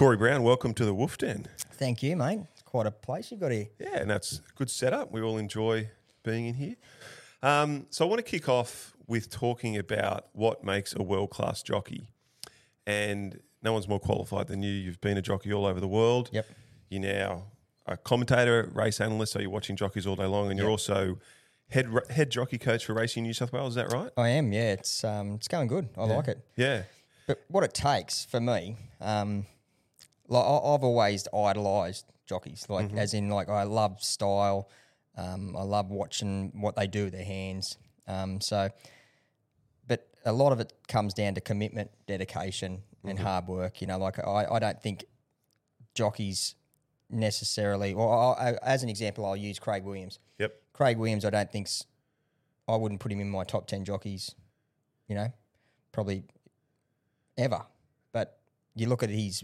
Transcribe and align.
Corey 0.00 0.16
Brown, 0.16 0.42
welcome 0.42 0.72
to 0.72 0.86
the 0.86 0.94
Wolf 0.94 1.18
Den. 1.18 1.46
Thank 1.74 2.02
you, 2.02 2.16
mate. 2.16 2.40
It's 2.54 2.62
quite 2.62 2.86
a 2.86 2.90
place 2.90 3.30
you've 3.30 3.40
got 3.40 3.52
here. 3.52 3.66
Yeah, 3.78 3.98
and 3.98 4.08
that's 4.10 4.38
a 4.38 4.40
good 4.56 4.70
setup. 4.70 5.12
We 5.12 5.20
all 5.20 5.36
enjoy 5.36 5.90
being 6.22 6.46
in 6.46 6.54
here. 6.54 6.76
Um, 7.42 7.84
so 7.90 8.06
I 8.06 8.08
want 8.08 8.18
to 8.18 8.22
kick 8.22 8.48
off 8.48 8.94
with 9.06 9.28
talking 9.28 9.76
about 9.76 10.28
what 10.32 10.64
makes 10.64 10.96
a 10.96 11.02
world 11.02 11.28
class 11.28 11.62
jockey. 11.62 12.08
And 12.86 13.40
no 13.62 13.74
one's 13.74 13.88
more 13.88 14.00
qualified 14.00 14.46
than 14.46 14.62
you. 14.62 14.72
You've 14.72 15.02
been 15.02 15.18
a 15.18 15.22
jockey 15.22 15.52
all 15.52 15.66
over 15.66 15.80
the 15.80 15.86
world. 15.86 16.30
Yep. 16.32 16.46
You're 16.88 17.02
now 17.02 17.48
a 17.84 17.98
commentator, 17.98 18.70
race 18.72 19.02
analyst, 19.02 19.34
so 19.34 19.38
you're 19.38 19.50
watching 19.50 19.76
jockeys 19.76 20.06
all 20.06 20.16
day 20.16 20.24
long, 20.24 20.48
and 20.48 20.58
you're 20.58 20.70
also 20.70 21.18
head 21.68 21.92
head 22.08 22.30
jockey 22.30 22.56
coach 22.56 22.86
for 22.86 22.94
Racing 22.94 23.24
New 23.24 23.34
South 23.34 23.52
Wales. 23.52 23.72
Is 23.72 23.74
that 23.74 23.92
right? 23.92 24.10
I 24.16 24.30
am, 24.30 24.50
yeah. 24.50 24.72
It's 24.72 25.04
um, 25.04 25.34
it's 25.34 25.46
going 25.48 25.68
good. 25.68 25.90
I 25.98 26.04
like 26.04 26.28
it. 26.28 26.42
Yeah. 26.56 26.84
But 27.26 27.44
what 27.48 27.64
it 27.64 27.74
takes 27.74 28.24
for 28.24 28.40
me, 28.40 28.78
um, 29.02 29.44
like 30.30 30.44
I, 30.44 30.74
I've 30.74 30.84
always 30.84 31.28
idolised 31.34 32.06
jockeys, 32.26 32.64
like 32.70 32.92
as 32.94 33.12
in 33.12 33.28
like 33.28 33.50
I 33.50 33.64
love 33.64 34.02
style. 34.02 34.70
Um, 35.16 35.54
I 35.56 35.62
love 35.62 35.90
watching 35.90 36.52
what 36.54 36.76
they 36.76 36.86
do 36.86 37.04
with 37.04 37.12
their 37.12 37.24
hands. 37.24 37.76
Um, 38.06 38.40
so, 38.40 38.70
but 39.86 40.08
a 40.24 40.32
lot 40.32 40.52
of 40.52 40.60
it 40.60 40.72
comes 40.88 41.12
down 41.12 41.34
to 41.34 41.40
commitment, 41.40 41.90
dedication, 42.06 42.82
and 43.04 43.18
hard 43.18 43.48
work. 43.48 43.80
You 43.80 43.88
know, 43.88 43.98
like 43.98 44.18
I, 44.18 44.46
I 44.50 44.58
don't 44.58 44.80
think 44.80 45.04
jockeys 45.94 46.54
necessarily. 47.10 47.94
Well, 47.94 48.36
I, 48.38 48.50
I, 48.50 48.58
as 48.62 48.82
an 48.82 48.88
example, 48.88 49.26
I'll 49.26 49.36
use 49.36 49.58
Craig 49.58 49.84
Williams. 49.84 50.20
Yep. 50.38 50.54
Craig 50.72 50.96
Williams, 50.96 51.24
I 51.24 51.30
don't 51.30 51.50
think's. 51.50 51.84
I 52.68 52.76
wouldn't 52.76 53.00
put 53.00 53.10
him 53.10 53.20
in 53.20 53.28
my 53.28 53.42
top 53.42 53.66
ten 53.66 53.84
jockeys. 53.84 54.34
You 55.08 55.16
know, 55.16 55.32
probably 55.90 56.22
ever. 57.36 57.62
But 58.12 58.38
you 58.76 58.88
look 58.88 59.02
at 59.02 59.10
his, 59.10 59.42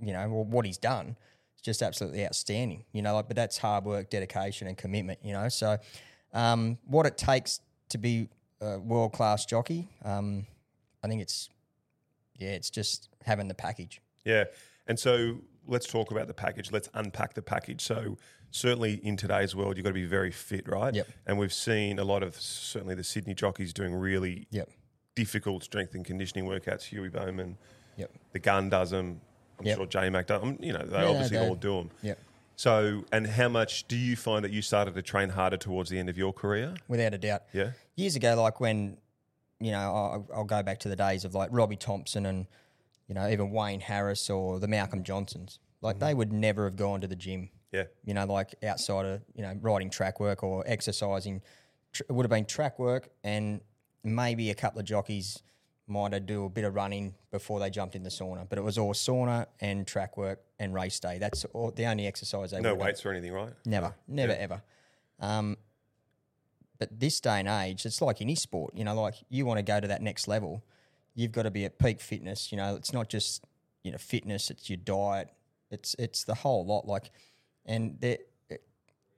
you 0.00 0.12
know, 0.12 0.28
what 0.28 0.64
he's 0.64 0.78
done. 0.78 1.16
It's 1.54 1.62
just 1.62 1.82
absolutely 1.82 2.24
outstanding. 2.24 2.84
You 2.92 3.02
know, 3.02 3.14
like, 3.14 3.26
but 3.28 3.36
that's 3.36 3.58
hard 3.58 3.84
work, 3.84 4.10
dedication, 4.10 4.68
and 4.68 4.76
commitment. 4.76 5.18
You 5.22 5.32
know, 5.32 5.48
so 5.48 5.76
um, 6.32 6.78
what 6.86 7.06
it 7.06 7.16
takes 7.18 7.60
to 7.90 7.98
be 7.98 8.28
a 8.60 8.78
world 8.78 9.12
class 9.12 9.44
jockey, 9.46 9.88
um, 10.04 10.46
I 11.02 11.08
think 11.08 11.22
it's, 11.22 11.48
yeah, 12.36 12.50
it's 12.50 12.70
just 12.70 13.08
having 13.24 13.48
the 13.48 13.54
package. 13.54 14.00
Yeah. 14.24 14.44
And 14.86 14.98
so 14.98 15.38
let's 15.66 15.86
talk 15.86 16.10
about 16.10 16.26
the 16.28 16.34
package. 16.34 16.70
Let's 16.72 16.88
unpack 16.94 17.34
the 17.34 17.42
package. 17.42 17.80
So 17.82 18.18
certainly 18.50 18.94
in 19.04 19.16
today's 19.16 19.54
world, 19.54 19.76
you've 19.76 19.84
got 19.84 19.90
to 19.90 19.94
be 19.94 20.04
very 20.06 20.30
fit, 20.30 20.68
right? 20.68 20.94
Yep. 20.94 21.08
And 21.26 21.38
we've 21.38 21.52
seen 21.52 21.98
a 21.98 22.04
lot 22.04 22.22
of 22.22 22.34
certainly 22.36 22.94
the 22.94 23.04
Sydney 23.04 23.34
jockeys 23.34 23.72
doing 23.72 23.94
really 23.94 24.46
Yep. 24.50 24.70
difficult 25.14 25.64
strength 25.64 25.94
and 25.94 26.04
conditioning 26.04 26.46
workouts. 26.46 26.82
Huey 26.84 27.08
Bowman, 27.08 27.58
Yep. 27.96 28.10
the 28.32 28.38
gun 28.38 28.68
does 28.70 28.90
them. 28.90 29.20
I'm 29.58 29.66
Yep. 29.66 29.76
sure 29.76 29.86
J 29.86 30.10
Mac 30.10 30.26
does. 30.26 30.42
You 30.60 30.72
know, 30.72 30.84
they 30.86 30.98
Yeah, 30.98 31.06
obviously 31.06 31.38
they- 31.38 31.48
all 31.48 31.54
do 31.54 31.76
them. 31.78 31.90
Yeah. 32.02 32.14
So, 32.56 33.04
and 33.12 33.26
how 33.26 33.48
much 33.48 33.86
do 33.86 33.96
you 33.96 34.16
find 34.16 34.44
that 34.44 34.50
you 34.50 34.62
started 34.62 34.94
to 34.94 35.02
train 35.02 35.28
harder 35.28 35.56
towards 35.56 35.90
the 35.90 35.98
end 35.98 36.08
of 36.08 36.18
your 36.18 36.32
career? 36.32 36.74
Without 36.88 37.14
a 37.14 37.18
doubt. 37.18 37.42
Yeah. 37.52 37.72
years 37.94 38.16
ago, 38.16 38.40
like 38.40 38.60
when, 38.60 38.96
you 39.60 39.70
know, 39.72 39.78
I'll, 39.78 40.28
I'll 40.34 40.44
go 40.44 40.62
back 40.62 40.78
to 40.80 40.88
the 40.88 40.96
days 40.96 41.24
of 41.24 41.34
like 41.34 41.50
Robbie 41.52 41.76
Thompson 41.76 42.26
and, 42.26 42.46
you 43.08 43.14
know, 43.14 43.28
even 43.28 43.50
Wayne 43.50 43.80
Harris 43.80 44.28
or 44.30 44.58
the 44.58 44.68
Malcolm 44.68 45.02
Johnstons. 45.04 45.58
Like 45.80 45.96
mm-hmm. 45.96 46.04
they 46.06 46.14
would 46.14 46.32
never 46.32 46.64
have 46.64 46.76
gone 46.76 47.00
to 47.00 47.06
the 47.06 47.16
gym, 47.16 47.50
Yeah. 47.72 47.84
you 48.04 48.14
know, 48.14 48.24
like 48.26 48.54
outside 48.64 49.04
of, 49.06 49.22
you 49.34 49.42
know, 49.42 49.56
riding 49.60 49.90
track 49.90 50.18
work 50.20 50.42
or 50.42 50.64
exercising. 50.66 51.42
It 52.00 52.10
would 52.10 52.24
have 52.24 52.30
been 52.30 52.44
track 52.44 52.78
work 52.78 53.08
and 53.22 53.60
maybe 54.02 54.50
a 54.50 54.54
couple 54.54 54.80
of 54.80 54.84
jockeys 54.84 55.42
might 55.88 56.12
have 56.12 56.26
do 56.26 56.44
a 56.44 56.48
bit 56.48 56.64
of 56.64 56.74
running 56.74 57.14
before 57.30 57.60
they 57.60 57.70
jumped 57.70 57.94
in 57.94 58.02
the 58.02 58.10
sauna. 58.10 58.48
But 58.48 58.58
it 58.58 58.62
was 58.62 58.78
all 58.78 58.92
sauna 58.92 59.46
and 59.60 59.86
track 59.86 60.16
work 60.16 60.40
and 60.58 60.74
race 60.74 61.00
day. 61.00 61.18
That's 61.18 61.44
all, 61.46 61.70
the 61.70 61.86
only 61.86 62.06
exercise 62.06 62.50
they 62.50 62.60
No 62.60 62.70
have 62.70 62.78
done. 62.78 62.86
weights 62.86 63.04
or 63.06 63.12
anything, 63.12 63.32
right? 63.32 63.52
Never, 63.64 63.94
never, 64.06 64.32
ever. 64.32 64.62
Um, 65.20 65.56
but 66.78 67.00
this 67.00 67.20
day 67.20 67.40
and 67.40 67.48
age, 67.48 67.84
it's 67.86 68.00
like 68.00 68.20
any 68.20 68.34
sport. 68.34 68.74
You 68.76 68.84
know, 68.84 68.94
like 69.00 69.14
you 69.28 69.46
want 69.46 69.58
to 69.58 69.62
go 69.62 69.80
to 69.80 69.88
that 69.88 70.02
next 70.02 70.28
level, 70.28 70.62
you've 71.14 71.32
got 71.32 71.42
to 71.42 71.50
be 71.50 71.64
at 71.64 71.78
peak 71.78 72.00
fitness. 72.00 72.52
You 72.52 72.58
know, 72.58 72.76
it's 72.76 72.92
not 72.92 73.08
just 73.08 73.44
you 73.82 73.90
know 73.90 73.98
fitness; 73.98 74.50
it's 74.50 74.70
your 74.70 74.76
diet. 74.76 75.30
It's 75.70 75.96
it's 75.98 76.24
the 76.24 76.34
whole 76.34 76.64
lot. 76.64 76.86
Like, 76.86 77.10
and 77.66 78.02
it, 78.04 78.30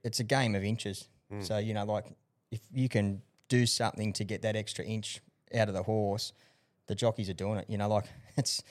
it's 0.02 0.20
a 0.20 0.24
game 0.24 0.54
of 0.54 0.64
inches. 0.64 1.08
So 1.40 1.58
you 1.58 1.74
know, 1.74 1.84
like 1.84 2.06
if 2.50 2.60
you 2.72 2.88
can 2.88 3.22
do 3.48 3.64
something 3.66 4.12
to 4.14 4.24
get 4.24 4.42
that 4.42 4.56
extra 4.56 4.84
inch 4.84 5.20
out 5.54 5.68
of 5.68 5.74
the 5.74 5.82
horse, 5.84 6.32
the 6.90 6.96
jockeys 6.96 7.30
are 7.30 7.34
doing 7.34 7.58
it. 7.58 7.66
You 7.68 7.78
know, 7.78 7.88
like 7.88 8.04
it's 8.36 8.62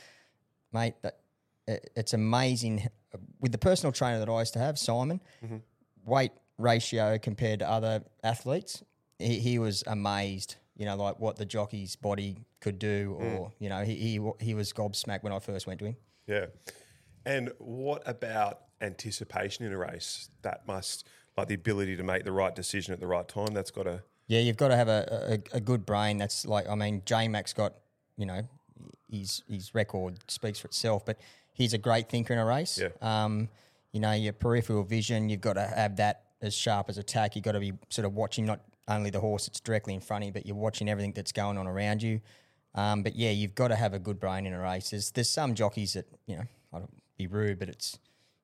mate 0.72 0.96
that 1.02 1.20
it, 1.68 1.90
it's 1.96 2.14
amazing 2.14 2.90
uh, 3.14 3.18
with 3.40 3.54
the 3.54 3.58
personal 3.58 3.94
trainer 3.94 4.20
that 4.20 4.30
I 4.30 4.40
used 4.40 4.54
to 4.54 4.60
have, 4.60 4.78
Simon. 4.78 5.22
Mm-hmm. 5.44 5.58
Weight 6.06 6.32
ratio 6.58 7.18
compared 7.18 7.60
to 7.60 7.70
other 7.70 8.04
athletes, 8.24 8.84
he, 9.18 9.40
he 9.40 9.60
was 9.60 9.84
amazed. 9.88 10.58
You 10.76 10.86
know, 10.86 10.96
like 10.96 11.20
what 11.20 11.38
the 11.38 11.46
jockey's 11.46 11.96
body 11.96 12.38
could 12.62 12.78
do, 12.78 13.18
mm. 13.20 13.40
or 13.40 13.52
you 13.60 13.70
know, 13.70 13.84
he, 13.84 13.96
he 13.96 14.32
he 14.40 14.54
was 14.54 14.72
gobsmacked 14.74 15.24
when 15.24 15.34
I 15.34 15.40
first 15.40 15.66
went 15.66 15.80
to 15.80 15.86
him. 15.86 15.98
Yeah. 16.28 16.46
And 17.26 17.52
what 17.58 18.04
about 18.06 18.62
anticipation 18.82 19.66
in 19.66 19.74
a 19.74 19.78
race? 19.78 20.30
That 20.42 20.68
must, 20.68 21.08
like 21.38 21.48
the 21.48 21.56
ability 21.56 21.98
to 21.98 22.04
make 22.04 22.24
the 22.24 22.32
right 22.32 22.56
decision 22.56 22.94
at 22.94 23.00
the 23.00 23.08
right 23.08 23.28
time, 23.28 23.54
that's 23.54 23.72
got 23.72 23.84
to. 23.84 24.04
Yeah, 24.28 24.40
you've 24.40 24.58
got 24.58 24.70
to 24.70 24.78
have 24.78 24.88
a, 24.88 25.42
a, 25.54 25.58
a 25.58 25.60
good 25.60 25.86
brain. 25.86 26.18
That's 26.18 26.46
like, 26.46 26.70
I 26.70 26.76
mean, 26.76 27.02
J 27.06 27.28
Mac's 27.28 27.52
got, 27.52 27.74
you 28.20 28.26
know, 28.26 28.42
his 29.10 29.42
his 29.50 29.74
record 29.74 30.20
speaks 30.28 30.60
for 30.60 30.68
itself, 30.68 31.06
but 31.06 31.18
he's 31.54 31.74
a 31.74 31.78
great 31.78 32.10
thinker 32.10 32.34
in 32.34 32.40
a 32.40 32.46
race. 32.46 32.80
Yeah. 32.80 32.90
Um, 33.02 33.50
you 33.92 34.00
know, 34.00 34.12
your 34.12 34.34
peripheral 34.34 34.84
vision, 34.84 35.30
you've 35.30 35.42
got 35.42 35.54
to 35.54 35.66
have 35.66 35.96
that 35.96 36.26
as 36.42 36.54
sharp 36.54 36.90
as 36.90 36.98
attack. 37.00 37.36
You've 37.36 37.46
got 37.46 37.54
to 37.54 37.60
be 37.60 37.74
sort 37.90 38.06
of 38.06 38.14
watching 38.14 38.46
not 38.46 38.60
only 38.88 39.10
the 39.10 39.20
horse 39.20 39.48
that's 39.48 39.60
directly 39.60 39.94
in 39.94 40.02
front 40.02 40.24
of 40.24 40.28
you, 40.28 40.34
but 40.34 40.46
you're 40.46 40.56
watching 40.56 40.90
everything 40.90 41.14
that's 41.14 41.32
going 41.32 41.58
on 41.58 41.66
around 41.66 42.04
you. 42.04 42.22
Um, 42.76 43.02
but 43.02 43.16
yeah, 43.16 43.32
you've 43.32 43.56
got 43.56 43.70
to 43.70 43.76
have 43.76 43.94
a 43.94 44.00
good 44.00 44.20
brain 44.20 44.46
in 44.46 44.54
a 44.54 44.60
race. 44.60 44.92
There's, 44.92 45.12
there's 45.12 45.30
some 45.30 45.56
jockeys 45.56 45.94
that, 45.94 46.06
you 46.28 46.36
know, 46.36 46.44
I 46.72 46.80
don't 46.80 46.94
be 47.18 47.26
rude, 47.28 47.58
but 47.58 47.70
it's, 47.70 47.98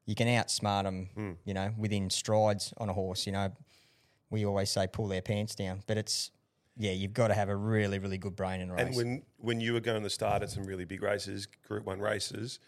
you 0.06 0.16
can 0.16 0.28
outsmart 0.28 0.84
them, 0.84 1.38
you 1.46 1.54
know, 1.54 1.74
within 1.78 2.10
strides 2.10 2.74
on 2.78 2.90
a 2.90 2.94
horse, 2.94 3.28
you 3.28 3.32
know, 3.34 3.52
we 4.32 4.46
always 4.46 4.72
say 4.72 4.88
pull 4.88 5.08
their 5.08 5.22
pants 5.22 5.54
down, 5.56 5.84
but 5.86 5.98
it's 5.98 6.32
yeah, 6.78 6.92
you've 6.92 7.14
got 7.14 7.30
to 7.30 7.34
have 7.34 7.50
a 7.50 7.56
really 7.56 8.00
really 8.00 8.18
good 8.18 8.36
brain 8.36 8.62
in 8.62 8.70
a 8.70 8.74
race. 8.74 8.86
And 8.88 8.96
when, 8.96 9.24
when 9.38 9.62
you 9.62 9.74
were 9.74 9.80
going 9.80 10.04
to 10.04 10.10
start 10.10 10.44
at 10.44 10.50
some 10.50 10.64
really 10.66 10.86
big 10.86 11.02
races, 11.02 11.46
Group 11.68 11.86
1 11.86 12.00
races, 12.00 12.60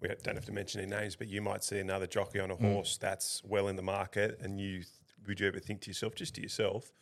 we 0.00 0.08
don't 0.08 0.34
have 0.36 0.44
to 0.46 0.52
mention 0.52 0.80
any 0.80 0.90
names, 0.90 1.16
but 1.16 1.28
you 1.28 1.40
might 1.42 1.64
see 1.64 1.78
another 1.78 2.06
jockey 2.06 2.38
on 2.40 2.50
a 2.50 2.56
Mm. 2.56 2.72
horse 2.72 2.96
that's 2.98 3.42
well 3.44 3.68
in 3.68 3.76
the 3.76 3.82
market, 3.82 4.38
and 4.40 4.60
you 4.60 4.82
would 5.26 5.40
you 5.40 5.46
ever 5.48 5.58
think 5.58 5.80
to 5.82 5.90
yourself, 5.90 6.14
just 6.14 6.34
to 6.36 6.42
yourself, 6.42 6.92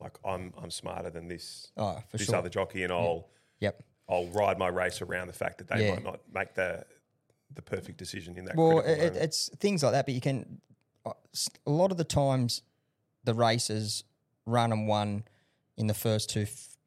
like 0.00 0.16
I'm 0.24 0.52
I'm 0.60 0.70
smarter 0.70 1.10
than 1.10 1.28
this 1.28 1.70
oh, 1.76 2.02
this 2.12 2.24
sure. 2.26 2.36
other 2.36 2.48
jockey, 2.50 2.82
and 2.82 2.92
I'll 2.92 3.28
Yep. 3.60 3.82
I'll 4.08 4.26
ride 4.26 4.58
my 4.58 4.68
race 4.68 5.00
around 5.00 5.28
the 5.28 5.32
fact 5.32 5.58
that 5.58 5.68
they 5.68 5.86
Yeah. 5.86 5.94
might 5.94 6.04
not 6.04 6.20
make 6.32 6.54
the 6.54 6.84
the 7.54 7.62
perfect 7.62 7.96
decision 7.98 8.36
in 8.36 8.44
that. 8.46 8.56
Well, 8.56 8.80
it, 8.80 8.98
it- 8.98 9.16
it's 9.16 9.48
things 9.60 9.82
like 9.84 9.92
that, 9.92 10.04
but 10.06 10.14
you 10.14 10.20
can 10.20 10.60
a 11.06 11.70
lot 11.70 11.90
of 11.92 11.96
the 11.98 12.04
times 12.04 12.62
the 13.22 13.32
races 13.34 14.02
run 14.46 14.72
and 14.72 14.88
won 14.88 15.24
in 15.76 15.86
the 15.86 15.94
first 15.94 16.30
two, 16.30 16.46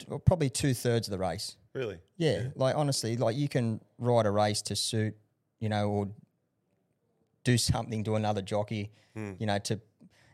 or 0.10 0.20
probably 0.20 0.50
two 0.50 0.74
thirds 0.74 1.08
of 1.08 1.12
the 1.12 1.18
race. 1.18 1.56
really 1.74 2.00
Yeah, 2.18 2.44
like 2.56 2.76
honestly, 2.76 3.18
like 3.18 3.36
you 3.36 3.48
can 3.50 3.82
ride 4.00 4.26
a 4.26 4.32
race 4.32 4.62
to 4.64 4.76
suit, 4.76 5.16
you 5.60 5.70
know, 5.70 5.90
or 5.90 6.08
do 7.44 7.58
something 7.58 8.04
to 8.04 8.16
another 8.16 8.42
jockey, 8.42 8.92
you 9.40 9.46
know, 9.48 9.58
to 9.60 9.80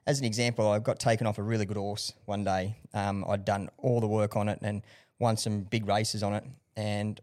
as 0.05 0.19
an 0.19 0.25
example, 0.25 0.67
I 0.67 0.79
got 0.79 0.99
taken 0.99 1.25
off 1.27 1.37
a 1.37 1.43
really 1.43 1.65
good 1.65 1.77
horse 1.77 2.11
one 2.25 2.43
day. 2.43 2.75
Um, 2.93 3.23
I'd 3.29 3.45
done 3.45 3.69
all 3.77 4.01
the 4.01 4.07
work 4.07 4.35
on 4.35 4.49
it 4.49 4.59
and 4.61 4.81
won 5.19 5.37
some 5.37 5.61
big 5.61 5.87
races 5.87 6.21
on 6.23 6.33
it, 6.33 6.43
and 6.75 7.21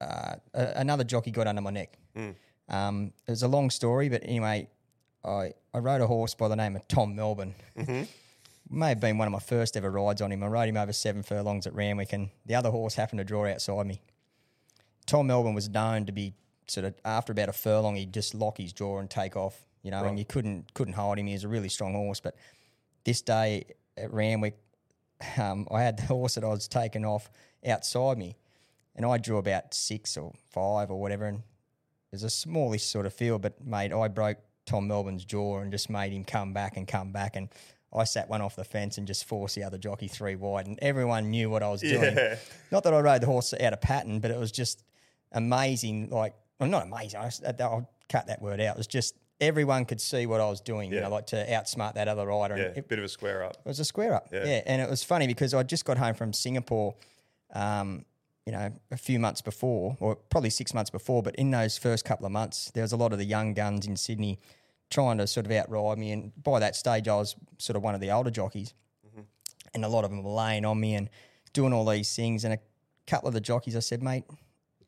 uh, 0.00 0.36
a- 0.54 0.72
another 0.76 1.04
jockey 1.04 1.30
got 1.30 1.46
under 1.46 1.60
my 1.60 1.68
neck. 1.70 1.98
Um, 2.70 3.12
it 3.26 3.30
was 3.32 3.42
a 3.42 3.48
long 3.48 3.68
story, 3.68 4.08
but 4.08 4.22
anyway, 4.24 4.68
I 5.24 5.52
I 5.74 5.78
rode 5.78 6.00
a 6.00 6.06
horse 6.06 6.34
by 6.34 6.48
the 6.48 6.56
name 6.56 6.74
of 6.76 6.88
Tom 6.88 7.14
Melbourne. 7.14 7.54
May 8.72 8.90
have 8.90 9.00
been 9.00 9.18
one 9.18 9.26
of 9.26 9.32
my 9.32 9.40
first 9.40 9.76
ever 9.76 9.90
rides 9.90 10.22
on 10.22 10.30
him. 10.30 10.44
I 10.44 10.46
rode 10.46 10.68
him 10.68 10.76
over 10.76 10.92
seven 10.92 11.24
furlongs 11.24 11.66
at 11.66 11.74
Randwick, 11.74 12.12
and 12.12 12.30
the 12.46 12.54
other 12.54 12.70
horse 12.70 12.94
happened 12.94 13.18
to 13.18 13.24
draw 13.24 13.46
outside 13.46 13.84
me. 13.84 14.00
Tom 15.06 15.26
Melbourne 15.26 15.54
was 15.54 15.68
known 15.68 16.06
to 16.06 16.12
be 16.12 16.34
sort 16.70 16.86
of 16.86 16.94
after 17.04 17.32
about 17.32 17.48
a 17.48 17.52
furlong, 17.52 17.96
he'd 17.96 18.14
just 18.14 18.34
lock 18.34 18.58
his 18.58 18.72
jaw 18.72 18.98
and 18.98 19.10
take 19.10 19.36
off, 19.36 19.66
you 19.82 19.90
know, 19.90 20.04
and 20.04 20.18
you 20.18 20.24
couldn't 20.24 20.72
couldn't 20.72 20.94
hold 20.94 21.18
him. 21.18 21.26
He 21.26 21.32
was 21.32 21.44
a 21.44 21.48
really 21.48 21.68
strong 21.68 21.94
horse. 21.94 22.20
But 22.20 22.36
this 23.04 23.20
day 23.22 23.64
at 23.96 24.12
Randwick, 24.12 24.56
um, 25.38 25.66
I 25.70 25.82
had 25.82 25.96
the 25.98 26.02
horse 26.06 26.36
that 26.36 26.44
I 26.44 26.48
was 26.48 26.68
taking 26.68 27.04
off 27.04 27.28
outside 27.66 28.18
me, 28.18 28.36
and 28.94 29.04
I 29.04 29.18
drew 29.18 29.38
about 29.38 29.74
six 29.74 30.16
or 30.16 30.32
five 30.50 30.90
or 30.90 31.00
whatever, 31.00 31.26
and 31.26 31.38
it 31.38 32.12
was 32.12 32.22
a 32.22 32.30
smallish 32.30 32.84
sort 32.84 33.06
of 33.06 33.12
field. 33.12 33.42
But 33.42 33.64
mate, 33.64 33.92
I 33.92 34.08
broke 34.08 34.38
Tom 34.64 34.86
Melbourne's 34.86 35.24
jaw 35.24 35.58
and 35.58 35.72
just 35.72 35.90
made 35.90 36.12
him 36.12 36.24
come 36.24 36.52
back 36.52 36.76
and 36.76 36.86
come 36.86 37.10
back, 37.10 37.34
and 37.34 37.48
I 37.92 38.04
sat 38.04 38.28
one 38.28 38.40
off 38.40 38.54
the 38.56 38.64
fence 38.64 38.98
and 38.98 39.06
just 39.06 39.24
forced 39.24 39.54
the 39.56 39.64
other 39.64 39.78
jockey 39.78 40.06
three 40.08 40.36
wide, 40.36 40.66
and 40.66 40.78
everyone 40.80 41.30
knew 41.30 41.50
what 41.50 41.62
I 41.62 41.68
was 41.70 41.80
doing. 41.80 42.14
Yeah. 42.16 42.36
Not 42.70 42.84
that 42.84 42.94
I 42.94 43.00
rode 43.00 43.20
the 43.22 43.26
horse 43.26 43.52
out 43.52 43.72
of 43.72 43.80
pattern, 43.80 44.20
but 44.20 44.30
it 44.30 44.38
was 44.38 44.52
just 44.52 44.84
amazing. 45.32 46.10
Like 46.10 46.34
well, 46.58 46.68
not 46.68 46.84
amazing. 46.84 47.20
I, 47.20 47.30
will 47.58 47.88
cut 48.08 48.26
that 48.26 48.42
word 48.42 48.60
out. 48.60 48.76
It 48.76 48.78
was 48.78 48.86
just 48.86 49.14
everyone 49.40 49.86
could 49.86 50.00
see 50.00 50.26
what 50.26 50.40
I 50.40 50.48
was 50.48 50.60
doing. 50.60 50.90
You 50.90 50.96
Yeah. 50.96 51.02
know, 51.04 51.10
like 51.10 51.26
to 51.28 51.46
outsmart 51.48 51.94
that 51.94 52.08
other 52.08 52.26
rider. 52.26 52.56
Yeah, 52.58 52.64
And 52.64 52.76
it, 52.78 52.88
bit 52.88 52.98
of 52.98 53.04
a 53.04 53.08
square 53.08 53.42
up. 53.42 53.52
it 53.64 53.68
was 53.68 53.80
a 53.80 53.84
square 53.84 54.14
up. 54.14 54.28
Yeah. 54.30 54.44
Yeah. 54.44 54.62
And 54.66 54.82
it 54.82 54.90
was 54.90 55.02
funny 55.02 55.26
because 55.26 55.54
I 55.54 55.62
just 55.62 55.84
got 55.86 55.96
home 55.96 56.14
from 56.14 56.32
Singapore, 56.34 56.94
um, 57.54 58.04
you 58.44 58.52
know, 58.52 58.70
a 58.90 58.96
few 58.98 59.18
months 59.18 59.40
before, 59.40 59.96
or 59.98 60.16
probably 60.16 60.50
six 60.50 60.74
months 60.74 60.90
before. 60.90 61.22
But 61.22 61.36
in 61.36 61.50
those 61.50 61.78
first 61.78 62.04
couple 62.04 62.26
of 62.26 62.32
months, 62.32 62.70
there 62.74 62.82
was 62.82 62.92
a 62.92 62.96
lot 62.98 63.12
of 63.14 63.18
the 63.18 63.24
young 63.24 63.54
guns 63.54 63.86
in 63.86 63.96
Sydney 63.96 64.38
trying 64.90 65.18
to 65.18 65.26
sort 65.26 65.46
of 65.46 65.52
outride 65.52 65.98
me. 65.98 66.12
And 66.12 66.32
by 66.42 66.58
that 66.60 66.76
stage, 66.76 67.08
I 67.08 67.14
was 67.16 67.36
sort 67.58 67.76
of 67.76 67.82
one 67.82 67.94
of 67.94 68.00
the 68.00 68.10
older 68.10 68.30
jockeys. 68.30 68.74
And 69.72 69.84
a 69.84 69.88
lot 69.88 70.02
of 70.04 70.10
them 70.10 70.24
were 70.24 70.30
laying 70.32 70.64
on 70.64 70.80
me 70.80 70.94
and 70.96 71.08
doing 71.52 71.72
all 71.72 71.84
these 71.88 72.14
things. 72.16 72.44
And 72.44 72.52
a 72.54 72.58
couple 73.06 73.28
of 73.28 73.34
the 73.34 73.40
jockeys, 73.40 73.76
I 73.76 73.80
said, 73.80 74.02
mate, 74.02 74.24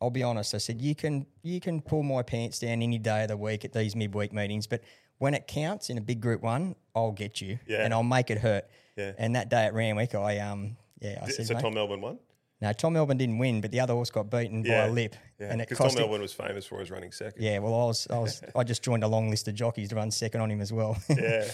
I'll 0.00 0.10
be 0.10 0.24
honest. 0.24 0.54
I 0.54 0.58
said, 0.58 0.80
you 0.82 0.96
can 0.96 1.24
you 1.42 1.60
can 1.60 1.80
pull 1.80 2.02
my 2.02 2.22
pants 2.22 2.58
down 2.58 2.82
any 2.82 2.98
day 2.98 3.22
of 3.22 3.28
the 3.28 3.36
week 3.36 3.64
at 3.64 3.72
these 3.72 3.94
midweek 3.94 4.32
meetings, 4.32 4.66
but 4.66 4.82
when 5.18 5.34
it 5.34 5.46
counts 5.46 5.88
in 5.88 5.98
a 5.98 6.00
big 6.00 6.20
group 6.20 6.42
one, 6.42 6.74
I'll 6.96 7.12
get 7.12 7.40
you 7.40 7.60
Yeah. 7.68 7.84
and 7.84 7.94
I'll 7.94 8.02
make 8.02 8.28
it 8.28 8.38
hurt. 8.38 8.64
Yeah. 8.96 9.12
And 9.18 9.36
that 9.36 9.48
day 9.48 9.64
at 9.66 9.72
Randwick, 9.74 10.16
I 10.16 10.38
um 10.40 10.76
yeah, 11.00 11.20
I 11.22 11.28
said, 11.28 11.46
So 11.46 11.54
Tom 11.60 11.74
Melbourne 11.74 12.00
won. 12.00 12.18
No, 12.62 12.72
Tom 12.72 12.92
Melbourne 12.92 13.18
didn't 13.18 13.38
win, 13.38 13.60
but 13.60 13.72
the 13.72 13.80
other 13.80 13.92
horse 13.92 14.10
got 14.10 14.30
beaten 14.30 14.64
Yeah. 14.64 14.82
by 14.86 14.88
a 14.88 14.92
lip, 14.92 15.16
Yeah, 15.40 15.50
and 15.50 15.60
it 15.60 15.68
because 15.68 15.78
Tom 15.78 15.86
cost. 15.86 15.96
him- 15.96 16.02
Melbourne 16.04 16.22
was 16.22 16.32
famous 16.32 16.64
for 16.64 16.78
his 16.78 16.92
running 16.92 17.10
second. 17.10 17.42
yeah, 17.42 17.58
well, 17.58 17.74
I 17.74 17.84
was 17.86 18.06
I 18.08 18.18
was 18.20 18.40
I 18.54 18.62
just 18.62 18.82
joined 18.84 19.02
a 19.02 19.08
long 19.08 19.28
list 19.30 19.48
of 19.48 19.54
jockeys 19.54 19.88
to 19.88 19.96
run 19.96 20.12
second 20.12 20.40
on 20.40 20.50
him 20.50 20.60
as 20.60 20.72
well. 20.72 20.96
yeah. 21.08 21.50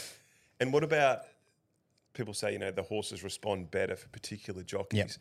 And 0.60 0.70
what 0.70 0.84
about 0.84 1.22
people 2.12 2.34
say, 2.34 2.52
you 2.52 2.58
know, 2.58 2.70
the 2.70 2.82
horses 2.82 3.24
respond 3.24 3.70
better 3.70 3.96
for 3.96 4.08
particular 4.08 4.62
jockeys? 4.62 5.18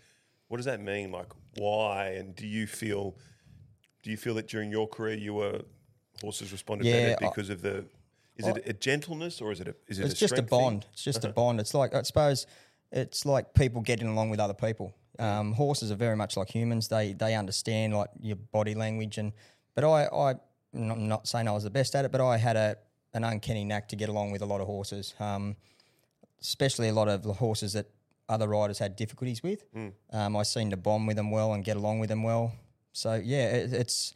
What 0.49 0.57
does 0.57 0.65
that 0.65 0.81
mean? 0.81 1.11
Like, 1.11 1.31
why? 1.55 2.09
And 2.09 2.35
do 2.35 2.45
you 2.45 2.67
feel, 2.67 3.15
do 4.03 4.11
you 4.11 4.17
feel 4.17 4.33
that 4.35 4.47
during 4.47 4.69
your 4.71 4.87
career 4.87 5.15
you 5.15 5.33
were 5.35 5.61
horses 6.21 6.51
responded 6.51 6.87
Yeah, 6.87 7.13
better 7.13 7.25
I- 7.25 7.29
because 7.29 7.49
of 7.49 7.61
the? 7.61 7.85
Is 8.35 8.45
it 8.45 8.63
a 8.67 8.73
gentleness 8.73 9.41
or 9.41 9.51
is 9.51 9.61
it 9.61 9.67
a? 9.69 9.75
Is 9.87 9.99
it 9.99 10.05
it's 10.05 10.13
a 10.13 10.17
just 10.17 10.33
a 10.33 10.35
strength 10.35 10.49
thing? 10.49 10.59
bond. 10.59 10.85
It's 10.93 11.03
just 11.03 11.23
a 11.23 11.29
uh-huh. 11.29 11.33
bond. 11.33 11.59
It's 11.59 11.73
like 11.73 11.95
I 11.95 12.03
suppose 12.03 12.45
it's 12.91 13.25
like 13.25 13.53
people 13.53 13.81
getting 13.81 14.07
along 14.07 14.29
with 14.29 14.39
other 14.39 14.53
people. 14.53 14.93
Um, 15.19 15.53
horses 15.53 15.91
are 15.91 15.95
very 15.95 16.15
much 16.15 16.37
like 16.37 16.49
humans. 16.49 16.87
They 16.87 17.13
they 17.13 17.35
understand 17.35 17.93
like 17.93 18.09
your 18.21 18.37
body 18.37 18.75
language 18.75 19.17
and. 19.17 19.33
But 19.75 19.83
I 19.83 20.05
I 20.05 20.31
I'm 20.73 20.87
not- 20.87 20.97
not 20.99 21.27
saying 21.27 21.47
I 21.47 21.51
was 21.51 21.63
the 21.63 21.69
best 21.69 21.95
at 21.95 22.03
it, 22.05 22.11
but 22.11 22.19
I 22.21 22.37
had 22.37 22.55
a 22.55 22.77
an 23.13 23.23
uncanny 23.23 23.63
knack 23.63 23.87
to 23.89 23.95
get 23.95 24.09
along 24.09 24.31
with 24.31 24.41
a 24.41 24.45
lot 24.45 24.59
of 24.61 24.67
horses. 24.67 25.13
Um, 25.19 25.55
especially 26.41 26.87
a 26.89 26.93
lot 26.93 27.07
of 27.07 27.23
the 27.23 27.33
horses 27.33 27.73
that 27.73 27.85
other 28.29 28.47
riders 28.47 28.77
had 28.79 28.95
difficulties 28.95 29.41
with. 29.41 29.63
Um, 30.11 30.35
I 30.35 30.43
seemed 30.43 30.71
to 30.71 30.77
bond 30.77 31.07
with 31.07 31.15
them 31.15 31.31
well 31.31 31.53
and 31.53 31.63
get 31.63 31.77
along 31.77 31.99
with 31.99 32.09
them 32.09 32.23
well. 32.23 32.51
So 32.93 33.13
yeah, 33.15 33.47
it, 33.55 33.73
it's 33.73 34.13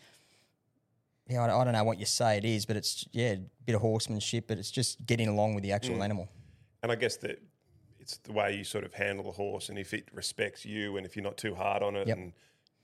yeah, 1.30 1.44
I, 1.44 1.48
don't- 1.48 1.62
I 1.62 1.64
don't 1.64 1.74
know 1.74 1.84
what 1.84 2.00
you 2.00 2.06
say 2.06 2.38
it 2.38 2.46
is, 2.46 2.66
but 2.66 2.76
it's 2.76 3.06
yeah, 3.12 3.32
a 3.34 3.40
bit 3.66 3.76
of 3.76 3.82
horsemanship, 3.82 4.48
but 4.48 4.58
it's 4.58 4.72
just 4.72 5.06
getting 5.06 5.28
along 5.30 5.56
with 5.56 5.64
the 5.64 5.72
actual 5.72 6.04
animal. 6.04 6.28
And 6.84 6.92
I 6.92 6.96
guess 6.96 7.18
that 7.18 7.40
it's 8.02 8.18
the 8.18 8.32
way 8.34 8.56
you 8.56 8.64
sort 8.64 8.84
of 8.84 8.94
handle 8.94 9.24
the 9.26 9.32
horse, 9.32 9.70
and 9.70 9.78
if 9.78 9.94
it 9.94 10.08
respects 10.14 10.66
you, 10.66 10.98
and 10.98 11.06
if 11.06 11.16
you're 11.16 11.24
not 11.24 11.38
too 11.38 11.56
hard 11.56 11.84
on 11.84 11.96
it, 11.96 12.08
Yep. 12.08 12.18
and 12.18 12.34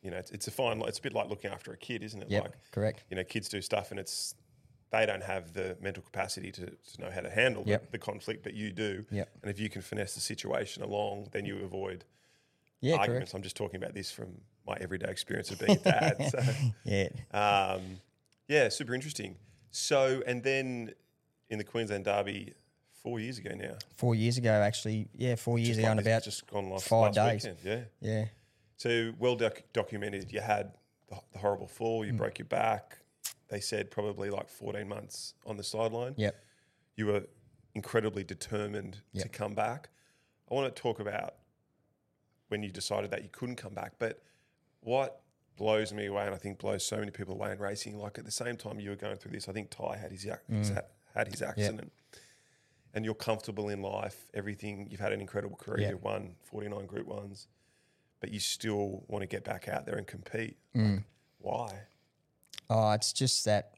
you 0.03 0.11
know, 0.11 0.17
it's, 0.17 0.31
it's 0.31 0.47
a 0.47 0.51
fine. 0.51 0.79
It's 0.83 0.99
a 0.99 1.01
bit 1.01 1.13
like 1.13 1.27
looking 1.29 1.51
after 1.51 1.73
a 1.73 1.77
kid, 1.77 2.03
isn't 2.03 2.21
it? 2.21 2.29
Yep, 2.29 2.43
Like 2.43 2.53
correct. 2.71 3.03
you 3.09 3.15
know, 3.17 3.23
kids 3.23 3.49
do 3.49 3.61
stuff, 3.61 3.91
and 3.91 3.99
it's 3.99 4.35
they 4.91 5.05
don't 5.05 5.23
have 5.23 5.51
the 5.53 5.75
mental 5.81 6.01
capacity 6.01 6.49
to, 6.51 6.65
to 6.67 7.01
know 7.01 7.09
how 7.11 7.19
to 7.19 7.29
handle 7.29 7.63
the- 7.65 7.81
the, 7.91 7.97
conflict, 7.97 8.41
but 8.43 8.53
you 8.53 8.71
do. 8.71 9.05
Yep. 9.11 9.29
And 9.41 9.51
if 9.51 9.59
you 9.59 9.69
can 9.69 9.81
finesse 9.81 10.13
the 10.15 10.21
situation 10.21 10.81
along, 10.81 11.27
then 11.33 11.43
you 11.45 11.57
avoid 11.63 12.05
Yeah, 12.79 12.95
arguments. 12.95 13.31
correct. 13.31 13.35
I'm 13.35 13.41
just 13.41 13.57
talking 13.57 13.75
about 13.83 13.93
this 13.93 14.11
from 14.11 14.39
my 14.65 14.77
everyday 14.79 15.09
experience 15.09 15.51
of 15.51 15.59
being 15.59 15.77
a 15.77 15.81
dad. 15.81 16.15
so, 16.31 16.39
Yeah, 16.85 17.09
um, 17.33 17.99
yeah, 18.47 18.69
super 18.69 18.93
interesting. 18.95 19.35
So, 19.71 20.23
and 20.25 20.41
then 20.41 20.93
in 21.49 21.57
the 21.57 21.65
Queensland 21.65 22.05
Derby 22.05 22.53
four 23.07 23.19
years 23.21 23.37
ago 23.37 23.51
now, 23.55 23.77
four 23.95 24.15
years 24.15 24.37
ago 24.37 24.51
actually. 24.51 25.07
Yeah, 25.15 25.35
four 25.35 25.57
years 25.57 25.69
just 25.69 25.79
ago, 25.79 25.87
like 25.87 25.97
and 25.97 26.07
about 26.07 26.23
just 26.23 26.45
gone 26.47 26.69
last, 26.69 26.87
five 26.87 27.15
last 27.15 27.43
days. 27.43 27.43
weekend. 27.63 27.87
Yeah. 28.01 28.09
yeah, 28.11 28.25
So 28.75 29.13
well 29.17 29.35
doc- 29.35 29.63
documented. 29.73 30.31
You 30.31 30.41
had 30.41 30.73
the, 31.09 31.17
the 31.31 31.39
horrible 31.39 31.67
fall. 31.67 32.03
Mm. 32.03 32.07
You 32.07 32.13
broke 32.13 32.39
your 32.39 32.47
back. 32.47 32.97
They 33.49 33.61
said 33.61 33.89
probably 33.91 34.29
like 34.29 34.49
14 34.49 34.85
months 34.87 35.33
on 35.45 35.55
the 35.55 35.63
sideline. 35.63 36.15
yep. 36.17 36.35
You 36.97 37.05
were 37.05 37.23
incredibly 37.75 38.23
determined 38.25 38.97
to 39.17 39.29
come 39.29 39.53
back. 39.53 39.89
I 40.51 40.53
want 40.55 40.73
to 40.75 40.81
talk 40.81 40.99
about 40.99 41.35
when 42.49 42.63
you 42.63 42.71
decided 42.71 43.11
that 43.11 43.23
you 43.23 43.29
couldn't 43.31 43.55
come 43.55 43.73
back. 43.73 43.93
But 43.99 44.21
what 44.81 45.21
blows 45.57 45.93
me 45.93 46.07
away, 46.07 46.25
and 46.25 46.33
I 46.35 46.37
think 46.37 46.57
blows 46.59 46.83
so 46.85 46.97
many 46.97 47.11
people 47.11 47.35
away 47.35 47.51
in 47.51 47.59
racing, 47.59 47.97
like 47.99 48.17
at 48.17 48.25
the 48.25 48.31
same 48.31 48.57
time 48.57 48.79
you 48.79 48.89
were 48.89 48.95
going 48.95 49.17
through 49.17 49.31
this, 49.31 49.47
I 49.47 49.53
think 49.53 49.69
Tye 49.69 49.95
had 50.01 50.11
his, 50.11 50.25
ha- 50.25 50.81
had 51.15 51.27
his 51.27 51.41
accident. 51.41 51.91
And 52.97 53.05
you're 53.05 53.13
comfortable 53.13 53.69
in 53.69 53.83
life, 53.83 54.25
everything. 54.33 54.87
You've 54.89 54.99
had 54.99 55.13
an 55.13 55.21
incredible 55.21 55.55
career. 55.55 55.83
Yeah. 55.83 55.89
You've 55.91 56.01
won 56.01 56.33
49 56.45 56.87
Group 56.87 57.05
Ones, 57.05 57.47
but 58.19 58.31
you 58.31 58.39
still 58.39 59.03
want 59.07 59.21
to 59.21 59.27
get 59.27 59.43
back 59.43 59.67
out 59.67 59.85
there 59.85 59.97
and 59.97 60.07
compete. 60.07 60.57
Mm. 60.75 60.95
Like, 60.95 61.03
why? 61.37 61.79
Oh, 62.71 62.91
it's 62.93 63.13
just 63.13 63.45
that. 63.45 63.75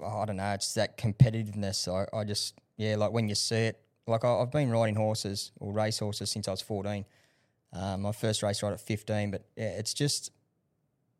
oh, 0.00 0.20
I 0.20 0.24
don't 0.24 0.36
know. 0.36 0.52
It's 0.52 0.72
that 0.74 0.96
competitiveness. 0.96 1.88
I, 1.88 2.16
I 2.16 2.22
just 2.22 2.54
yeah, 2.76 2.94
like 2.94 3.10
when 3.10 3.28
you 3.28 3.34
see 3.34 3.56
it. 3.56 3.80
Like 4.06 4.24
I, 4.24 4.36
I've 4.36 4.52
been 4.52 4.70
riding 4.70 4.94
horses 4.94 5.50
or 5.58 5.72
race 5.72 5.98
horses 5.98 6.30
since 6.30 6.46
I 6.46 6.52
was 6.52 6.62
fourteen. 6.62 7.04
Um, 7.72 8.02
my 8.02 8.12
first 8.12 8.44
race 8.44 8.62
ride 8.62 8.72
at 8.72 8.80
fifteen, 8.80 9.32
but 9.32 9.44
yeah, 9.56 9.70
it's 9.78 9.94
just 9.94 10.30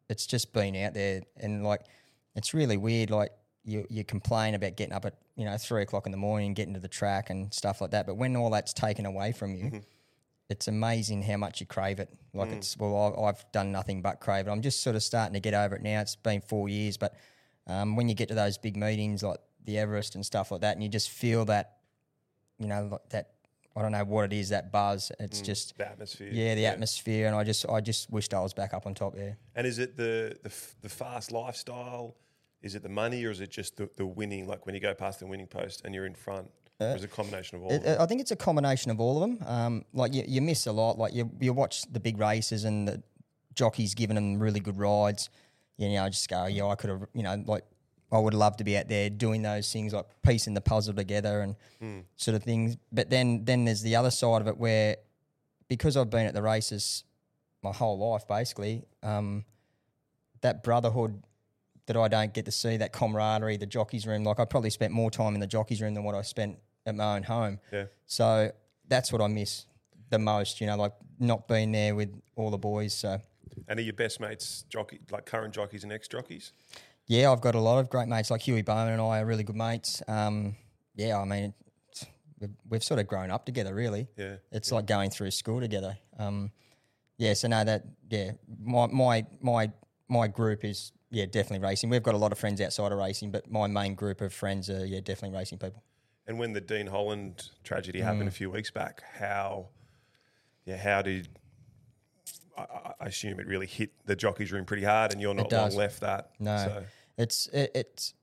it's 0.09 0.25
just 0.25 0.53
been 0.53 0.77
out 0.77 0.95
there 0.95 1.23
and 1.37 1.65
like 1.65 1.81
it's 2.37 2.55
really 2.55 2.77
weird. 2.77 3.11
Like 3.11 3.33
you 3.65 3.87
you 3.91 4.05
complain 4.05 4.55
about 4.55 4.77
getting 4.77 4.95
up 4.95 5.05
at 5.05 5.15
you 5.37 5.45
know 5.45 5.57
three 5.57 5.83
o'clock 5.83 6.07
in 6.07 6.13
the 6.13 6.19
morning, 6.19 6.55
getting 6.55 6.75
to 6.75 6.81
the 6.81 6.89
track 6.89 7.31
and 7.31 7.53
stuff 7.53 7.81
like 7.81 7.91
that, 7.93 8.07
but 8.07 8.17
when 8.17 8.37
all 8.37 8.51
that's 8.51 8.73
taken 8.73 9.07
away 9.07 9.33
from 9.33 9.55
you. 9.55 9.65
Mm-hmm. 9.65 9.79
It's 10.51 10.69
amazing 10.69 11.23
how 11.23 11.39
much 11.39 11.61
you 11.61 11.67
crave 11.67 11.99
it. 11.99 12.11
Like 12.35 12.51
mm. 12.51 12.57
it's 12.57 12.77
well, 12.77 13.17
I, 13.19 13.29
I've 13.29 13.43
done 13.53 13.73
nothing 13.73 14.03
but 14.03 14.21
crave 14.21 14.49
it. 14.49 14.51
I'm 14.51 14.61
just 14.61 14.83
sort 14.83 14.97
of 14.97 15.03
starting 15.03 15.33
to 15.33 15.41
get 15.41 15.55
over 15.55 15.77
it 15.77 15.83
now. 15.83 16.03
It's 16.03 16.17
been 16.17 16.43
four 16.43 16.69
years, 16.69 16.99
but 16.99 17.15
um, 17.67 17.97
when 17.97 18.07
you 18.07 18.15
get 18.15 18.29
to 18.29 18.35
those 18.35 18.59
big 18.59 18.77
meetings 18.77 19.23
like 19.23 19.39
the 19.65 19.79
Everest 19.79 20.15
and 20.15 20.27
stuff 20.27 20.51
like 20.51 20.61
that, 20.61 20.75
and 20.75 20.83
you 20.83 20.91
just 20.91 21.09
feel 21.09 21.47
that, 21.47 21.79
you 22.59 22.67
know, 22.67 22.87
like 22.91 23.09
that 23.11 23.31
I 23.75 23.83
don't 23.83 23.93
know 23.93 24.05
what 24.05 24.25
it 24.25 24.33
is 24.35 24.51
that 24.51 24.71
buzz. 24.71 25.11
It's 25.19 25.41
mm, 25.41 25.45
just 25.45 25.79
The 25.79 25.89
atmosphere. 25.89 26.29
yeah, 26.31 26.55
the 26.55 26.67
atmosphere, 26.67 27.27
and 27.27 27.37
I 27.37 27.45
just 27.45 27.67
I 27.69 27.81
just 27.81 28.11
wished 28.11 28.35
I 28.35 28.41
was 28.41 28.53
back 28.53 28.75
up 28.75 28.87
on 28.87 28.95
top 28.95 29.15
there. 29.15 29.39
And 29.55 29.67
is 29.67 29.79
it 29.79 29.97
the, 29.97 30.37
the 30.43 30.51
f- 30.51 30.75
the 30.83 30.89
fast 30.89 31.33
lifestyle? 31.33 32.17
Is 32.63 32.75
it 32.75 32.83
the 32.83 32.89
money, 32.89 33.25
or 33.25 33.31
is 33.31 33.41
it 33.41 33.51
just 33.51 33.77
the, 33.77 33.89
the 33.97 34.07
winning? 34.07 34.47
Like 34.47 34.67
when 34.67 34.75
you 34.75 34.81
go 34.81 34.95
past 34.95 35.21
the 35.21 35.27
winning 35.27 35.47
post 35.47 35.83
and 35.85 35.95
you're 35.95 36.07
in 36.07 36.15
front, 36.15 36.51
or 36.81 36.97
is 36.97 37.03
it 37.03 37.13
a 37.13 37.15
combination 37.15 37.57
of 37.59 37.63
all? 37.65 37.71
of 37.71 37.77
It, 37.77 37.85
them? 37.85 38.01
I 38.01 38.07
think 38.07 38.21
it's 38.21 38.31
a 38.31 38.37
combination 38.37 38.91
of 38.91 39.01
all 39.01 39.23
of 39.23 39.29
them. 39.29 39.49
Um, 39.49 39.85
like 39.93 40.15
you, 40.15 40.25
you 40.27 40.41
miss 40.41 40.67
a 40.67 40.73
lot. 40.73 40.99
Like 40.99 41.15
you, 41.15 41.31
you 41.41 41.53
watch 41.53 41.83
the 41.91 42.01
big 42.01 42.19
races 42.19 42.65
and 42.65 42.89
the 42.89 43.03
jockeys 43.55 43.95
giving 43.95 44.15
them 44.15 44.39
really 44.39 44.61
good 44.61 44.79
rides. 44.79 45.29
You 45.77 45.89
know, 45.91 46.05
I 46.05 46.09
just 46.09 46.29
go, 46.29 46.47
yeah, 46.47 46.67
I 46.67 46.75
could 46.75 46.91
have, 46.91 47.07
you 47.15 47.23
know, 47.23 47.43
like 47.47 47.65
I 48.11 48.19
would 48.19 48.35
love 48.35 48.57
to 48.59 48.65
be 48.65 48.77
out 48.77 48.89
there 48.89 49.11
doing 49.11 49.43
those 49.43 49.73
things, 49.73 49.93
like 49.93 50.07
piecing 50.23 50.55
the 50.55 50.61
puzzle 50.61 50.95
together 50.95 51.41
and 51.41 52.05
sort 52.17 52.35
of 52.37 52.43
things. 52.43 52.77
But 52.93 53.11
then, 53.11 53.45
then 53.45 53.65
there's 53.65 53.83
the 53.83 53.97
other 53.97 54.11
side 54.11 54.41
of 54.41 54.49
it 54.49 54.57
where, 54.57 54.97
because 55.69 55.97
I've 55.97 56.11
been 56.11 56.27
at 56.27 56.35
the 56.35 56.43
races 56.43 57.05
my 57.63 57.73
whole 57.73 57.99
life, 57.99 58.27
basically, 58.29 58.85
um, 59.03 59.45
that 60.43 60.63
brotherhood 60.63 61.23
that 61.87 61.97
I 61.97 62.09
don't 62.09 62.33
get 62.33 62.45
to 62.45 62.53
see, 62.53 62.77
that 62.77 62.93
camaraderie, 62.93 63.57
the 63.57 63.67
jockeys 63.67 64.07
room. 64.07 64.25
Like 64.25 64.39
I 64.39 64.45
probably 64.45 64.71
spent 64.71 64.93
more 64.93 65.11
time 65.11 65.35
in 65.35 65.41
the 65.41 65.47
jockeys 65.47 65.81
room 65.83 65.95
than 65.95 66.05
what 66.05 66.15
I 66.15 66.23
spent 66.23 66.59
at 66.87 66.95
my 66.95 67.17
own 67.17 67.23
home. 67.25 67.59
yeah. 67.73 67.85
So 68.07 68.51
that's 68.89 69.13
what 69.13 69.21
I 69.21 69.27
miss 69.29 69.67
the 70.11 70.19
most, 70.19 70.61
you 70.61 70.67
know, 70.67 70.77
like 70.77 70.93
not 71.19 71.49
being 71.49 71.73
there 71.73 71.95
with 71.95 72.11
all 72.37 72.51
the 72.51 72.59
boys. 72.59 72.93
So 72.95 73.21
And 73.69 73.79
are 73.79 73.83
your 73.83 73.95
best 73.95 74.21
mates 74.21 74.65
jockey, 74.69 75.01
like 75.11 75.25
current 75.27 75.55
jockeys 75.55 75.83
and 75.85 75.93
ex 75.93 76.09
jockeys? 76.09 76.53
yeah, 77.07 77.31
I've 77.33 77.41
got 77.41 77.55
a 77.55 77.61
lot 77.61 77.79
of 77.79 77.91
great 77.91 78.09
mates 78.09 78.31
like 78.31 78.43
Huey 78.43 78.63
Bowman 78.63 78.93
and 78.95 79.03
I 79.03 79.21
are 79.21 79.27
really 79.27 79.43
good 79.45 79.57
mates. 79.57 80.03
Um, 80.09 80.57
yeah, 80.95 81.19
I 81.19 81.25
mean, 81.25 81.53
we've, 82.41 82.51
we've 82.69 82.85
sort 82.85 83.01
of 83.01 83.07
grown 83.07 83.31
up 83.31 83.45
together, 83.47 83.75
really. 83.75 84.07
Yeah. 84.17 84.37
It's 84.51 84.71
like 84.71 84.87
going 84.87 85.11
through 85.11 85.31
school 85.33 85.61
together. 85.61 85.99
Um, 86.19 86.51
yeah, 87.19 87.35
so 87.35 87.49
no, 87.49 87.63
that 87.65 87.85
yeah, 88.11 88.33
my 88.63 88.87
my 88.89 89.27
my 89.41 89.71
my 90.13 90.29
group 90.29 90.65
is 90.65 90.93
yeah 91.11 91.25
definitely 91.27 91.67
racing. 91.67 91.91
We've 91.91 92.03
got 92.03 92.15
a 92.15 92.19
lot 92.19 92.33
of 92.33 92.39
friends 92.39 92.61
outside 92.61 92.93
of 92.93 92.99
racing, 92.99 93.31
but 93.31 93.51
my 93.51 93.67
main 93.67 93.95
group 93.95 94.21
of 94.21 94.33
friends 94.33 94.69
are 94.71 94.85
yeah 94.87 95.01
definitely 95.01 95.37
racing 95.39 95.59
people. 95.59 95.83
And 96.27 96.39
when 96.39 96.53
the 96.53 96.61
Dean 96.61 96.87
Holland 96.87 97.49
tragedy 97.65 98.01
happened 98.01 98.29
a 98.29 98.31
Mm. 98.31 98.35
few 98.35 98.51
weeks 98.51 98.71
back, 98.71 99.03
how, 99.19 99.69
yeah, 100.65 100.77
how 100.77 101.03
did 101.03 101.29
I, 102.57 102.63
I- 103.01 103.07
assume 103.07 103.41
it 103.41 103.47
really 103.47 103.67
hit 103.67 103.91
the 104.07 104.15
jockeys 104.15 104.53
room 104.53 104.65
pretty 104.65 104.85
hard, 104.85 105.13
and 105.13 105.21
you're 105.21 105.35
not 105.35 105.51
long 105.51 105.73
left 105.75 106.01
that. 106.01 106.31
No, 106.39 106.57
So, 106.59 106.85
it's 107.19 107.47
it, 107.49 107.71
it's 107.75 108.15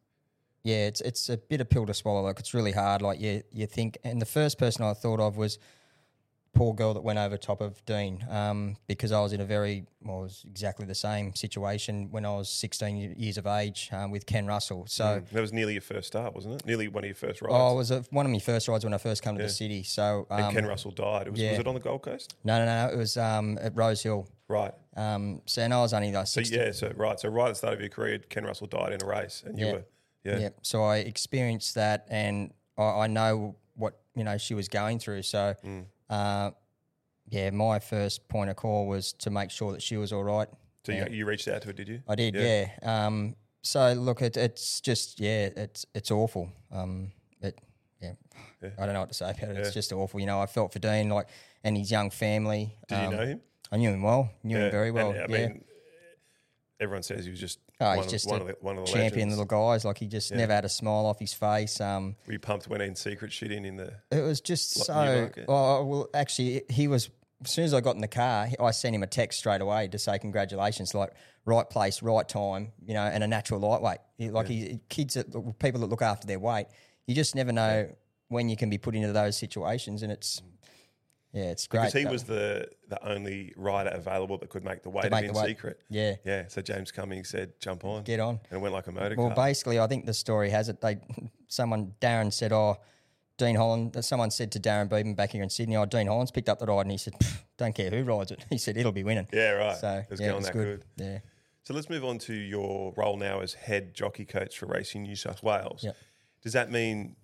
yeah, 0.64 0.88
it's 0.88 1.02
it's 1.02 1.30
a 1.30 1.38
bit 1.38 1.62
of 1.62 1.70
pill 1.70 1.86
to 1.86 1.94
swallow. 1.94 2.22
Like 2.22 2.40
it's 2.40 2.54
really 2.54 2.72
hard. 2.72 3.02
Like 3.02 3.20
you 3.20 3.44
you 3.52 3.66
think, 3.68 3.98
and 4.04 4.22
the 4.22 4.26
first 4.26 4.58
person 4.58 4.84
I 4.86 4.94
thought 4.94 5.20
of 5.20 5.36
was 5.36 5.58
poor 6.54 6.74
girl 6.74 6.94
that 6.94 7.02
went 7.04 7.20
over 7.20 7.38
top 7.38 7.62
of 7.62 7.84
Dean 7.86 8.26
um, 8.30 8.76
because 8.88 9.12
I 9.12 9.20
was 9.22 9.34
in 9.34 9.40
a 9.42 9.46
very, 9.46 9.86
well, 10.04 10.20
it 10.20 10.24
was 10.24 10.44
exactly 10.48 10.86
the 10.86 10.96
same 10.96 11.34
situation 11.36 12.10
when 12.12 12.26
I 12.26 12.32
was 12.36 12.50
16 12.50 13.16
years 13.18 13.38
of 13.38 13.46
age 13.48 13.90
um, 13.94 14.12
with 14.12 14.26
Ken 14.26 14.46
Russell. 14.48 14.86
So 14.88 15.22
That 15.32 15.42
was 15.42 15.54
nearly 15.54 15.74
your 15.74 15.82
first 15.82 16.08
start, 16.08 16.34
wasn't 16.34 16.56
it? 16.56 16.66
Nearly 16.66 16.88
one 16.88 17.04
of 17.04 17.08
your 17.08 17.16
first 17.16 17.42
rides. 17.42 17.54
oh, 17.56 17.74
it 17.74 17.78
was 17.78 17.92
a, 17.92 18.04
one 18.10 18.26
of 18.26 18.32
my 18.32 18.40
first 18.40 18.68
rides 18.68 18.84
when 18.84 18.94
I 18.94 18.98
first 18.98 19.22
came 19.24 19.38
to 19.38 19.44
the 19.44 19.50
city. 19.50 19.84
So 19.84 20.28
and 20.30 20.46
um, 20.46 20.54
Ken 20.54 20.66
Russell 20.66 20.92
died. 20.92 21.28
It 21.28 21.32
was, 21.32 21.40
yeah. 21.40 21.52
was 21.52 21.60
it 21.60 21.68
on 21.68 21.76
the 21.76 21.80
Gold 21.80 22.02
Coast? 22.02 22.36
no, 22.44 22.58
no, 22.58 22.66
no, 22.66 22.94
it 22.94 22.98
was 22.98 23.16
um, 23.18 23.58
at 23.62 23.76
Rose 23.76 24.02
Hill. 24.04 24.28
Right. 24.48 24.74
Um, 24.98 25.42
so 25.46 25.62
and 25.62 25.74
I 25.74 25.80
was 25.82 25.94
only 25.94 26.12
like 26.12 26.28
So 26.28 26.42
16. 26.42 26.60
yeah, 26.60 26.72
so 26.72 26.92
right. 26.96 27.20
So 27.20 27.30
right 27.30 27.46
at 27.46 27.50
the 27.50 27.56
start 27.56 27.74
of 27.76 27.80
your 27.80 27.90
career, 27.90 28.18
Ken 28.18 28.44
Russell 28.44 28.68
died 28.68 28.94
in 28.94 29.02
a 29.04 29.06
race, 29.06 29.44
and 29.46 29.58
you 29.60 29.66
Yeah. 29.68 29.72
were 29.74 29.84
yeah. 30.24 30.40
Yeah. 30.40 30.50
So 30.64 30.84
I 30.84 30.98
experienced 30.98 31.76
that, 31.76 32.06
and 32.10 32.52
I, 32.78 32.84
I 32.84 33.08
know 33.08 33.56
what 33.76 34.00
you 34.16 34.24
know 34.24 34.38
she 34.38 34.54
was 34.56 34.68
going 34.68 35.00
through. 35.00 35.22
So, 35.22 35.56
Mm. 35.64 35.86
Uh, 36.10 36.52
yeah, 37.28 37.50
my 37.52 37.80
first 37.80 38.28
point 38.28 38.50
of 38.50 38.56
call 38.56 38.88
was 38.88 39.14
to 39.14 39.30
make 39.30 39.52
sure 39.52 39.72
that 39.72 39.82
she 39.82 39.98
was 39.98 40.12
all 40.12 40.24
right. 40.24 40.48
So 40.86 40.92
you, 40.94 41.06
you 41.12 41.26
reached 41.26 41.48
out 41.48 41.62
to 41.62 41.68
her, 41.68 41.74
did 41.74 41.88
you? 41.88 42.02
I 42.08 42.16
did, 42.16 42.34
yeah. 42.36 42.70
Um, 42.82 43.36
so 43.62 43.94
look, 43.94 44.22
it, 44.22 44.38
it's 44.38 44.82
just 44.82 45.20
yeah, 45.20 45.50
it's 45.56 45.86
it's 45.94 46.10
awful. 46.12 46.50
Um, 46.72 47.12
it 47.42 47.60
yeah, 48.02 48.14
yeah, 48.64 48.70
I 48.80 48.86
don't 48.86 48.94
know 48.94 49.02
what 49.02 49.10
to 49.10 49.16
say 49.16 49.30
about 49.32 49.50
it. 49.52 49.58
It's 49.58 49.74
just 49.74 49.92
awful. 49.92 50.20
You 50.20 50.26
know, 50.26 50.40
I 50.42 50.46
felt 50.46 50.72
for 50.74 50.80
Dean 50.80 51.10
like 51.10 51.28
and 51.64 51.78
his 51.78 51.92
young 51.92 52.10
family. 52.10 52.76
Did 52.88 52.96
Um, 52.96 53.04
you 53.12 53.18
know 53.18 53.26
him? 53.26 53.42
I 53.72 53.78
knew 53.78 53.90
him 53.92 54.02
well. 54.02 54.32
Knew 54.44 54.58
Yeah. 54.58 54.66
him 54.66 54.72
very 54.72 54.88
And, 54.88 54.96
well. 54.96 55.12
I 55.12 55.16
yeah. 55.16 55.28
mean, 55.28 55.64
everyone 56.80 57.04
says 57.04 57.26
he 57.26 57.32
was 57.32 57.40
just 57.40 57.60
Oh, 57.82 57.86
one, 57.88 57.98
he's 57.98 58.06
of, 58.06 58.12
just 58.12 58.28
one, 58.30 58.42
of 58.42 58.48
the, 58.48 58.56
one 58.62 58.78
of 58.78 58.86
the 58.86 58.92
champion 58.92 59.30
legends. 59.30 59.38
little 59.38 59.46
guys. 59.46 59.86
Like 59.86 59.98
he 59.98 60.08
just 60.08 60.32
never 60.34 60.54
had 60.54 60.66
a 60.66 60.70
smile 60.70 61.06
off 61.06 61.20
his 61.20 61.34
face. 61.34 61.80
Um, 61.82 62.16
Were 62.28 62.34
you 62.34 62.40
pumped 62.40 62.68
when 62.68 62.82
in 62.82 62.96
secret 62.96 63.32
shitting 63.32 63.66
in 63.66 63.76
the? 63.78 63.94
It 64.12 64.22
was 64.22 64.42
just 64.42 64.72
so. 64.86 65.30
Oh, 65.48 65.86
well, 65.86 66.10
actually, 66.14 66.64
he 66.70 66.88
was. 66.88 67.10
As 67.42 67.52
soon 67.52 67.64
as 67.64 67.74
I 67.74 67.80
got 67.80 67.96
in 67.96 68.02
the 68.02 68.08
car, 68.10 68.50
I 68.60 68.72
sent 68.72 68.94
him 68.94 69.02
a 69.02 69.08
text 69.08 69.40
straight 69.40 69.62
away 69.62 69.88
to 69.88 69.98
say 69.98 70.20
congratulations, 70.20 70.94
like 70.94 71.14
right 71.46 71.70
place, 71.70 72.02
right 72.04 72.28
time, 72.28 72.74
you 72.86 72.94
know, 72.94 73.04
and 73.04 73.24
a 73.24 73.28
natural 73.28 73.62
lightweight. 73.62 74.00
He- 74.18 74.30
Like 74.30 74.48
he, 74.48 74.82
kids, 74.90 75.14
that, 75.14 75.32
people 75.58 75.80
that 75.80 75.88
look 75.88 76.02
after 76.02 76.28
their 76.28 76.38
weight, 76.40 76.66
you 77.08 77.16
just 77.16 77.36
never 77.36 77.54
know 77.54 77.88
when 78.28 78.50
you 78.50 78.58
can 78.58 78.70
be 78.70 78.78
put 78.78 78.94
into 78.94 79.14
those 79.14 79.38
situations, 79.38 80.04
and 80.04 80.12
it's 80.12 80.42
yeah, 81.34 81.44
it's 81.52 81.68
great. 81.68 81.82
Because 81.82 81.94
he 81.94 82.04
though. 82.06 82.12
was 82.12 82.24
the 82.24 82.68
the 82.88 83.04
only 83.08 83.54
rider 83.56 83.90
available 83.92 84.38
that 84.40 84.50
could 84.50 84.64
make 84.64 84.84
the 84.84 84.90
weight 84.90 85.12
make 85.12 85.26
in 85.26 85.34
weight. 85.34 85.48
secret. 85.48 85.80
yeah, 85.90 86.16
Yeah. 86.26 86.46
So 86.48 86.62
James 86.62 86.92
Cummings 86.92 87.30
said, 87.30 87.54
"Jump 87.60 87.86
on, 87.86 88.04
get 88.04 88.20
on. 88.20 88.40
and 88.50 88.58
it 88.60 88.62
went 88.62 88.74
like 88.74 88.88
a 88.88 88.92
motor 88.92 89.16
Well, 89.16 89.28
car. 89.34 89.48
basically, 89.48 89.80
I 89.80 89.88
think 89.88 90.06
the 90.06 90.14
story 90.14 90.50
has 90.50 90.70
it. 90.70 90.82
They, 90.82 90.98
someone, 91.48 91.94
Darren 92.02 92.32
said, 92.34 92.52
"Oh, 92.52 92.78
Dean 93.38 93.56
Holland." 93.56 94.04
Someone 94.04 94.32
said 94.32 94.52
to 94.54 94.60
Darren 94.60 94.90
Beadman 94.90 95.16
back 95.16 95.32
here 95.32 95.44
in 95.44 95.50
Sydney, 95.50 95.76
"Oh, 95.78 95.86
Dean 95.86 96.08
Holland's 96.08 96.32
picked 96.32 96.50
up 96.50 96.60
the 96.60 96.66
ride," 96.66 96.82
and 96.82 96.92
he 96.92 96.98
said, 96.98 97.14
don't 97.58 97.76
care 97.76 97.90
who 97.90 98.04
rides 98.04 98.32
it." 98.32 98.46
He 98.50 98.58
said, 98.58 98.76
"It'll 98.78 98.92
be 98.92 99.04
winning." 99.04 99.28
yeah, 99.32 99.52
right. 99.52 99.78
So 99.78 99.90
it 100.04 100.10
was 100.10 100.20
yeah, 100.20 100.28
going 100.28 100.36
it 100.36 100.38
was 100.40 100.46
that 100.48 100.54
good. 100.54 100.86
good. 100.98 101.06
Yeah, 101.06 101.20
So 101.64 101.74
let's 101.76 101.90
move 101.90 102.04
on 102.06 102.18
to 102.20 102.34
your 102.34 102.94
role 102.98 103.18
now 103.18 103.42
as 103.42 103.54
head 103.54 103.94
jockey 103.94 104.26
coach 104.26 104.58
for 104.58 104.66
Racing 104.66 105.04
New 105.04 105.16
South 105.16 105.44
Wales. 105.44 105.84
Yep. 105.84 105.96
Does 106.42 106.54
that 106.54 106.72
mean 106.72 107.16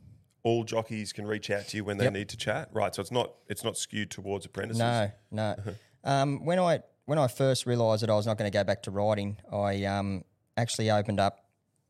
all 0.45 0.63
jockeys 0.63 1.11
can 1.11 1.25
reach 1.25 1.49
out 1.49 1.67
to 1.67 1.75
you 1.77 1.83
when 1.83 1.97
they 1.97 2.03
Yep. 2.05 2.13
need 2.13 2.29
to 2.29 2.37
chat? 2.37 2.69
Right. 2.71 2.93
So 2.95 3.01
it's 3.01 3.11
not 3.11 3.33
it's 3.49 3.63
not 3.63 3.75
skewed 3.77 4.11
towards 4.11 4.45
apprentices. 4.45 4.79
no, 4.79 5.11
no. 5.31 5.55
um, 6.05 6.45
when 6.45 6.59
I 6.59 6.79
when 7.05 7.17
I 7.19 7.27
first 7.27 7.65
realised 7.65 8.03
that 8.03 8.09
I 8.09 8.15
was 8.15 8.25
not 8.27 8.37
going 8.37 8.49
to 8.49 8.55
go 8.57 8.63
back 8.63 8.83
to 8.83 8.91
riding, 8.91 9.37
I 9.51 9.83
um, 9.85 10.23
actually 10.55 10.89
opened 10.91 11.19
up. 11.19 11.39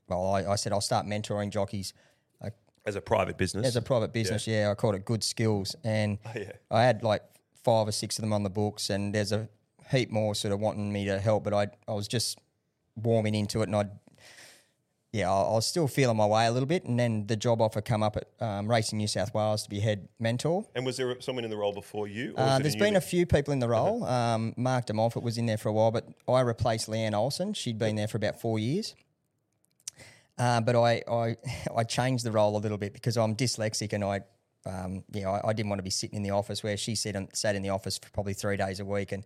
Well, 0.08 0.26
I, 0.34 0.46
I 0.54 0.56
said 0.56 0.72
I'll 0.72 0.82
start 0.82 1.06
mentoring 1.06 1.52
jockeys 1.52 1.94
As 2.86 2.96
a 2.96 3.02
private 3.02 3.38
business. 3.38 3.66
as 3.68 3.76
a 3.76 3.82
private 3.82 4.14
business. 4.14 4.48
Yeah, 4.48 4.70
I 4.72 4.76
called 4.76 4.96
it 4.96 5.04
Good 5.06 5.24
Skills, 5.24 5.76
and 5.84 6.18
Oh, 6.26 6.32
yeah. 6.36 6.52
I 6.72 6.84
had 6.84 7.04
like 7.04 7.24
five 7.64 7.88
or 7.88 7.92
six 7.92 8.18
of 8.18 8.22
them 8.22 8.32
on 8.32 8.44
the 8.44 8.50
books, 8.50 8.90
and 8.90 9.14
there's 9.14 9.32
a 9.32 9.50
heap 9.92 10.12
more 10.12 10.34
sort 10.36 10.54
of 10.54 10.60
wanting 10.62 10.94
me 10.94 11.06
to 11.06 11.20
help, 11.20 11.44
but 11.44 11.54
I 11.54 11.68
I 11.88 11.94
was 11.94 12.08
just 12.08 12.40
warming 12.96 13.36
into 13.36 13.60
it, 13.62 13.68
and 13.68 13.76
I. 13.76 13.86
Yeah, 15.16 15.32
I 15.32 15.44
I 15.44 15.54
was 15.54 15.66
still 15.66 15.88
feeling 15.88 16.18
my 16.18 16.26
way 16.26 16.46
a 16.46 16.52
little 16.52 16.68
bit, 16.68 16.84
and 16.84 17.00
then 17.00 17.26
the 17.28 17.38
job 17.38 17.62
offer 17.62 17.82
come 17.82 18.04
up 18.04 18.18
at 18.18 18.28
um, 18.46 18.70
Racing 18.70 18.98
New 18.98 19.08
South 19.08 19.34
Wales 19.34 19.64
to 19.64 19.70
be 19.70 19.80
head 19.80 20.10
mentor. 20.20 20.66
and 20.76 20.86
was 20.86 20.98
there 20.98 21.16
someone 21.22 21.46
in 21.46 21.50
the 21.50 21.56
role 21.56 21.72
before 21.72 22.06
you? 22.06 22.34
Uh, 22.38 22.60
there's 22.60 22.76
a 22.76 22.78
been 22.78 22.98
a 22.98 23.02
few 23.02 23.26
people 23.26 23.54
in 23.54 23.60
the 23.60 23.70
role. 23.70 24.04
Um, 24.04 24.54
Mark 24.58 24.88
de 24.88 24.94
Montfort 24.94 25.24
was 25.24 25.38
in 25.38 25.46
there 25.46 25.58
for 25.58 25.70
a 25.70 25.74
while, 25.74 25.92
but 25.92 26.06
I 26.28 26.42
replaced 26.42 26.90
Leanne 26.90 27.14
Olsen. 27.14 27.54
She'd 27.54 27.80
been 27.80 27.96
there 27.96 28.10
for 28.10 28.18
about 28.18 28.42
four 28.42 28.60
years. 28.60 28.94
Uh, 30.38 30.60
but 30.60 30.76
I, 30.76 31.02
I 31.10 31.38
I 31.78 31.86
changed 31.86 32.26
the 32.26 32.34
role 32.34 32.58
a 32.58 32.60
little 32.60 32.78
bit 32.78 32.92
because 32.92 33.16
I'm 33.16 33.38
dyslexic 33.38 33.94
and 33.94 34.04
I, 34.04 34.20
um, 34.66 35.06
yeah, 35.14 35.30
I, 35.30 35.50
I 35.50 35.54
didn't 35.54 35.70
want 35.70 35.80
to 35.80 35.84
be 35.84 35.92
sitting 35.92 36.18
in 36.18 36.24
the 36.24 36.32
office 36.32 36.62
where 36.62 36.76
she 36.76 36.94
sat, 36.94 37.16
in, 37.16 37.34
sat 37.34 37.56
in 37.56 37.62
the 37.62 37.70
office 37.70 37.98
for 37.98 38.10
probably 38.10 38.34
three 38.34 38.58
days 38.58 38.82
a 38.82 38.86
week. 38.86 39.14
And 39.14 39.24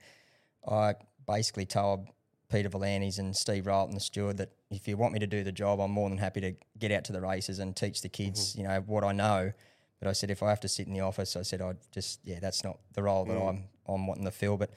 I 0.69 0.93
basically 1.25 1.65
told 1.65 2.07
Peter 2.49 2.69
V'landys 2.69 3.19
and 3.19 3.35
Steve 3.35 3.67
Railton, 3.67 3.93
the 3.93 4.01
steward, 4.01 4.37
that 4.37 4.49
if 4.71 4.87
you 4.87 4.97
want 4.97 5.13
me 5.13 5.19
to 5.19 5.27
do 5.27 5.43
the 5.43 5.51
job, 5.51 5.79
I'm 5.79 5.91
more 5.91 6.09
than 6.09 6.17
happy 6.17 6.41
to 6.41 6.53
get 6.77 6.91
out 6.91 7.03
to 7.05 7.13
the 7.13 7.21
races 7.21 7.59
and 7.59 7.75
teach 7.75 8.01
the 8.01 8.09
kids, 8.09 8.51
mm-hmm. 8.51 8.61
you 8.61 8.67
know, 8.67 8.83
what 8.87 9.03
I 9.03 9.11
know. 9.11 9.51
But 9.99 10.07
I 10.07 10.13
said 10.13 10.31
if 10.31 10.41
I 10.41 10.49
have 10.49 10.59
to 10.61 10.67
sit 10.67 10.87
in 10.87 10.93
the 10.93 11.01
office, 11.01 11.35
I 11.35 11.41
said 11.41 11.61
I'd 11.61 11.77
just 11.91 12.21
yeah, 12.23 12.39
that's 12.39 12.63
not 12.63 12.79
the 12.93 13.03
role 13.03 13.25
that 13.25 13.37
mm. 13.37 13.49
I'm 13.49 13.63
I'm 13.87 14.07
wanting 14.07 14.25
to 14.25 14.31
fill. 14.31 14.57
But 14.57 14.71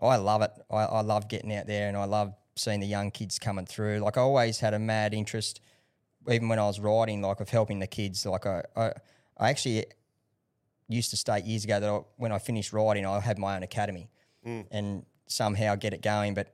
I 0.00 0.16
love 0.16 0.42
it. 0.42 0.50
I, 0.70 0.84
I 0.84 1.00
love 1.02 1.28
getting 1.28 1.54
out 1.54 1.66
there 1.66 1.88
and 1.88 1.96
I 1.96 2.04
love 2.04 2.34
seeing 2.56 2.80
the 2.80 2.86
young 2.86 3.10
kids 3.10 3.38
coming 3.38 3.66
through. 3.66 3.98
Like 3.98 4.18
I 4.18 4.20
always 4.20 4.58
had 4.58 4.74
a 4.74 4.78
mad 4.78 5.14
interest, 5.14 5.60
even 6.28 6.48
when 6.48 6.58
I 6.58 6.66
was 6.66 6.80
riding, 6.80 7.22
like 7.22 7.40
of 7.40 7.50
helping 7.50 7.78
the 7.78 7.86
kids. 7.86 8.26
Like 8.26 8.46
I 8.46 8.64
I, 8.76 8.92
I 9.38 9.50
actually 9.50 9.86
used 10.88 11.10
to 11.10 11.16
state 11.16 11.44
years 11.44 11.64
ago 11.64 11.80
that 11.80 11.88
I, 11.88 12.00
when 12.16 12.32
I 12.32 12.38
finished 12.38 12.72
riding, 12.72 13.06
I 13.06 13.20
had 13.20 13.38
my 13.38 13.56
own 13.56 13.62
academy 13.62 14.10
mm. 14.44 14.66
and 14.70 15.06
somehow 15.28 15.76
get 15.76 15.94
it 15.94 16.02
going. 16.02 16.34
But 16.34 16.52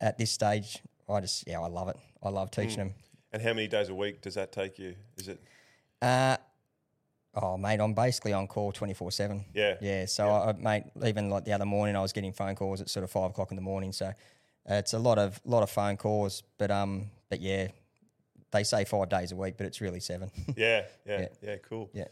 at 0.00 0.18
this 0.18 0.30
stage, 0.30 0.80
I 1.08 1.20
just 1.20 1.46
yeah, 1.46 1.60
I 1.60 1.66
love 1.68 1.88
it. 1.88 1.96
I 2.22 2.28
love 2.28 2.50
teaching 2.50 2.76
them. 2.78 2.94
And 3.32 3.42
how 3.42 3.52
many 3.52 3.68
days 3.68 3.88
a 3.88 3.94
week 3.94 4.20
does 4.22 4.34
that 4.34 4.52
take 4.52 4.78
you? 4.78 4.94
Is 5.16 5.28
it? 5.28 5.40
Uh, 6.00 6.36
oh, 7.34 7.56
mate, 7.56 7.80
I'm 7.80 7.92
basically 7.94 8.32
on 8.32 8.46
call 8.46 8.72
24 8.72 9.10
7. 9.12 9.44
Yeah. 9.54 9.74
Yeah. 9.80 10.06
So, 10.06 10.28
I, 10.30 10.52
mate, 10.52 10.84
even 11.04 11.28
like 11.28 11.44
the 11.44 11.52
other 11.52 11.66
morning, 11.66 11.94
I 11.96 12.00
was 12.00 12.12
getting 12.12 12.32
phone 12.32 12.54
calls 12.54 12.80
at 12.80 12.88
sort 12.88 13.04
of 13.04 13.10
five 13.10 13.30
o'clock 13.30 13.50
in 13.50 13.56
the 13.56 13.62
morning. 13.62 13.92
So, 13.92 14.06
uh, 14.06 14.14
it's 14.74 14.92
a 14.94 14.98
lot 14.98 15.18
of 15.18 15.40
lot 15.44 15.62
of 15.62 15.70
phone 15.70 15.96
calls. 15.96 16.42
But, 16.58 16.70
um, 16.70 17.10
but 17.28 17.40
yeah, 17.40 17.68
they 18.50 18.64
say 18.64 18.84
five 18.84 19.08
days 19.08 19.32
a 19.32 19.36
week, 19.36 19.56
but 19.58 19.66
it's 19.66 19.80
really 19.80 20.00
seven. 20.00 20.30
Yeah, 20.56 20.84
yeah, 21.06 21.20
yeah, 21.20 21.28
Yeah. 21.42 21.56
cool. 21.68 21.90
yeah. 21.92 22.04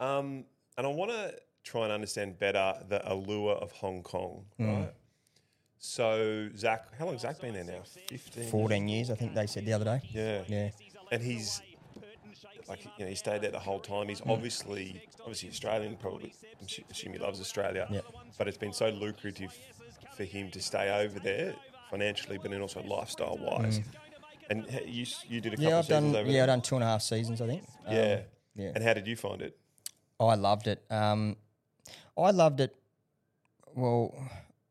Um, 0.00 0.44
and 0.78 0.86
I 0.86 0.90
want 0.90 1.10
to 1.10 1.34
try 1.64 1.82
and 1.84 1.92
understand 1.92 2.38
better 2.38 2.74
the 2.88 3.00
allure 3.12 3.54
of 3.54 3.72
Hong 3.72 4.02
Kong, 4.02 4.44
Mm. 4.60 4.88
So 5.84 6.48
Zac, 6.56 6.96
how 6.96 7.06
long 7.06 7.14
has 7.14 7.22
Zac 7.22 7.40
been 7.40 7.54
there 7.54 7.64
now? 7.64 7.82
Fifteen. 8.06 8.48
14 8.48 8.88
years, 8.88 9.10
I 9.10 9.16
think 9.16 9.34
they 9.34 9.48
said 9.48 9.66
the 9.66 9.72
other 9.72 9.84
day. 9.84 10.00
Yeah. 10.12 10.42
Yeah. 10.46 10.70
And 11.10 11.20
he's 11.20 11.60
like, 12.68 12.84
you 12.96 13.04
know, 13.04 13.08
he 13.08 13.16
stayed 13.16 13.42
there 13.42 13.50
the 13.50 13.58
whole 13.58 13.80
time. 13.80 14.06
Mm. 14.06 14.10
He's 14.10 14.22
obviously, 14.24 15.02
obviously 15.20 15.48
Australian. 15.48 15.96
Probably, 15.96 16.32
I'm 16.60 16.66
assu- 16.68 16.88
assume 16.88 17.14
he 17.14 17.18
loves 17.18 17.40
Australia. 17.40 17.88
Yep. 17.90 18.04
But 18.38 18.46
it's 18.46 18.56
been 18.56 18.72
so 18.72 18.90
lucrative 18.90 19.58
for 20.16 20.22
him 20.22 20.52
to 20.52 20.62
stay 20.62 21.04
over 21.04 21.18
there 21.18 21.56
financially, 21.90 22.38
but 22.38 22.52
then 22.52 22.62
also 22.62 22.80
lifestyle 22.84 23.36
wise. 23.40 23.80
And 24.50 24.64
you, 24.86 25.04
you 25.28 25.40
did 25.40 25.54
a 25.54 25.56
couple 25.56 25.64
Mm. 25.66 25.68
Yeah, 25.68 25.78
I've 25.78 25.84
seasons 25.86 26.12
done. 26.12 26.26
Yeah, 26.26 26.32
there. 26.32 26.42
I've 26.42 26.46
done 26.46 26.62
two 26.62 26.74
and 26.76 26.84
a 26.84 26.86
half 26.86 27.02
seasons, 27.02 27.40
I 27.40 27.46
think. 27.48 27.64
Um, 27.86 27.96
yeah. 27.96 28.20
yeah. 28.54 28.70
And 28.76 28.84
how 28.84 28.94
did 28.94 29.08
you 29.08 29.16
find 29.16 29.42
it? 29.42 29.58
I 30.20 30.36
loved 30.36 30.68
it. 30.68 30.84
Um, 30.90 31.36
I 32.16 32.30
loved 32.30 32.60
it. 32.60 32.76
Well, 33.74 34.14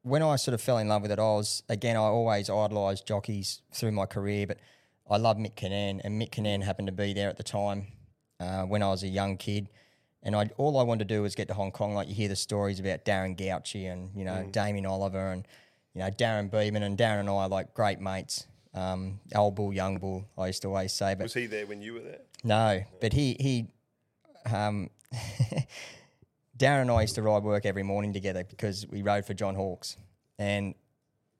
when 0.03 0.23
I 0.23 0.35
sort 0.35 0.53
of 0.53 0.61
fell 0.61 0.77
in 0.77 0.87
love 0.87 1.01
with 1.03 1.11
it, 1.11 1.19
I 1.19 1.23
was 1.23 1.63
again. 1.69 1.95
I 1.95 1.99
always 1.99 2.49
idolised 2.49 3.05
jockeys 3.07 3.61
through 3.73 3.91
my 3.91 4.05
career, 4.05 4.47
but 4.47 4.57
I 5.09 5.17
love 5.17 5.37
Mick 5.37 5.55
Kinane, 5.55 6.01
and 6.03 6.21
Mick 6.21 6.31
Kinane 6.31 6.63
happened 6.63 6.87
to 6.87 6.91
be 6.93 7.13
there 7.13 7.29
at 7.29 7.37
the 7.37 7.43
time 7.43 7.87
uh, 8.39 8.63
when 8.63 8.81
I 8.81 8.89
was 8.89 9.03
a 9.03 9.07
young 9.07 9.37
kid. 9.37 9.69
And 10.23 10.35
I 10.35 10.49
all 10.57 10.77
I 10.77 10.83
wanted 10.83 11.07
to 11.07 11.15
do 11.15 11.21
was 11.23 11.33
get 11.35 11.47
to 11.47 11.53
Hong 11.53 11.71
Kong. 11.71 11.93
Like 11.93 12.07
you 12.07 12.13
hear 12.15 12.29
the 12.29 12.35
stories 12.35 12.79
about 12.79 13.05
Darren 13.05 13.37
Gauci 13.37 13.91
and 13.91 14.11
you 14.15 14.23
know 14.23 14.47
Damien 14.51 14.85
Oliver 14.85 15.31
and 15.31 15.47
you 15.93 16.01
know 16.01 16.09
Darren 16.11 16.49
Beadman 16.49 16.83
and 16.83 16.97
Darren 16.97 17.21
and 17.21 17.29
I 17.29 17.33
are 17.33 17.49
like 17.49 17.73
great 17.73 17.99
mates. 17.99 18.45
Um, 18.73 19.19
old 19.35 19.55
bull, 19.55 19.73
young 19.73 19.97
bull. 19.97 20.25
I 20.37 20.47
used 20.47 20.61
to 20.61 20.69
always 20.69 20.93
say, 20.93 21.13
but 21.15 21.23
Was 21.23 21.33
he 21.33 21.45
there 21.47 21.65
when 21.65 21.81
you 21.81 21.93
were 21.93 21.99
there? 21.99 22.21
no, 22.43 22.83
but 23.01 23.11
he 23.13 23.35
he, 23.39 23.67
um, 24.51 24.89
Darren 26.61 26.81
and 26.81 26.91
I 26.91 27.01
used 27.01 27.15
to 27.15 27.23
ride 27.23 27.41
work 27.41 27.65
every 27.65 27.81
morning 27.81 28.13
together 28.13 28.43
because 28.43 28.85
we 28.87 29.01
rode 29.01 29.25
for 29.25 29.33
John 29.33 29.55
Hawkes, 29.55 29.97
and 30.37 30.75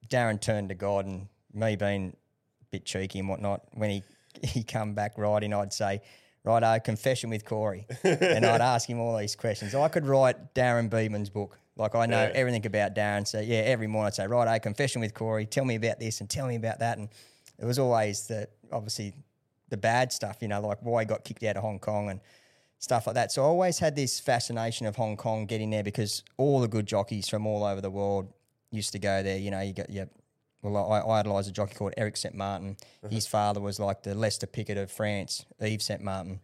Darren 0.09 0.41
turned 0.41 0.69
to 0.69 0.75
God, 0.75 1.05
and 1.05 1.27
me 1.53 1.75
being 1.75 2.15
a 2.61 2.65
bit 2.71 2.85
cheeky 2.85 3.19
and 3.19 3.29
whatnot, 3.29 3.61
when 3.73 3.91
he 3.91 4.03
he 4.43 4.63
come 4.63 4.93
back 4.93 5.17
riding, 5.17 5.53
I'd 5.53 5.73
say. 5.73 6.01
"Right, 6.43 6.63
Righto, 6.63 6.83
confession 6.83 7.29
with 7.29 7.45
Corey. 7.45 7.85
and 8.03 8.43
I'd 8.47 8.61
ask 8.61 8.89
him 8.89 8.99
all 8.99 9.15
these 9.15 9.35
questions. 9.35 9.75
I 9.75 9.87
could 9.89 10.07
write 10.07 10.55
Darren 10.55 10.89
Beadman's 10.89 11.29
book. 11.29 11.55
Like 11.75 11.93
I 11.93 12.07
know 12.07 12.23
Yeah. 12.23 12.31
everything 12.33 12.65
about 12.65 12.95
Darren. 12.95 13.27
So 13.27 13.39
yeah, 13.39 13.59
every 13.59 13.85
morning 13.85 14.07
I'd 14.07 14.15
say, 14.15 14.25
"Right, 14.25 14.45
righto, 14.47 14.59
confession 14.63 15.01
with 15.01 15.13
Corey, 15.13 15.45
tell 15.45 15.65
me 15.65 15.75
about 15.75 15.99
this 15.99 16.19
and 16.19 16.27
tell 16.27 16.47
me 16.47 16.55
about 16.55 16.79
that. 16.79 16.97
And 16.97 17.09
it 17.59 17.65
was 17.65 17.77
always 17.77 18.25
the 18.25 18.47
obviously 18.71 19.13
the 19.69 19.77
bad 19.77 20.11
stuff, 20.11 20.37
you 20.41 20.47
know, 20.47 20.61
like 20.61 20.79
why 20.81 21.03
he 21.03 21.05
got 21.05 21.23
kicked 21.23 21.43
out 21.43 21.57
of 21.57 21.61
Hong 21.61 21.77
Kong 21.77 22.09
and 22.09 22.19
stuff 22.81 23.07
like 23.07 23.13
that. 23.13 23.31
So 23.31 23.43
I 23.43 23.45
always 23.45 23.79
had 23.79 23.95
this 23.95 24.19
fascination 24.19 24.85
of 24.87 24.95
Hong 24.97 25.15
Kong 25.15 25.45
getting 25.45 25.69
there 25.69 25.83
because 25.83 26.23
all 26.37 26.59
the 26.59 26.67
good 26.67 26.87
jockeys 26.87 27.29
from 27.29 27.45
all 27.47 27.63
over 27.63 27.79
the 27.79 27.91
world 27.91 28.33
used 28.71 28.91
to 28.91 28.99
go 28.99 29.23
there. 29.23 29.37
You 29.37 29.51
know, 29.51 29.61
you 29.61 29.73
got 29.73 29.89
yeah. 29.89 30.05
Well, 30.63 30.91
I, 30.91 30.99
I 30.99 31.19
idolise 31.19 31.47
a 31.47 31.51
jockey 31.51 31.75
called 31.75 31.93
Eric 31.97 32.17
Saint 32.17 32.35
Martin. 32.35 32.77
Uh-huh. 33.03 33.13
His 33.13 33.25
father 33.25 33.59
was 33.59 33.79
like 33.79 34.03
the 34.03 34.13
Lester 34.13 34.45
Piggott 34.45 34.77
of 34.77 34.91
France, 34.91 35.45
Yves 35.59 35.85
Saint 35.85 36.01
Martin. 36.01 36.39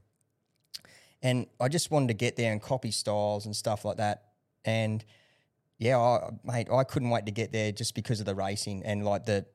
And 1.22 1.48
I 1.60 1.68
just 1.68 1.92
wanted 1.92 2.08
to 2.10 2.14
get 2.14 2.36
there 2.36 2.52
and 2.52 2.62
copy 2.62 2.92
styles 2.92 3.46
and 3.46 3.56
stuff 3.56 3.84
like 3.84 3.98
that. 3.98 4.24
And 4.66 5.04
yeah, 5.78 6.00
I, 6.00 6.32
mate, 6.44 6.68
I 6.72 6.84
couldn't 6.84 7.10
wait 7.10 7.26
to 7.26 7.32
get 7.32 7.52
there 7.52 7.72
just 7.72 7.94
because 7.94 8.20
of 8.20 8.26
the 8.26 8.36
racing 8.36 8.84
and 8.86 9.04
like 9.06 9.26
the 9.26 9.46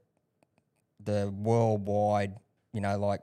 the 1.05 1.33
worldwide, 1.37 2.35
you 2.73 2.81
know, 2.81 2.99
like 2.99 3.21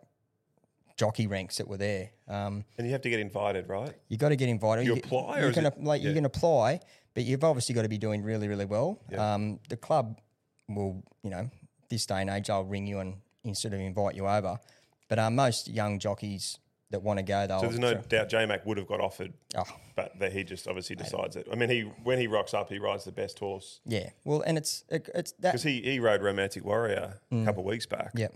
jockey 0.98 1.28
ranks 1.28 1.58
that 1.58 1.68
were 1.68 1.78
there. 1.78 2.12
Um, 2.30 2.64
And 2.78 2.86
you 2.86 2.94
have 2.94 3.02
to 3.02 3.10
get 3.10 3.20
invited, 3.20 3.68
right? 3.68 3.94
you 4.08 4.18
got 4.18 4.30
to 4.30 4.36
get 4.36 4.50
invited. 4.50 4.86
You 4.86 4.94
apply 4.94 5.40
or 5.40 5.42
You 5.44 5.48
is 5.50 5.56
can 5.56 5.66
it- 5.66 5.84
like 5.84 6.02
you 6.02 6.14
can 6.14 6.26
apply, 6.26 6.80
but 7.16 7.24
you've 7.24 7.44
obviously 7.44 7.74
got 7.76 7.82
to 7.82 7.90
be 7.90 7.98
doing 7.98 8.22
really, 8.24 8.48
really 8.48 8.66
well. 8.66 9.00
Yeah. 9.12 9.34
Um, 9.34 9.60
the 9.70 9.78
club 9.78 10.20
will, 10.68 11.04
you 11.24 11.32
know, 11.32 11.50
this 11.90 12.06
day 12.06 12.22
and 12.22 12.30
age, 12.30 12.50
I'll 12.50 12.64
ring 12.64 12.86
you 12.86 13.00
and 13.00 13.16
instead 13.44 13.74
of 13.74 13.80
invite 13.80 14.16
you 14.16 14.28
over. 14.28 14.60
But 15.08 15.18
um, 15.18 15.36
most 15.36 15.68
young 15.68 15.98
jockeys 15.98 16.60
that 16.92 17.02
want 17.02 17.18
to 17.18 17.24
go, 17.24 17.48
they'll. 17.48 17.62
So 17.62 17.68
there's 17.68 17.80
no 17.80 17.96
doubt 17.96 18.30
J 18.30 18.46
Mac 18.46 18.64
would 18.66 18.78
have 18.78 18.88
got 18.88 19.00
offered, 19.02 19.34
Oh, 19.58 19.64
but 19.96 20.18
that 20.20 20.32
he 20.34 20.44
just 20.44 20.68
obviously 20.68 20.96
decides 20.96 21.36
it. 21.36 21.48
I 21.52 21.56
mean, 21.56 21.70
he 21.70 21.82
when 22.04 22.20
he 22.20 22.28
rocks 22.28 22.54
up, 22.54 22.70
he 22.70 22.78
rides 22.78 23.06
the 23.06 23.12
best 23.12 23.40
horse 23.40 23.80
yeah. 23.86 24.10
Well, 24.24 24.42
and 24.46 24.56
it's 24.58 24.84
it, 24.90 25.10
it's 25.16 25.32
that. 25.40 25.52
because 25.54 25.64
he, 25.64 25.82
he 25.82 26.00
rode 26.00 26.22
Romantic 26.22 26.64
Warrior 26.64 27.20
a 27.32 27.46
couple 27.46 27.62
of 27.62 27.66
weeks 27.68 27.88
back. 27.88 28.12
Yeah. 28.16 28.28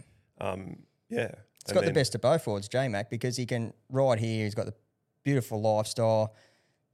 Um, 0.42 0.84
yeah. 1.10 1.32
It's 1.64 1.72
got 1.74 1.86
the 1.86 1.92
best 1.94 2.14
of 2.16 2.22
both 2.22 2.46
worlds, 2.46 2.68
J 2.68 2.88
Mac, 2.88 3.10
because 3.10 3.38
he 3.38 3.46
can 3.46 3.74
ride 3.90 4.20
here. 4.20 4.44
He's 4.44 4.56
got 4.56 4.66
the 4.66 4.74
beautiful 5.24 5.62
lifestyle, 5.62 6.36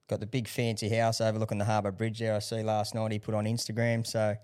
got 0.08 0.20
the 0.20 0.28
big 0.28 0.48
fancy 0.48 0.90
house 0.90 1.22
overlooking 1.22 1.58
the 1.58 1.66
Harbour 1.66 1.92
Bridge 1.92 2.20
there. 2.20 2.36
I 2.36 2.40
see 2.40 2.62
last 2.64 2.94
night 2.94 3.12
he 3.12 3.20
put 3.20 3.34
on 3.34 3.46
Instagram. 3.46 4.06
So, 4.06 4.36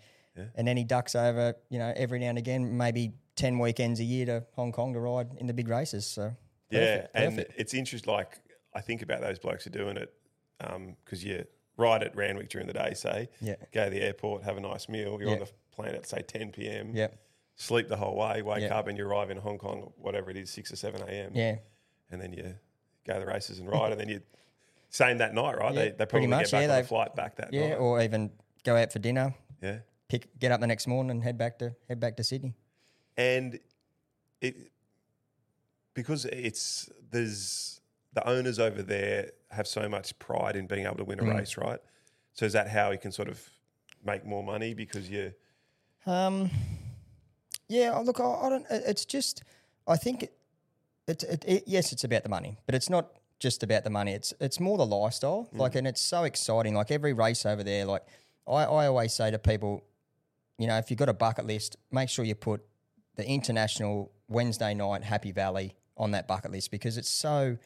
and 0.55 0.67
then 0.67 0.77
he 0.77 0.83
ducks 0.83 1.15
over, 1.15 1.53
you 1.69 1.79
know, 1.79 1.93
every 1.95 2.19
now 2.19 2.29
and 2.29 2.37
again, 2.37 2.75
maybe 2.77 3.13
ten 3.35 3.59
weekends 3.59 3.99
a 3.99 4.03
year 4.03 4.25
to 4.25 4.45
Hong 4.53 4.71
Kong 4.71 4.93
to 4.93 4.99
ride 4.99 5.27
in 5.37 5.47
the 5.47 5.53
big 5.53 5.67
races. 5.67 6.05
So, 6.07 6.31
Yeah, 6.71 6.95
perfect, 6.97 7.11
and 7.15 7.35
perfect. 7.37 7.59
it's 7.59 7.73
interesting. 7.73 8.11
Like 8.13 8.39
I 8.73 8.81
think 8.81 9.01
about 9.03 9.21
those 9.21 9.37
blokes 9.39 9.63
who 9.65 9.69
are 9.69 9.73
doing 9.73 9.97
it 9.97 10.11
um, 10.61 10.95
because 11.05 11.23
you 11.23 11.45
ride 11.77 12.01
at 12.03 12.15
Randwick 12.15 12.49
during 12.49 12.67
the 12.67 12.73
day, 12.73 12.93
say, 12.95 13.29
Yeah. 13.41 13.55
go 13.73 13.83
to 13.85 13.89
the 13.91 14.01
airport, 14.01 14.43
have 14.43 14.57
a 14.57 14.61
nice 14.61 14.89
meal. 14.89 15.17
You're 15.21 15.29
on 15.31 15.39
the 15.39 15.49
plane 15.71 15.93
at 15.93 16.07
say 16.07 16.21
10 16.21 16.51
p.m. 16.51 16.91
yeah, 16.95 17.07
Sleep 17.57 17.87
the 17.87 17.95
whole 17.95 18.15
way, 18.17 18.41
wake 18.41 18.63
Yeah. 18.63 18.77
up, 18.77 18.87
and 18.87 18.97
you 18.97 19.07
arrive 19.07 19.29
in 19.29 19.37
Hong 19.37 19.57
Kong, 19.57 19.93
whatever 19.97 20.29
it 20.29 20.35
is, 20.37 20.49
six 20.49 20.71
or 20.73 20.75
seven 20.75 21.01
a.m. 21.07 21.31
yeah, 21.33 21.55
and 22.11 22.21
then 22.21 22.33
you 22.33 22.55
go 23.05 23.13
to 23.13 23.19
the 23.21 23.25
races 23.25 23.59
and 23.59 23.69
ride, 23.69 23.91
and 23.93 23.99
then 24.01 24.09
you 24.09 24.21
same 24.89 25.17
that 25.19 25.33
night, 25.33 25.57
right? 25.57 25.73
they, 25.73 25.85
Yeah, 25.85 25.91
they 25.91 26.05
pretty 26.05 26.07
probably 26.09 26.27
much, 26.27 26.45
get 26.45 26.51
back 26.51 26.61
yeah, 26.61 26.65
on 26.67 26.69
a 26.71 26.75
they've- 26.81 26.87
flight 26.87 27.15
back 27.15 27.35
that 27.37 27.53
yeah, 27.53 27.69
night. 27.69 27.75
or 27.77 28.01
even 28.01 28.31
go 28.63 28.75
out 28.75 28.91
for 28.91 28.99
dinner, 28.99 29.33
yeah, 29.61 29.79
pick, 30.09 30.37
get 30.37 30.51
up 30.51 30.59
the 30.59 30.67
next 30.67 30.85
morning 30.87 31.11
and 31.11 31.23
head 31.23 31.37
back 31.37 31.57
to 31.59 31.75
head 31.87 31.99
back 31.99 32.17
to 32.17 32.23
Sydney. 32.23 32.55
and 33.17 33.59
it 34.41 34.55
because 35.93 36.25
it's 36.25 36.89
there's 37.09 37.79
the 38.13 38.27
owners 38.27 38.59
over 38.59 38.81
there 38.83 39.31
have 39.51 39.65
so 39.67 39.87
much 39.87 40.17
pride 40.19 40.55
in 40.57 40.67
being 40.67 40.85
able 40.85 40.97
to 40.97 41.03
win 41.05 41.19
a 41.19 41.23
Mm. 41.23 41.37
race, 41.37 41.57
right? 41.57 41.79
So 42.33 42.45
is 42.45 42.51
that 42.53 42.67
how 42.67 42.91
you 42.91 42.97
can 42.97 43.13
sort 43.13 43.29
of 43.29 43.49
make 44.03 44.25
more 44.25 44.43
money 44.43 44.73
because 44.73 45.09
you 45.09 45.33
Um, 46.05 46.51
yeah, 47.67 47.93
oh, 47.95 48.01
look, 48.01 48.19
I, 48.19 48.23
I 48.23 48.49
don't. 48.49 48.65
It's 48.69 49.05
just, 49.05 49.43
I 49.87 49.97
think, 49.97 50.23
it, 50.23 50.33
it, 51.07 51.23
it, 51.23 51.45
it, 51.47 51.63
yes, 51.67 51.91
it's 51.91 52.03
about 52.03 52.23
the 52.23 52.29
money, 52.29 52.57
but 52.65 52.75
it's 52.75 52.89
not 52.89 53.07
just 53.39 53.63
about 53.63 53.83
the 53.83 53.89
money. 53.89 54.13
It's 54.13 54.33
it's 54.39 54.59
more 54.59 54.77
the 54.77 54.85
lifestyle. 54.85 55.49
Mm. 55.53 55.59
Like, 55.59 55.75
and 55.75 55.87
it's 55.87 56.01
so 56.01 56.23
exciting. 56.23 56.73
Like 56.75 56.91
every 56.91 57.13
race 57.13 57.45
over 57.45 57.63
there, 57.63 57.85
like 57.85 58.03
I, 58.47 58.63
I 58.63 58.87
always 58.87 59.13
say 59.13 59.31
to 59.31 59.39
people, 59.39 59.83
you 60.57 60.67
know, 60.67 60.77
if 60.77 60.89
you've 60.89 60.99
got 60.99 61.09
a 61.09 61.13
bucket 61.13 61.45
list, 61.45 61.77
make 61.91 62.09
sure 62.09 62.25
you 62.25 62.35
put 62.35 62.61
the 63.15 63.27
international 63.27 64.11
Wednesday 64.27 64.73
night 64.73 65.03
Happy 65.03 65.31
Valley 65.31 65.75
on 65.97 66.11
that 66.11 66.27
bucket 66.27 66.51
list 66.51 66.71
because 66.71 66.97
it's 66.97 67.09
so 67.09 67.57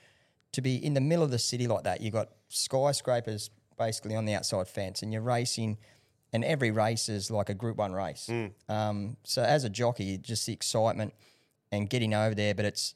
to 0.51 0.61
be 0.61 0.83
in 0.83 0.93
the 0.93 1.01
middle 1.01 1.23
of 1.23 1.31
the 1.31 1.39
city 1.39 1.67
like 1.67 1.83
that. 1.83 2.01
You've 2.01 2.13
got 2.13 2.29
skyscrapers 2.49 3.49
basically 3.77 4.15
on 4.15 4.25
the 4.25 4.33
outside 4.33 4.67
fence, 4.67 5.01
and 5.01 5.13
you're 5.13 5.21
racing, 5.21 5.77
and 6.33 6.43
every 6.43 6.71
race 6.71 7.09
is 7.09 7.31
like 7.31 7.49
a 7.49 7.53
Group 7.53 7.77
One 7.77 7.93
race. 7.93 8.29
Um, 8.67 9.17
so 9.23 9.41
as 9.41 9.63
a 9.63 9.69
jockey, 9.69 10.17
just 10.17 10.45
the 10.45 10.53
excitement 10.53 11.13
and 11.71 11.89
getting 11.89 12.13
over 12.13 12.35
there, 12.35 12.53
but 12.55 12.65
it's 12.65 12.95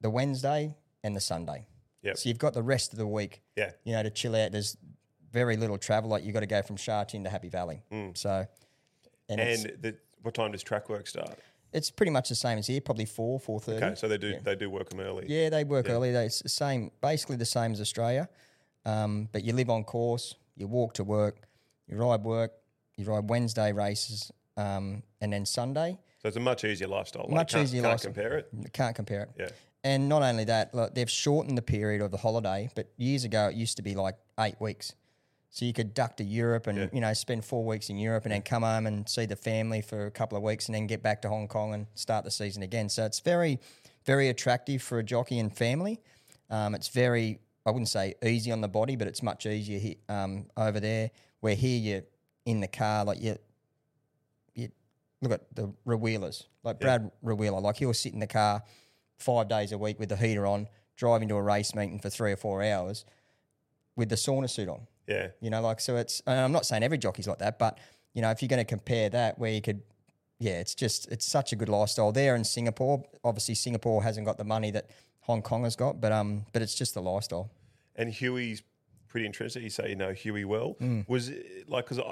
the 0.00 0.10
Wednesday 0.10 0.74
and 1.02 1.14
the 1.14 1.20
Sunday. 1.20 1.66
Yep. 2.02 2.18
So 2.18 2.28
you've 2.28 2.38
got 2.38 2.52
the 2.54 2.62
rest 2.62 2.92
of 2.92 2.98
the 2.98 3.06
week, 3.06 3.42
yeah 3.56 3.70
you 3.84 3.92
know, 3.92 4.02
to 4.02 4.10
chill 4.10 4.36
out. 4.36 4.52
There's 4.52 4.76
very 5.32 5.56
little 5.56 5.78
travel. 5.78 6.10
Like 6.10 6.24
you've 6.24 6.34
got 6.34 6.40
to 6.40 6.46
go 6.46 6.62
from 6.62 6.76
Sha 6.76 7.04
Tin 7.04 7.24
to 7.24 7.30
Happy 7.30 7.48
Valley. 7.48 7.82
So, 8.14 8.46
and, 9.28 9.40
and 9.40 9.72
the, 9.80 9.96
what 10.22 10.34
time 10.34 10.52
does 10.52 10.62
track 10.62 10.88
work 10.88 11.06
start? 11.06 11.38
it's 11.74 11.90
pretty 11.90 12.10
much 12.10 12.28
the 12.28 12.34
same 12.36 12.56
as 12.56 12.68
here, 12.68 12.80
probably 12.80 13.04
four, 13.04 13.40
four 13.40 13.60
thirty. 13.60 13.84
Okay, 13.84 13.94
so 13.96 14.06
they 14.08 14.16
do 14.16 14.38
they 14.42 14.54
do 14.54 14.70
work 14.70 14.88
them 14.88 15.00
early. 15.00 15.26
Yeah, 15.28 15.50
they 15.50 15.64
work 15.64 15.90
early. 15.90 16.12
They, 16.12 16.26
it's 16.26 16.40
the 16.40 16.48
same, 16.48 16.92
basically 17.02 17.36
the 17.36 17.44
same 17.44 17.72
as 17.72 17.80
Australia. 17.80 18.28
Um, 18.86 19.28
but 19.32 19.44
you 19.44 19.52
live 19.52 19.70
on 19.70 19.82
course, 19.82 20.36
you 20.56 20.68
walk 20.68 20.94
to 20.94 21.04
work, 21.04 21.36
you 21.88 21.96
ride 21.96 22.22
work, 22.22 22.52
you 22.96 23.04
ride 23.06 23.28
Wednesday 23.28 23.72
races, 23.72 24.30
um, 24.56 25.02
and 25.20 25.32
then 25.32 25.46
Sunday. 25.46 25.98
So 26.22 26.28
it's 26.28 26.36
a 26.36 26.40
much 26.40 26.64
easier 26.64 26.88
lifestyle. 26.88 27.22
Like, 27.24 27.30
Much 27.34 27.52
can't, 27.52 27.64
easier 27.64 27.82
can't 27.82 27.92
lifestyle. 27.92 28.12
compare 28.12 28.38
it. 28.38 28.72
Can't 28.72 28.96
compare 28.96 29.22
it. 29.22 29.30
Yeah. 29.38 29.48
And 29.82 30.08
not 30.08 30.22
only 30.22 30.44
that, 30.44 30.74
like, 30.74 30.94
they've 30.94 31.10
shortened 31.10 31.58
the 31.58 31.62
period 31.62 32.00
of 32.00 32.10
the 32.10 32.16
holiday, 32.16 32.70
but 32.74 32.88
years 32.96 33.24
ago 33.24 33.48
it 33.48 33.54
used 33.56 33.76
to 33.76 33.82
be 33.82 33.94
like 33.94 34.16
eight 34.40 34.58
weeks. 34.60 34.94
So 35.50 35.64
you 35.66 35.72
could 35.72 35.92
duck 35.94 36.16
to 36.16 36.24
Europe 36.24 36.66
and 36.66 36.78
Yeah. 36.78 36.86
you 36.92 37.00
know 37.00 37.12
spend 37.12 37.44
four 37.44 37.64
weeks 37.64 37.88
in 37.90 37.96
Europe 37.98 38.24
and 38.24 38.32
then 38.32 38.42
come 38.42 38.62
home 38.62 38.86
and 38.86 39.08
see 39.08 39.26
the 39.26 39.36
family 39.36 39.82
for 39.82 40.06
a 40.06 40.10
couple 40.10 40.36
of 40.36 40.42
weeks 40.42 40.66
and 40.66 40.74
then 40.74 40.86
get 40.86 41.02
back 41.02 41.22
to 41.22 41.28
Hong 41.28 41.46
Kong 41.46 41.74
and 41.74 41.86
start 41.94 42.24
the 42.24 42.30
season 42.30 42.62
again. 42.62 42.88
So 42.88 43.04
it's 43.04 43.20
very, 43.20 43.60
very 44.04 44.28
attractive 44.30 44.82
for 44.82 44.98
a 44.98 45.04
jockey 45.04 45.38
and 45.38 45.54
family. 45.54 46.00
Um, 46.50 46.74
it's 46.74 46.88
very, 46.88 47.38
I 47.66 47.70
wouldn't 47.70 47.88
say 47.88 48.14
easy 48.24 48.50
on 48.50 48.62
the 48.62 48.68
body, 48.68 48.96
but 48.96 49.06
it's 49.06 49.22
much 49.22 49.46
easier 49.46 49.94
um, 50.08 50.46
over 50.56 50.80
there. 50.80 51.10
Where 51.40 51.54
here 51.54 51.78
you're 51.78 52.02
in 52.44 52.60
the 52.60 52.68
car, 52.68 53.04
like 53.04 53.20
you, 53.22 53.36
you 54.54 54.68
look 55.22 55.32
at 55.32 55.54
the 55.54 55.72
Rawillers, 55.86 56.44
like 56.62 56.80
Brad 56.80 57.10
Rawiller, 57.24 57.62
like 57.62 57.76
he'll 57.76 57.94
sit 57.94 58.12
in 58.12 58.20
the 58.20 58.26
car 58.26 58.62
five 59.18 59.48
days 59.48 59.72
a 59.72 59.78
week 59.78 59.98
with 59.98 60.08
the 60.08 60.16
heater 60.16 60.46
on, 60.46 60.68
driving 60.96 61.28
to 61.28 61.34
a 61.36 61.42
race 61.42 61.74
meeting 61.74 61.98
for 61.98 62.10
three 62.10 62.32
or 62.32 62.36
four 62.36 62.62
hours 62.62 63.04
with 63.96 64.08
the 64.08 64.16
sauna 64.16 64.48
suit 64.48 64.68
on. 64.68 64.86
Yeah. 65.06 65.28
You 65.40 65.50
know, 65.50 65.60
like 65.60 65.80
so 65.80 65.96
it's. 65.96 66.22
And 66.26 66.38
I'm 66.38 66.52
not 66.52 66.66
saying 66.66 66.82
every 66.82 66.98
jockey's 66.98 67.28
like 67.28 67.38
that, 67.38 67.58
but 67.58 67.78
you 68.14 68.22
know, 68.22 68.30
if 68.30 68.40
you're 68.42 68.48
going 68.48 68.64
to 68.64 68.64
compare 68.64 69.10
that, 69.10 69.38
where 69.38 69.50
you 69.50 69.60
could, 69.60 69.82
yeah, 70.38 70.60
it's 70.60 70.74
just 70.74 71.10
it's 71.10 71.26
such 71.26 71.52
a 71.52 71.56
good 71.56 71.68
lifestyle 71.68 72.12
there 72.12 72.36
in 72.36 72.44
Singapore. 72.44 73.04
Obviously, 73.22 73.54
Singapore 73.54 74.02
hasn't 74.02 74.26
got 74.26 74.38
the 74.38 74.44
money 74.44 74.70
that 74.70 74.90
Hong 75.20 75.42
Kong 75.42 75.64
has 75.64 75.76
got, 75.76 76.00
but 76.00 76.12
um, 76.12 76.44
but 76.52 76.62
it's 76.62 76.74
just 76.74 76.94
the 76.94 77.02
lifestyle. 77.02 77.50
And 77.96 78.10
Huey's 78.10 78.62
pretty 79.08 79.26
interesting. 79.26 79.62
You 79.62 79.70
say 79.70 79.90
you 79.90 79.96
know 79.96 80.12
Huey 80.12 80.44
well. 80.44 80.76
Mm. 80.80 81.08
Was 81.08 81.28
it, 81.28 81.68
like 81.68 81.88
because 81.88 82.02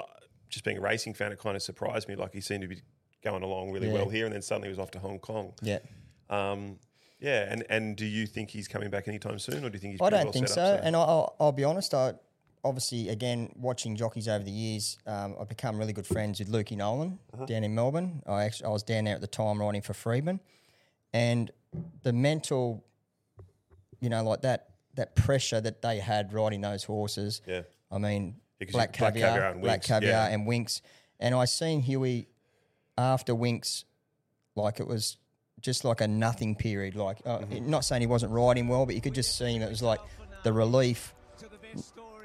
just 0.53 0.63
being 0.65 0.77
a 0.77 0.81
racing 0.81 1.13
fan, 1.13 1.31
it 1.31 1.39
kind 1.39 1.55
of 1.55 1.61
surprised 1.61 2.07
me. 2.07 2.15
Like 2.15 2.33
he 2.33 2.41
seemed 2.41 2.61
to 2.61 2.67
be 2.67 2.81
going 3.23 3.43
along 3.43 3.71
really 3.71 3.87
Yeah. 3.87 3.93
well 3.93 4.09
here, 4.09 4.25
and 4.25 4.33
then 4.33 4.41
suddenly 4.41 4.67
he 4.67 4.71
was 4.71 4.79
off 4.79 4.91
to 4.91 4.99
Hong 4.99 5.19
Kong. 5.19 5.53
Yeah, 5.61 5.79
Um, 6.29 6.79
yeah, 7.19 7.47
and 7.51 7.63
and 7.69 7.95
do 7.95 8.05
you 8.05 8.25
think 8.27 8.49
he's 8.49 8.67
coming 8.67 8.89
back 8.89 9.07
anytime 9.07 9.39
soon, 9.39 9.63
or 9.65 9.69
do 9.69 9.75
you 9.75 9.79
think 9.79 9.93
he's? 9.93 10.01
I 10.01 10.09
don't 10.09 10.23
well 10.25 10.33
think 10.33 10.47
so. 10.47 10.61
up, 10.61 10.81
And 10.83 10.95
I- 10.95 10.99
I'll, 11.01 11.35
I'll 11.39 11.51
be 11.51 11.63
honest, 11.63 11.93
I 11.93 12.13
obviously 12.65 13.09
again 13.09 13.51
watching 13.57 13.95
jockeys 13.95 14.27
over 14.27 14.43
the 14.43 14.51
years, 14.51 14.97
um, 15.05 15.35
I've 15.39 15.49
become 15.49 15.77
really 15.77 15.91
good 15.93 16.07
friends 16.07 16.39
with 16.39 16.49
Lukey 16.49 16.77
Nolan 16.77 17.19
Uh-huh. 17.33 17.45
down 17.45 17.63
in 17.63 17.73
Melbourne. 17.75 18.23
I 18.25 18.43
actually 18.45 18.67
I 18.67 18.69
was 18.69 18.83
down 18.83 19.03
there 19.05 19.15
at 19.15 19.21
the 19.21 19.27
time 19.27 19.59
riding 19.59 19.81
for 19.81 19.93
Freedman, 19.93 20.39
and 21.13 21.51
the 22.03 22.13
mental, 22.13 22.83
you 23.99 24.09
know, 24.09 24.23
like 24.23 24.41
that 24.41 24.69
that 24.95 25.15
pressure 25.15 25.59
that 25.61 25.81
they 25.81 25.99
had 25.99 26.33
riding 26.33 26.61
those 26.61 26.83
horses. 26.83 27.41
Yeah. 27.47 27.61
I 27.91 27.97
mean, 27.97 28.35
Yeah, 28.67 28.71
'cause 28.71 28.73
black 28.73 28.95
you- 28.95 28.99
Black 28.99 29.13
caviar, 29.13 29.29
Caviar 29.31 29.51
and 29.51 29.61
black 29.61 29.81
Winx, 29.81 29.87
caviar 29.87 30.11
yeah. 30.11 30.27
and 30.27 30.47
Winx, 30.47 30.81
and 31.19 31.35
I 31.35 31.45
seen 31.45 31.81
Huey 31.81 32.27
after 32.97 33.33
Winx, 33.33 33.83
like 34.55 34.79
it 34.79 34.87
was 34.87 35.17
just 35.61 35.83
like 35.85 36.01
a 36.01 36.07
nothing 36.07 36.55
period. 36.55 36.95
Like, 36.95 37.19
uh, 37.25 37.39
Mm-hmm. 37.39 37.69
not 37.69 37.85
saying 37.85 38.01
he 38.01 38.07
wasn't 38.07 38.31
riding 38.33 38.67
well, 38.67 38.85
but 38.85 38.95
you 38.95 39.01
could 39.01 39.15
just 39.15 39.37
see 39.37 39.55
him. 39.55 39.61
It 39.61 39.69
was 39.69 39.81
like 39.81 39.99
the 40.43 40.51
relief 40.53 41.13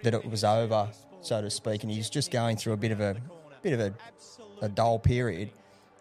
that 0.03 0.15
it 0.15 0.29
was 0.29 0.45
over, 0.45 0.89
so 1.23 1.41
to 1.41 1.51
speak, 1.51 1.83
and 1.83 1.93
he's 1.93 2.11
just 2.11 2.31
going 2.31 2.57
through 2.57 2.73
a 2.73 2.77
bit 2.77 2.93
of 2.93 3.01
a 3.01 3.17
bit 3.63 3.73
of 3.73 3.81
a, 3.81 3.95
a 4.63 4.69
dull 4.69 4.99
period. 4.99 5.51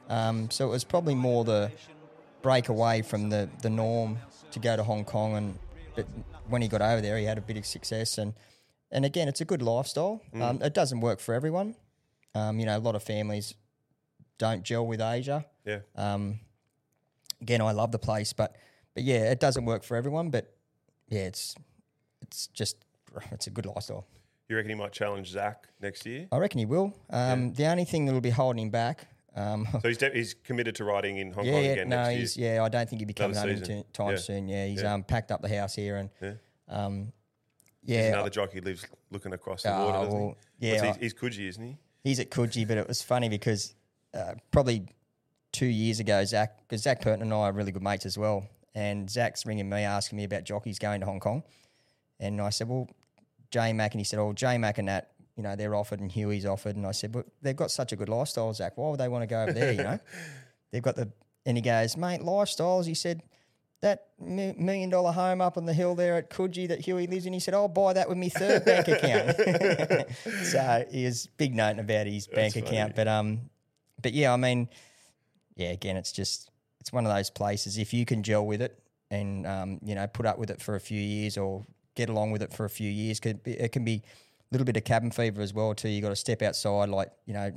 Um, 0.10 0.50
so 0.52 0.68
it 0.68 0.72
was 0.72 0.84
probably 0.84 1.16
more 1.16 1.44
the 1.44 1.72
break 2.42 2.70
away 2.70 3.02
from 3.02 3.30
the, 3.30 3.50
the 3.62 3.70
norm 3.70 4.20
to 4.52 4.60
go 4.60 4.76
to 4.76 4.84
Hong 4.84 5.04
Kong, 5.06 5.36
and 5.36 5.60
but 5.96 6.06
when 6.48 6.62
he 6.62 6.68
got 6.68 6.82
over 6.82 7.02
there, 7.02 7.18
he 7.18 7.26
had 7.26 7.38
a 7.38 7.42
bit 7.42 7.58
of 7.58 7.66
success, 7.66 8.18
and 8.18 8.34
and 8.92 9.06
again, 9.06 9.28
it's 9.28 9.42
a 9.42 9.46
good 9.46 9.62
lifestyle. 9.62 10.22
Um, 10.34 10.62
it 10.62 10.74
doesn't 10.74 11.00
work 11.02 11.20
for 11.20 11.34
everyone. 11.34 11.76
Um, 12.36 12.60
you 12.60 12.66
know, 12.66 12.78
a 12.78 12.80
lot 12.80 12.96
of 12.96 13.04
families 13.04 13.54
don't 14.38 14.64
gel 14.64 14.86
with 14.86 15.02
Asia. 15.02 15.46
Yeah. 15.66 15.80
Um, 15.96 16.40
again, 17.42 17.62
I 17.62 17.72
love 17.72 17.92
the 17.92 18.00
place, 18.00 18.34
but 18.34 18.56
but 18.94 19.04
yeah, 19.04 19.32
it 19.32 19.40
doesn't 19.40 19.66
work 19.66 19.84
for 19.84 19.96
everyone. 19.98 20.30
But 20.30 20.54
yeah, 21.10 21.22
it's 21.26 21.56
it's 22.22 22.48
just 22.48 22.78
it's 23.32 23.48
a 23.48 23.50
good 23.52 23.66
lifestyle. 23.66 24.06
You 24.50 24.56
reckon 24.56 24.70
he 24.70 24.76
might 24.76 24.94
challenge 24.94 25.28
Zac 25.32 25.68
next 25.82 26.06
year? 26.06 26.28
I 26.32 26.38
reckon 26.38 26.60
he 26.60 26.66
will. 26.66 26.94
Um, 27.10 27.52
The 27.54 27.66
only 27.66 27.84
thing 27.84 28.06
that'll 28.06 28.22
be 28.22 28.30
holding 28.30 28.64
him 28.64 28.70
back. 28.70 29.06
Um, 29.36 29.68
So 29.82 29.90
he's, 29.90 29.98
de- 29.98 30.10
he's 30.14 30.34
committed 30.36 30.74
to 30.76 30.86
riding 30.86 31.18
in 31.18 31.32
Hong 31.34 31.44
yeah, 31.46 31.52
Kong 31.52 31.64
yeah, 31.66 31.70
again 31.72 31.90
no, 31.90 31.96
next 31.98 32.10
year. 32.12 32.20
he's 32.20 32.38
yeah. 32.38 32.64
I 32.64 32.70
don't 32.70 32.90
think 32.90 33.02
he'll 33.02 33.08
be 33.08 33.14
coming 33.14 33.36
home 33.36 33.50
anytime 33.50 34.12
Yeah. 34.12 34.16
soon. 34.16 34.48
Yeah, 34.48 34.66
he's 34.68 34.82
Yeah. 34.82 34.94
um, 34.94 35.04
packed 35.04 35.32
up 35.34 35.42
the 35.42 35.50
house 35.50 35.76
here 35.76 35.98
and 35.98 36.10
Yeah. 37.88 38.02
There's 38.02 38.14
another 38.14 38.30
jockey 38.30 38.62
lives 38.62 38.86
looking 39.12 39.34
across 39.34 39.64
the 39.64 39.74
Oh, 39.76 39.86
water, 39.86 40.06
doesn't 40.06 40.20
well, 40.20 40.38
he? 40.60 40.68
yeah, 40.68 40.86
What's 40.86 40.98
he? 40.98 41.04
He's 41.06 41.14
Coogee, 41.14 41.48
isn't 41.50 41.64
he? 41.64 41.78
he's 42.04 42.20
at 42.20 42.30
Coogee, 42.30 42.68
but 42.68 42.78
it 42.78 42.88
was 42.88 43.02
funny 43.02 43.28
because 43.30 43.74
uh, 44.14 44.34
probably 44.52 44.86
two 45.52 45.66
years 45.66 46.00
ago, 46.00 46.24
Zac, 46.26 46.60
because 46.68 46.84
Zac 46.84 47.02
Purton 47.02 47.22
and 47.22 47.34
I 47.34 47.38
are 47.38 47.52
really 47.52 47.72
good 47.72 47.82
mates 47.82 48.06
as 48.06 48.18
well, 48.18 48.48
and 48.76 49.10
Zac's 49.10 49.46
ringing 49.46 49.70
me 49.70 49.80
asking 49.84 50.18
me 50.18 50.24
about 50.26 50.44
jockeys 50.44 50.80
going 50.80 51.00
to 51.00 51.06
Hong 51.06 51.20
Kong, 51.20 51.44
and 52.20 52.40
I 52.42 52.50
said, 52.50 52.68
well, 52.70 52.88
J 53.52 53.74
Mac, 53.74 53.94
and 53.94 54.00
he 54.00 54.04
said, 54.06 54.20
oh, 54.20 54.34
J 54.34 54.58
Mac 54.58 54.78
and 54.78 54.88
that, 54.90 55.12
you 55.36 55.44
know, 55.44 55.56
they're 55.56 55.76
offered, 55.76 56.00
and 56.02 56.12
Huey's 56.12 56.46
offered, 56.46 56.76
and 56.76 56.86
I 56.86 56.92
said, 56.92 57.12
but 57.12 57.26
they've 57.42 57.56
got 57.56 57.72
such 57.72 57.92
a 57.94 57.96
good 57.96 58.10
lifestyle, 58.10 58.54
Zac. 58.54 58.78
Why 58.78 58.90
would 58.90 59.00
they 59.00 59.08
want 59.08 59.24
to 59.24 59.28
go 59.28 59.44
over 59.44 59.54
there? 59.54 59.72
You 59.72 59.84
know, 59.84 60.00
they've 60.72 60.82
got 60.84 60.96
the, 60.98 61.10
and 61.46 61.58
he 61.58 61.62
goes, 61.62 61.96
mate, 61.98 62.22
lifestyles. 62.22 62.86
He 62.86 62.94
said. 62.94 63.22
That 63.82 64.08
million 64.20 64.90
dollar 64.90 65.12
home 65.12 65.40
up 65.40 65.56
on 65.56 65.66
the 65.66 65.74
hill 65.74 65.94
there 65.94 66.16
at 66.16 66.32
Coogee 66.32 66.68
that 66.70 66.82
Huey 66.82 67.06
lives 67.06 67.28
in, 67.28 67.34
he 67.34 67.40
said, 67.40 67.54
I'll 67.54 67.68
buy 67.68 67.94
that 67.94 68.10
with 68.10 68.18
my 68.18 68.30
third 68.30 68.66
bank 68.66 68.88
account. 68.88 69.38
so 70.44 70.86
he 70.92 71.06
was 71.06 71.28
big 71.38 71.54
noting 71.54 71.80
about 71.80 72.08
his 72.08 72.26
bank 72.28 72.56
funny. 72.56 72.66
account. 72.66 72.96
But 72.96 73.08
um, 73.08 73.42
but 74.02 74.14
yeah, 74.14 74.34
I 74.34 74.38
mean, 74.38 74.68
yeah, 75.56 75.72
again, 75.72 75.96
it's 75.96 76.12
just 76.12 76.50
it's 76.80 76.92
one 76.92 77.06
of 77.06 77.14
those 77.14 77.30
places. 77.30 77.78
If 77.78 77.94
you 77.94 78.06
can 78.06 78.24
gel 78.24 78.46
with 78.46 78.62
it 78.62 78.82
and 79.12 79.46
um, 79.46 79.80
you 79.84 79.94
know, 79.94 80.08
put 80.08 80.26
up 80.26 80.40
with 80.40 80.50
it 80.50 80.60
for 80.60 80.76
a 80.76 80.80
few 80.80 81.00
years 81.00 81.38
or 81.38 81.64
get 81.96 82.10
along 82.10 82.32
with 82.32 82.42
it 82.42 82.54
for 82.54 82.66
a 82.66 82.70
few 82.70 82.90
years, 82.90 83.20
could 83.20 83.44
be, 83.44 83.52
it 83.52 83.72
can 83.72 83.86
be 83.86 84.02
a 84.04 84.50
little 84.52 84.66
bit 84.66 84.78
of 84.78 84.86
cabin 84.86 85.12
fever 85.12 85.42
as 85.42 85.54
well. 85.54 85.76
Too, 85.76 85.90
you 85.90 86.02
got 86.02 86.10
to 86.10 86.16
step 86.16 86.42
outside, 86.42 86.90
like 86.90 87.12
you 87.26 87.34
know, 87.34 87.52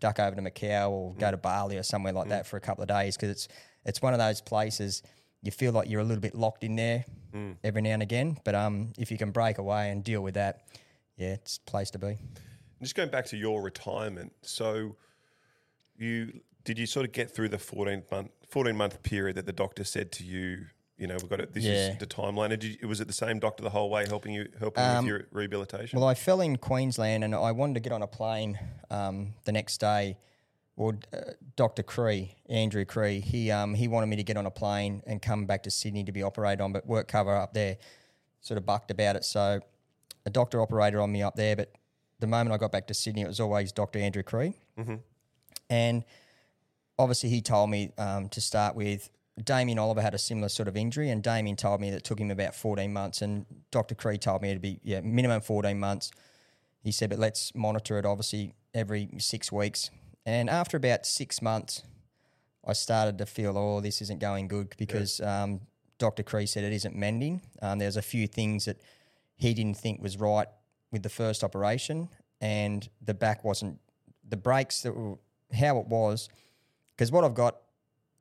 duck 0.00 0.18
over 0.18 0.36
to 0.36 0.42
Macau 0.42 0.90
or 0.90 1.14
go 1.14 1.30
to 1.30 1.36
Bali 1.36 1.76
or 1.76 1.82
somewhere 1.82 2.12
like 2.12 2.28
that 2.28 2.46
for 2.46 2.56
a 2.56 2.60
couple 2.60 2.82
of 2.82 2.88
days 2.88 3.16
because 3.16 3.30
it's 3.30 3.48
it's 3.84 4.02
one 4.02 4.12
of 4.12 4.18
those 4.18 4.40
places 4.40 5.02
you 5.42 5.50
feel 5.50 5.72
like 5.72 5.88
you're 5.88 6.00
a 6.00 6.04
little 6.04 6.20
bit 6.20 6.34
locked 6.34 6.64
in 6.64 6.76
there 6.76 7.04
every 7.62 7.82
now 7.82 7.90
and 7.90 8.02
again. 8.02 8.38
But 8.44 8.54
um, 8.54 8.92
if 8.98 9.10
you 9.10 9.18
can 9.18 9.30
break 9.30 9.58
away 9.58 9.90
and 9.90 10.02
deal 10.02 10.22
with 10.22 10.34
that, 10.34 10.64
yeah, 11.16 11.34
it's 11.34 11.58
a 11.58 11.70
place 11.70 11.90
to 11.92 11.98
be. 11.98 12.18
Just 12.82 12.94
going 12.94 13.10
back 13.10 13.26
to 13.26 13.36
your 13.36 13.62
retirement, 13.62 14.32
so 14.42 14.96
you 15.96 16.40
did 16.64 16.78
you 16.78 16.86
sort 16.86 17.06
of 17.06 17.12
get 17.12 17.34
through 17.34 17.48
the 17.48 17.58
fourteen 17.58 18.02
month 18.10 18.30
fourteen 18.48 18.76
month 18.76 19.02
period 19.02 19.36
that 19.36 19.46
the 19.46 19.52
doctor 19.52 19.84
said 19.84 20.12
to 20.12 20.24
you? 20.24 20.66
You 20.96 21.06
know, 21.06 21.16
we've 21.20 21.30
got 21.30 21.38
it. 21.40 21.54
This 21.54 21.62
Yeah. 21.64 21.90
is 21.92 21.98
the 21.98 22.06
timeline. 22.08 22.48
Did 22.50 22.64
you, 22.64 22.88
was 22.88 23.00
it 23.00 23.06
the 23.06 23.12
same 23.12 23.38
doctor 23.38 23.62
the 23.62 23.70
whole 23.70 23.88
way, 23.88 24.04
helping 24.08 24.32
you, 24.32 24.48
helping 24.58 24.82
you 24.82 24.90
Um, 24.90 25.04
with 25.04 25.08
your 25.08 25.26
rehabilitation? 25.30 26.00
Well, 26.00 26.08
I 26.08 26.14
fell 26.14 26.40
in 26.40 26.56
Queensland 26.56 27.22
and 27.22 27.36
I 27.36 27.52
wanted 27.52 27.74
to 27.74 27.80
get 27.80 27.92
on 27.92 28.02
a 28.02 28.08
plane 28.08 28.58
um, 28.90 29.34
the 29.44 29.52
next 29.52 29.78
day. 29.78 30.16
Well, 30.78 30.94
uh, 31.12 31.32
Dr. 31.56 31.82
Cree, 31.82 32.36
Andrew 32.48 32.84
Cree, 32.84 33.18
he 33.18 33.50
um, 33.50 33.74
he 33.74 33.88
wanted 33.88 34.06
me 34.06 34.14
to 34.14 34.22
get 34.22 34.36
on 34.36 34.46
a 34.46 34.50
plane 34.50 35.02
and 35.08 35.20
come 35.20 35.44
back 35.44 35.64
to 35.64 35.72
Sydney 35.72 36.04
to 36.04 36.12
be 36.12 36.22
operated 36.22 36.60
on, 36.60 36.72
but 36.72 36.86
work 36.86 37.08
cover 37.08 37.34
up 37.34 37.52
there 37.52 37.78
sort 38.42 38.58
of 38.58 38.64
bucked 38.64 38.92
about 38.92 39.16
it. 39.16 39.24
So 39.24 39.58
a 40.24 40.30
doctor 40.30 40.62
operated 40.62 41.00
on 41.00 41.10
me 41.10 41.20
up 41.20 41.34
there, 41.34 41.56
but 41.56 41.72
the 42.20 42.28
moment 42.28 42.52
I 42.52 42.58
got 42.58 42.70
back 42.70 42.86
to 42.86 42.94
Sydney, 42.94 43.22
it 43.22 43.26
was 43.26 43.40
always 43.40 43.72
Dr. 43.72 43.98
Andrew 43.98 44.22
Cree. 44.22 44.54
And 45.68 46.04
obviously, 46.96 47.28
he 47.30 47.42
told 47.42 47.70
me 47.70 47.90
um, 47.98 48.28
to 48.28 48.40
start 48.40 48.76
with. 48.76 49.10
Damien 49.44 49.78
Oliver 49.78 50.00
had 50.00 50.14
a 50.14 50.18
similar 50.18 50.48
sort 50.48 50.66
of 50.66 50.76
injury, 50.76 51.10
and 51.10 51.22
Damien 51.22 51.54
told 51.54 51.80
me 51.80 51.90
that 51.90 51.98
it 51.98 52.04
took 52.04 52.18
him 52.18 52.30
about 52.30 52.56
14 52.56 52.92
months, 52.92 53.22
and 53.22 53.46
Dr. 53.70 53.94
Cree 53.94 54.18
told 54.18 54.42
me 54.42 54.50
it'd 54.50 54.62
be 54.62 54.80
yeah 54.82 55.00
minimum 55.00 55.40
14 55.40 55.78
months. 55.78 56.10
He 56.82 56.90
said, 56.92 57.10
but 57.10 57.18
let's 57.18 57.52
monitor 57.54 57.98
it 57.98 58.04
obviously 58.04 58.54
every 58.74 59.08
six 59.18 59.52
weeks. 59.52 59.90
And 60.28 60.50
after 60.50 60.76
about 60.76 61.06
six 61.06 61.40
months, 61.40 61.82
I 62.62 62.74
started 62.74 63.16
to 63.16 63.24
feel, 63.24 63.56
oh, 63.56 63.80
this 63.80 64.02
isn't 64.02 64.20
going 64.20 64.46
good 64.46 64.74
because 64.76 65.22
um, 65.22 65.60
Dr. 65.96 66.22
Cree 66.22 66.44
said 66.44 66.64
it 66.64 66.72
isn't 66.74 66.94
mending. 66.94 67.40
Um, 67.62 67.78
there's 67.78 67.96
a 67.96 68.02
few 68.02 68.26
things 68.26 68.66
that 68.66 68.76
he 69.36 69.54
didn't 69.54 69.78
think 69.78 70.02
was 70.02 70.18
right 70.18 70.46
with 70.92 71.02
the 71.02 71.08
first 71.08 71.42
operation, 71.42 72.10
and 72.42 72.86
the 73.00 73.14
back 73.14 73.42
wasn't 73.42 73.80
the 74.28 74.36
breaks 74.36 74.82
that 74.82 74.94
were 74.94 75.16
how 75.54 75.78
it 75.78 75.86
was. 75.86 76.28
Because 76.94 77.10
what 77.10 77.24
I've 77.24 77.32
got 77.32 77.56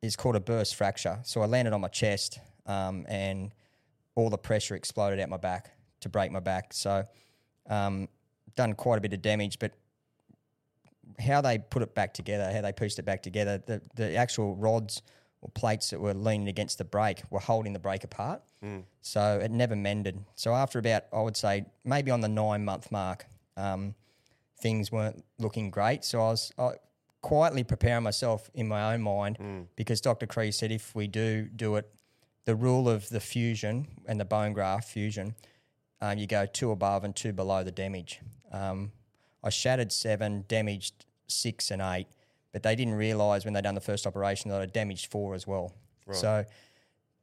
is 0.01 0.15
called 0.15 0.37
a 0.37 0.39
burst 0.39 0.75
fracture. 0.75 1.19
So 1.23 1.41
I 1.41 1.45
landed 1.45 1.73
on 1.73 1.81
my 1.81 1.89
chest, 1.89 2.39
um, 2.67 3.05
and 3.09 3.53
all 4.15 4.29
the 4.29 4.37
pressure 4.37 4.75
exploded 4.75 5.19
out 5.19 5.27
my 5.27 5.35
back 5.35 5.71
to 5.99 6.07
break 6.07 6.31
my 6.31 6.39
back. 6.39 6.71
So 6.71 7.03
um, 7.69 8.07
done 8.55 8.75
quite 8.75 8.97
a 8.97 9.01
bit 9.01 9.11
of 9.11 9.21
damage, 9.21 9.59
but 9.59 9.73
how 11.19 11.41
they 11.41 11.57
put 11.57 11.81
it 11.81 11.95
back 11.95 12.13
together, 12.13 12.51
how 12.51 12.61
they 12.61 12.71
pieced 12.71 12.99
it 12.99 13.03
back 13.05 13.23
together, 13.23 13.61
the, 13.65 13.81
the 13.95 14.15
actual 14.15 14.55
rods 14.55 15.01
or 15.41 15.49
plates 15.49 15.89
that 15.91 15.99
were 15.99 16.13
leaning 16.13 16.47
against 16.47 16.77
the 16.77 16.83
brake 16.83 17.21
were 17.29 17.39
holding 17.39 17.73
the 17.73 17.79
brake 17.79 18.03
apart. 18.03 18.41
So 19.01 19.39
it 19.41 19.51
never 19.51 19.75
mended. 19.75 20.23
So 20.35 20.53
after 20.53 20.79
about, 20.79 21.03
I 21.13 21.21
would 21.21 21.37
say, 21.37 21.65
maybe 21.85 22.11
on 22.11 22.21
the 22.21 22.27
nine 22.29 22.65
month 22.65 22.91
mark, 22.91 23.25
um, 23.55 23.95
things 24.59 24.91
weren't 24.91 25.23
looking 25.39 25.69
great. 25.69 26.03
So 26.03 26.19
I 26.19 26.29
was 26.29 26.51
I, 26.57 26.71
quietly 27.21 27.63
preparing 27.63 28.03
myself 28.03 28.49
in 28.53 28.67
my 28.67 28.93
own 28.93 29.01
mind 29.01 29.67
because 29.75 30.01
Dr. 30.01 30.27
Cree 30.27 30.51
said 30.51 30.71
if 30.71 30.95
we 30.95 31.07
do 31.07 31.43
do 31.55 31.75
it, 31.75 31.89
the 32.45 32.55
rule 32.55 32.87
of 32.87 33.09
the 33.09 33.19
fusion 33.19 33.87
and 34.07 34.19
the 34.19 34.25
bone 34.25 34.53
graft 34.53 34.87
fusion, 34.89 35.35
um, 35.99 36.17
you 36.17 36.27
go 36.27 36.45
two 36.45 36.71
above 36.71 37.03
and 37.03 37.15
two 37.15 37.33
below 37.33 37.63
the 37.63 37.71
damage. 37.71 38.21
Um, 38.51 38.91
I 39.43 39.49
shattered 39.49 39.91
seven, 39.91 40.45
damaged 40.47 41.05
six 41.27 41.71
and 41.71 41.81
eight, 41.81 42.07
but 42.51 42.63
they 42.63 42.75
didn't 42.75 42.95
realise 42.95 43.45
when 43.45 43.53
they 43.53 43.61
done 43.61 43.75
the 43.75 43.81
first 43.81 44.07
operation 44.07 44.49
that 44.51 44.61
I 44.61 44.65
damaged 44.65 45.11
four 45.11 45.35
as 45.35 45.45
well. 45.45 45.73
So 46.15 46.45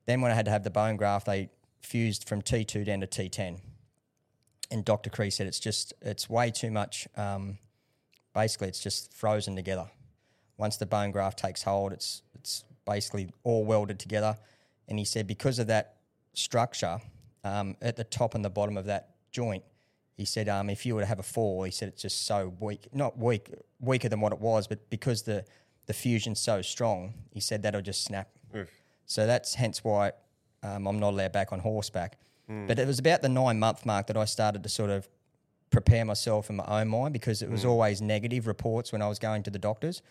then 0.06 0.20
when 0.20 0.30
I 0.30 0.34
had 0.34 0.44
to 0.44 0.50
have 0.50 0.64
the 0.64 0.70
bone 0.70 0.96
graft, 0.96 1.26
they 1.26 1.48
fused 1.80 2.28
from 2.28 2.42
T2 2.42 2.84
down 2.84 3.00
to 3.00 3.06
T10. 3.06 3.60
And 4.70 4.84
Dr. 4.84 5.10
Cree 5.10 5.30
said 5.30 5.46
it's 5.46 5.60
just, 5.60 5.92
it's 6.00 6.28
way 6.28 6.50
too 6.50 6.70
much. 6.70 7.06
Um, 7.16 7.58
basically, 8.34 8.68
it's 8.68 8.80
just 8.80 9.12
frozen 9.14 9.56
together. 9.56 9.90
Once 10.56 10.76
the 10.76 10.86
bone 10.86 11.10
graft 11.10 11.38
takes 11.38 11.62
hold, 11.62 11.92
it's, 11.92 12.22
it's 12.34 12.64
basically 12.86 13.30
all 13.42 13.64
welded 13.64 13.98
together. 13.98 14.36
And 14.88 14.98
he 14.98 15.04
said 15.04 15.26
because 15.26 15.58
of 15.58 15.66
that 15.68 15.96
structure 16.34 17.00
um, 17.42 17.76
at 17.80 17.96
the 17.96 18.04
top 18.04 18.34
and 18.34 18.44
the 18.44 18.50
bottom 18.50 18.76
of 18.76 18.86
that 18.86 19.10
joint, 19.30 19.64
he 20.16 20.24
said 20.24 20.48
um, 20.48 20.70
if 20.70 20.86
you 20.86 20.94
were 20.94 21.00
to 21.00 21.06
have 21.06 21.18
a 21.18 21.24
fall, 21.24 21.64
he 21.64 21.70
said 21.70 21.88
it's 21.88 22.02
just 22.02 22.26
so 22.26 22.52
weak, 22.60 22.88
not 22.92 23.18
weak, 23.18 23.50
weaker 23.80 24.08
than 24.08 24.20
what 24.20 24.32
it 24.32 24.40
was, 24.40 24.66
but 24.66 24.88
because 24.90 25.22
the, 25.22 25.44
the 25.86 25.92
fusion's 25.92 26.40
so 26.40 26.62
strong, 26.62 27.14
he 27.30 27.40
said 27.40 27.62
that'll 27.62 27.82
just 27.82 28.04
snap. 28.04 28.28
Oof. 28.56 28.68
So 29.06 29.26
that's 29.26 29.54
hence 29.54 29.82
why 29.82 30.12
um, 30.62 30.86
I'm 30.86 30.98
not 30.98 31.10
allowed 31.10 31.32
back 31.32 31.52
on 31.52 31.60
horseback. 31.60 32.18
But 32.46 32.78
it 32.78 32.86
was 32.86 32.98
about 32.98 33.22
the 33.22 33.28
nine 33.30 33.58
month 33.58 33.86
mark 33.86 34.06
that 34.08 34.18
I 34.18 34.26
started 34.26 34.62
to 34.64 34.68
sort 34.68 34.90
of 34.90 35.08
prepare 35.70 36.04
myself 36.04 36.50
in 36.50 36.56
my 36.56 36.64
own 36.66 36.88
mind 36.88 37.14
because 37.14 37.40
it 37.40 37.50
was 37.50 37.64
always 37.64 38.02
negative 38.02 38.46
reports 38.46 38.92
when 38.92 39.00
I 39.00 39.08
was 39.08 39.18
going 39.18 39.42
to 39.44 39.50
the 39.50 39.58
doctors. 39.58 40.02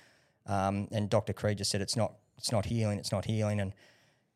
Um, 0.48 0.88
and 0.92 1.10
Dr. 1.10 1.32
Cree 1.32 1.54
just 1.56 1.72
said 1.72 1.82
it's 1.82 1.96
not 1.96 2.13
it's 2.38 2.52
not 2.52 2.66
healing, 2.66 2.98
it's 2.98 3.12
not 3.12 3.26
healing. 3.26 3.62
And 3.62 3.74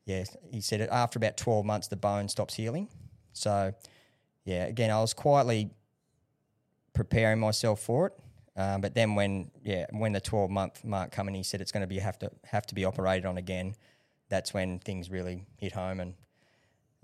yeah, 0.06 0.24
he 0.52 0.62
said 0.62 0.80
it 0.80 0.90
after 0.92 1.18
about 1.18 1.38
12 1.38 1.66
months 1.66 1.88
the 1.88 1.96
bone 1.96 2.30
stops 2.30 2.54
healing. 2.54 2.88
So 3.34 3.74
yeah, 4.48 4.64
again, 4.64 4.90
I 4.90 5.02
was 5.02 5.14
quietly 5.14 5.72
preparing 6.94 7.38
myself 7.38 7.82
for 7.82 8.08
it. 8.08 8.14
Um, 8.56 8.80
but 8.82 8.96
then 8.96 9.14
when 9.14 9.52
yeah 9.62 9.86
when 9.92 10.14
the 10.14 10.22
12 10.22 10.50
month 10.50 10.84
mark 10.84 11.12
come 11.12 11.28
and 11.28 11.36
he 11.36 11.44
said 11.44 11.62
it's 11.62 11.72
going 11.72 11.82
to 11.82 11.88
be 11.88 12.00
have 12.00 12.18
to 12.20 12.32
have 12.46 12.66
to 12.68 12.74
be 12.74 12.86
operated 12.86 13.26
on 13.26 13.38
again, 13.38 13.76
that's 14.30 14.54
when 14.54 14.80
things 14.80 15.12
really 15.12 15.46
hit 15.58 15.74
home. 15.74 16.00
And 16.00 16.14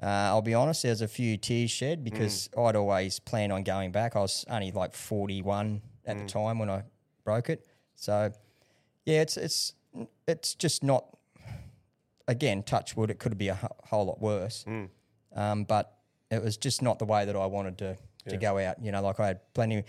uh, 0.01 0.32
I'll 0.32 0.41
be 0.41 0.53
honest, 0.53 0.84
there's 0.84 1.01
a 1.01 1.08
few 1.08 1.36
tears 1.36 1.69
shed 1.69 2.03
because 2.03 2.49
I'd 2.58 2.77
always 2.77 3.19
planned 3.19 3.51
on 3.51 3.63
going 3.63 3.91
back. 3.91 4.15
I 4.15 4.21
was 4.21 4.45
only 4.49 4.71
like 4.71 4.95
41 4.95 5.82
at 6.06 6.17
the 6.17 6.25
time 6.25 6.60
when 6.60 6.69
I 6.69 6.84
broke 7.25 7.49
it. 7.49 7.67
So 7.95 8.32
yeah, 9.06 9.21
it's 9.21 9.36
it's 9.36 9.73
it's 10.27 10.56
just 10.56 10.82
not. 10.82 11.06
Again, 12.25 12.63
touch 12.63 12.95
wood, 12.95 13.12
it 13.12 13.19
could 13.19 13.38
be 13.38 13.49
a 13.49 13.60
whole 13.89 14.06
lot 14.06 14.21
worse. 14.21 14.63
Um, 15.36 15.65
but 15.65 15.92
it 16.33 16.43
was 16.43 16.57
just 16.57 16.81
not 16.81 16.99
the 16.99 17.05
way 17.05 17.25
that 17.25 17.35
I 17.35 17.45
wanted 17.45 17.77
to 17.79 17.97
to 18.29 18.37
go 18.37 18.57
out. 18.57 18.81
You 18.81 18.91
know, 18.91 19.01
like 19.01 19.19
I 19.19 19.27
had 19.27 19.53
plenty 19.53 19.83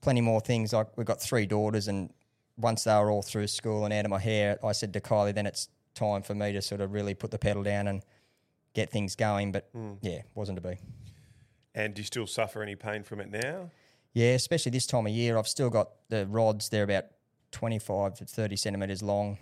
plenty 0.00 0.20
more 0.20 0.40
things. 0.40 0.72
Like 0.72 0.96
we've 0.96 1.06
got 1.06 1.20
three 1.20 1.46
daughters, 1.46 1.88
and 1.88 2.12
once 2.56 2.84
they 2.84 2.94
were 2.94 3.10
all 3.10 3.22
through 3.22 3.46
school 3.46 3.84
and 3.84 3.94
out 3.94 4.04
of 4.04 4.10
my 4.10 4.18
hair, 4.18 4.58
I 4.64 4.72
said 4.72 4.92
to 4.94 5.00
Kylie, 5.00 5.34
then 5.34 5.46
it's 5.46 5.68
time 5.94 6.22
for 6.22 6.34
me 6.34 6.52
to 6.52 6.62
sort 6.62 6.80
of 6.80 6.92
really 6.92 7.14
put 7.14 7.30
the 7.30 7.38
pedal 7.38 7.62
down 7.62 7.88
and 7.88 8.02
get 8.74 8.90
things 8.90 9.16
going. 9.16 9.52
But 9.52 9.68
hmm. 9.72 9.94
yeah, 10.00 10.22
wasn't 10.34 10.62
to 10.62 10.68
be. 10.68 10.78
And 11.74 11.94
do 11.94 12.00
you 12.00 12.06
still 12.06 12.26
suffer 12.26 12.62
any 12.62 12.74
pain 12.74 13.02
from 13.02 13.20
it 13.20 13.30
now? 13.30 13.70
Yeah, 14.12 14.32
especially 14.32 14.70
this 14.72 14.86
time 14.86 15.06
of 15.06 15.12
year, 15.12 15.38
I've 15.38 15.48
still 15.48 15.70
got 15.70 15.90
the 16.08 16.26
rods. 16.26 16.68
They're 16.68 16.84
about 16.84 17.06
twenty 17.52 17.78
five 17.78 18.14
to 18.14 18.24
thirty 18.24 18.56
centimeters 18.56 19.02
long. 19.02 19.38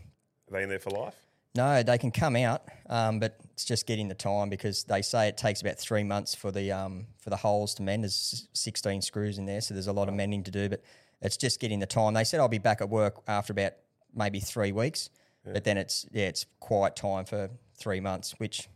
Are 0.48 0.52
they 0.52 0.62
in 0.62 0.68
there 0.68 0.78
for 0.78 0.90
life? 0.90 1.16
No, 1.58 1.82
they 1.82 1.98
can 1.98 2.12
come 2.12 2.36
out, 2.36 2.62
um, 2.88 3.18
but 3.18 3.40
it's 3.52 3.64
just 3.64 3.84
getting 3.84 4.06
the 4.06 4.14
time 4.14 4.48
because 4.48 4.84
they 4.84 5.02
say 5.02 5.26
it 5.26 5.36
takes 5.36 5.60
about 5.60 5.76
three 5.76 6.04
months 6.04 6.32
for 6.32 6.52
the 6.52 6.70
um, 6.70 7.08
for 7.18 7.30
the 7.30 7.36
holes 7.36 7.74
to 7.74 7.82
mend. 7.82 8.04
There's 8.04 8.46
16 8.52 9.02
screws 9.02 9.38
in 9.38 9.44
there, 9.44 9.60
so 9.60 9.74
there's 9.74 9.88
a 9.88 9.92
lot 9.92 10.06
of 10.06 10.14
mending 10.14 10.44
to 10.44 10.52
do. 10.52 10.68
But 10.68 10.84
it's 11.20 11.36
just 11.36 11.58
getting 11.58 11.80
the 11.80 11.86
time. 11.86 12.14
They 12.14 12.22
said 12.22 12.38
I'll 12.38 12.46
be 12.46 12.58
back 12.58 12.80
at 12.80 12.88
work 12.88 13.22
after 13.26 13.52
about 13.52 13.72
maybe 14.14 14.38
three 14.38 14.70
weeks, 14.70 15.10
but 15.44 15.64
then 15.64 15.78
it's 15.78 16.06
yeah, 16.12 16.26
it's 16.26 16.46
quiet 16.60 16.94
time 16.94 17.24
for 17.24 17.50
three 17.76 17.98
months, 17.98 18.36
which 18.38 18.68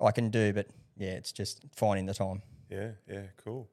I 0.00 0.10
can 0.10 0.30
do. 0.30 0.54
But 0.54 0.68
yeah, 0.96 1.10
it's 1.10 1.32
just 1.32 1.66
finding 1.76 2.06
the 2.06 2.14
time. 2.14 2.40
Yeah, 2.70 2.92
yeah, 3.06 3.24
cool. 3.44 3.68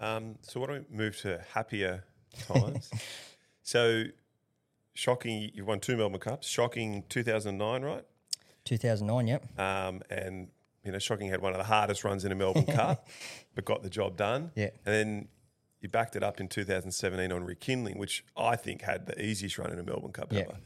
Um, 0.00 0.36
so 0.40 0.60
why 0.60 0.68
don't 0.68 0.90
we 0.90 0.96
move 0.96 1.20
to 1.20 1.44
happier 1.52 2.04
times? 2.48 2.90
so 3.62 4.04
shocking, 4.94 5.50
You've 5.54 5.66
won 5.66 5.80
two 5.80 5.96
Melbourne 5.96 6.20
Cups. 6.20 6.46
Shocking 6.48 7.04
2009, 7.08 7.82
right? 7.82 8.04
2009, 8.64 9.26
yep. 9.26 9.58
Um, 9.58 10.02
and 10.10 10.48
you 10.84 10.90
know, 10.92 10.98
shocking 10.98 11.28
had 11.28 11.40
one 11.40 11.52
of 11.52 11.58
the 11.58 11.64
hardest 11.64 12.02
runs 12.04 12.24
in 12.24 12.32
a 12.32 12.34
Melbourne 12.34 12.66
Cup, 12.74 13.08
but 13.54 13.64
got 13.64 13.82
the 13.82 13.90
job 13.90 14.16
done. 14.16 14.50
Yeah. 14.56 14.70
And 14.84 14.94
then 14.94 15.28
you 15.80 15.88
backed 15.88 16.16
it 16.16 16.22
up 16.22 16.40
in 16.40 16.48
2017 16.48 17.30
on 17.32 17.44
Rekindling, 17.44 17.98
which 17.98 18.24
I 18.36 18.56
think 18.56 18.82
had 18.82 19.06
the 19.06 19.20
easiest 19.24 19.58
run 19.58 19.72
in 19.72 19.78
a 19.78 19.82
Melbourne 19.82 20.12
Cup 20.12 20.32
Yeah. 20.32 20.40
ever. 20.40 20.56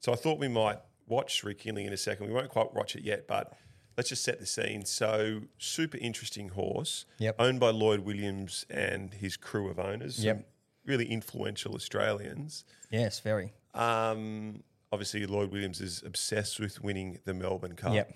So 0.00 0.12
I 0.12 0.16
thought 0.16 0.38
we 0.38 0.48
might 0.48 0.78
watch 1.06 1.42
Rekindling 1.44 1.86
in 1.86 1.92
a 1.92 1.96
second. 1.96 2.26
We 2.26 2.32
won't 2.32 2.48
quite 2.50 2.72
watch 2.74 2.94
it 2.96 3.02
yet, 3.04 3.26
but 3.28 3.52
let's 3.96 4.08
just 4.08 4.22
set 4.24 4.38
the 4.40 4.46
scene. 4.46 4.84
So 4.84 5.42
super 5.58 5.98
interesting 5.98 6.50
horse, 6.50 7.04
Yep. 7.18 7.36
owned 7.38 7.60
by 7.60 7.70
Lloyd 7.70 8.00
Williams 8.00 8.64
and 8.70 9.12
his 9.14 9.36
crew 9.36 9.68
of 9.68 9.78
owners. 9.78 10.24
Yep. 10.24 10.48
Really 10.84 11.06
influential 11.06 11.74
Australians. 11.74 12.64
Yes, 12.90 13.20
very. 13.20 13.52
Um, 13.74 14.62
obviously, 14.92 15.26
Lloyd 15.26 15.50
Williams 15.52 15.80
is 15.80 16.02
obsessed 16.04 16.58
with 16.60 16.82
winning 16.82 17.18
the 17.24 17.34
Melbourne 17.34 17.74
Cup. 17.76 17.94
Yep. 17.94 18.14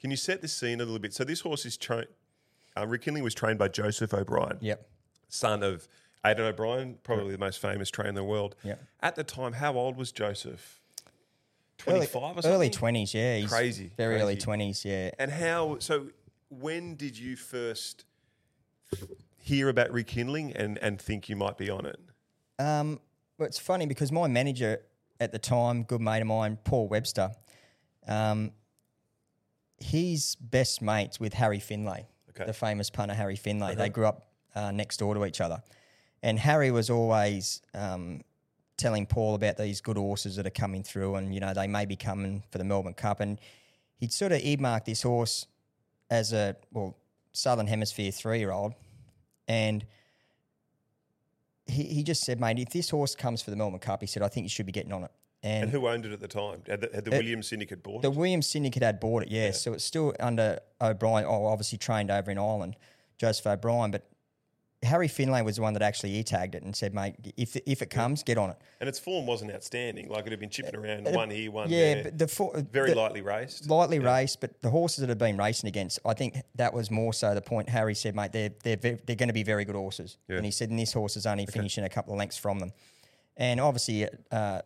Can 0.00 0.10
you 0.10 0.16
set 0.16 0.40
the 0.42 0.48
scene 0.48 0.80
a 0.80 0.84
little 0.84 0.98
bit? 0.98 1.12
So 1.12 1.24
this 1.24 1.40
horse 1.40 1.66
is 1.66 1.76
trained. 1.76 2.06
Uh, 2.76 2.86
Rekindling 2.86 3.24
was 3.24 3.34
trained 3.34 3.58
by 3.58 3.66
Joseph 3.68 4.14
O'Brien, 4.14 4.58
Yep. 4.60 4.88
son 5.28 5.62
of 5.64 5.88
Aidan 6.24 6.44
O'Brien, 6.46 6.98
probably 7.02 7.32
the 7.32 7.38
most 7.38 7.58
famous 7.60 7.90
trainer 7.90 8.10
in 8.10 8.14
the 8.14 8.22
world. 8.24 8.54
Yep. 8.62 8.80
At 9.00 9.16
the 9.16 9.24
time, 9.24 9.54
how 9.54 9.74
old 9.74 9.96
was 9.96 10.12
Joseph? 10.12 10.80
Early- 11.86 11.98
Twenty-five 12.06 12.38
or 12.38 12.42
something. 12.42 12.52
Early 12.52 12.70
20s, 12.70 13.14
yeah. 13.14 13.36
He's 13.38 13.50
Crazy, 13.50 13.90
Very 13.96 14.20
early 14.20 14.36
20s, 14.36 14.84
yeah. 14.84 15.10
And 15.18 15.30
how? 15.32 15.78
So 15.80 16.08
when 16.50 16.94
did 16.96 17.18
you 17.18 17.36
first 17.36 18.04
hear 19.38 19.68
about 19.68 19.92
Rekindling 19.92 20.52
and 20.56 20.78
and 20.78 21.00
think 21.00 21.28
you 21.28 21.36
might 21.36 21.56
be 21.56 21.70
on 21.70 21.86
it? 21.86 21.98
Um, 22.58 23.00
well, 23.38 23.46
it's 23.46 23.58
funny 23.58 23.86
because 23.86 24.10
my 24.12 24.26
manager 24.26 24.80
at 25.20 25.32
the 25.32 25.38
time, 25.38 25.82
good 25.84 26.00
mate 26.00 26.20
of 26.20 26.26
mine, 26.26 26.58
Paul 26.64 26.88
Webster, 26.88 27.30
um, 28.06 28.52
he's 29.78 30.34
best 30.36 30.82
mates 30.82 31.20
with 31.20 31.34
Harry 31.34 31.60
Finlay, 31.60 32.06
Okay. 32.30 32.44
the 32.44 32.52
famous 32.52 32.90
punter 32.90 33.14
Harry 33.14 33.36
Finlay. 33.36 33.74
They 33.74 33.88
grew 33.88 34.06
up 34.06 34.28
uh, 34.54 34.70
next 34.70 34.98
door 34.98 35.14
to 35.14 35.24
each 35.24 35.40
other. 35.40 35.62
And 36.22 36.38
Harry 36.38 36.70
was 36.70 36.90
always 36.90 37.62
um, 37.74 38.22
telling 38.76 39.06
Paul 39.06 39.34
about 39.34 39.56
these 39.56 39.80
good 39.80 39.96
horses 39.96 40.36
that 40.36 40.46
are 40.46 40.50
coming 40.50 40.82
through 40.82 41.14
and, 41.16 41.32
you 41.32 41.40
know, 41.40 41.54
they 41.54 41.66
may 41.68 41.84
be 41.84 41.96
coming 41.96 42.42
for 42.50 42.58
the 42.58 42.64
Melbourne 42.64 42.94
Cup. 42.94 43.20
And 43.20 43.40
he'd 43.98 44.12
sort 44.12 44.32
of 44.32 44.40
earmarked 44.40 44.86
this 44.86 45.02
horse 45.02 45.46
as 46.10 46.32
a, 46.32 46.56
well, 46.72 46.96
Southern 47.32 47.68
Hemisphere 47.68 48.10
three 48.10 48.38
year 48.40 48.50
old. 48.50 48.74
And 49.46 49.84
he, 51.68 51.84
he 51.84 52.02
just 52.02 52.24
said, 52.24 52.40
mate, 52.40 52.58
if 52.58 52.70
this 52.70 52.90
horse 52.90 53.14
comes 53.14 53.42
for 53.42 53.50
the 53.50 53.56
Melbourne 53.56 53.78
Cup, 53.78 54.00
he 54.00 54.06
said, 54.06 54.22
I 54.22 54.28
think 54.28 54.44
you 54.44 54.48
should 54.48 54.66
be 54.66 54.72
getting 54.72 54.92
on 54.92 55.04
it. 55.04 55.10
And, 55.42 55.64
And 55.64 55.72
who 55.72 55.86
owned 55.86 56.04
it 56.04 56.12
at 56.12 56.20
the 56.20 56.28
time? 56.28 56.62
Had 56.66 56.80
the, 56.80 56.90
had 56.92 57.04
the 57.04 57.14
uh, 57.14 57.18
Williams 57.18 57.48
syndicate 57.48 57.82
bought 57.82 58.02
the 58.02 58.08
it? 58.08 58.12
The 58.12 58.18
Williams 58.18 58.46
Syndicate 58.46 58.82
had 58.82 58.98
bought 58.98 59.22
it, 59.22 59.30
yeah. 59.30 59.52
So 59.52 59.72
it's 59.72 59.84
still 59.84 60.12
under 60.18 60.58
O'Brien. 60.80 61.26
Oh, 61.26 61.46
obviously 61.46 61.78
trained 61.78 62.10
over 62.10 62.30
in 62.30 62.38
Ireland, 62.38 62.76
Joseph 63.18 63.46
O'Brien. 63.46 63.92
But 63.92 64.08
Harry 64.84 65.08
Finlay 65.08 65.42
was 65.42 65.56
the 65.56 65.62
one 65.62 65.72
that 65.72 65.82
actually 65.82 66.14
e 66.14 66.22
tagged 66.22 66.54
it 66.54 66.62
and 66.62 66.74
said, 66.74 66.94
mate, 66.94 67.16
if 67.36 67.56
if 67.66 67.82
it 67.82 67.90
comes, 67.90 68.22
get 68.22 68.38
on 68.38 68.50
it. 68.50 68.56
And 68.80 68.88
its 68.88 68.98
form 68.98 69.26
wasn't 69.26 69.50
outstanding. 69.50 70.08
Like 70.08 70.26
it 70.26 70.30
had 70.30 70.38
been 70.38 70.50
chipping 70.50 70.76
around, 70.76 71.04
one 71.12 71.30
here, 71.30 71.50
one 71.50 71.66
Uh, 71.66 71.70
yeah, 71.70 71.94
there. 71.94 72.02
but 72.04 72.18
the 72.18 72.28
fo- 72.28 72.52
Very 72.70 72.90
the, 72.90 72.96
lightly 72.96 73.20
raced. 73.20 73.68
lightly 73.68 73.98
raced, 73.98 74.40
but 74.40 74.60
the 74.62 74.70
horses 74.70 74.98
that 74.98 75.08
have 75.08 75.18
been 75.18 75.36
racing 75.36 75.66
against, 75.66 75.98
I 76.06 76.14
think 76.14 76.36
that 76.54 76.72
was 76.72 76.92
more 76.92 77.12
so 77.12 77.34
the 77.34 77.40
point. 77.40 77.68
Harry 77.68 77.94
said, 77.96 78.14
mate, 78.14 78.30
they're 78.32 78.50
they're 78.62 78.76
they're 78.76 79.16
going 79.16 79.28
to 79.28 79.32
be 79.32 79.42
very 79.42 79.64
good 79.64 79.74
horses, 79.74 80.16
and 80.28 80.44
he 80.44 80.52
said, 80.52 80.70
and 80.70 80.78
this 80.78 80.92
horse 80.92 81.16
is 81.16 81.26
only 81.26 81.46
finishing 81.46 81.82
a 81.82 81.88
couple 81.88 82.12
of 82.12 82.18
lengths 82.18 82.36
from 82.38 82.60
them, 82.60 82.72
and 83.36 83.58
obviously, 83.60 84.06
uh, 84.30 84.62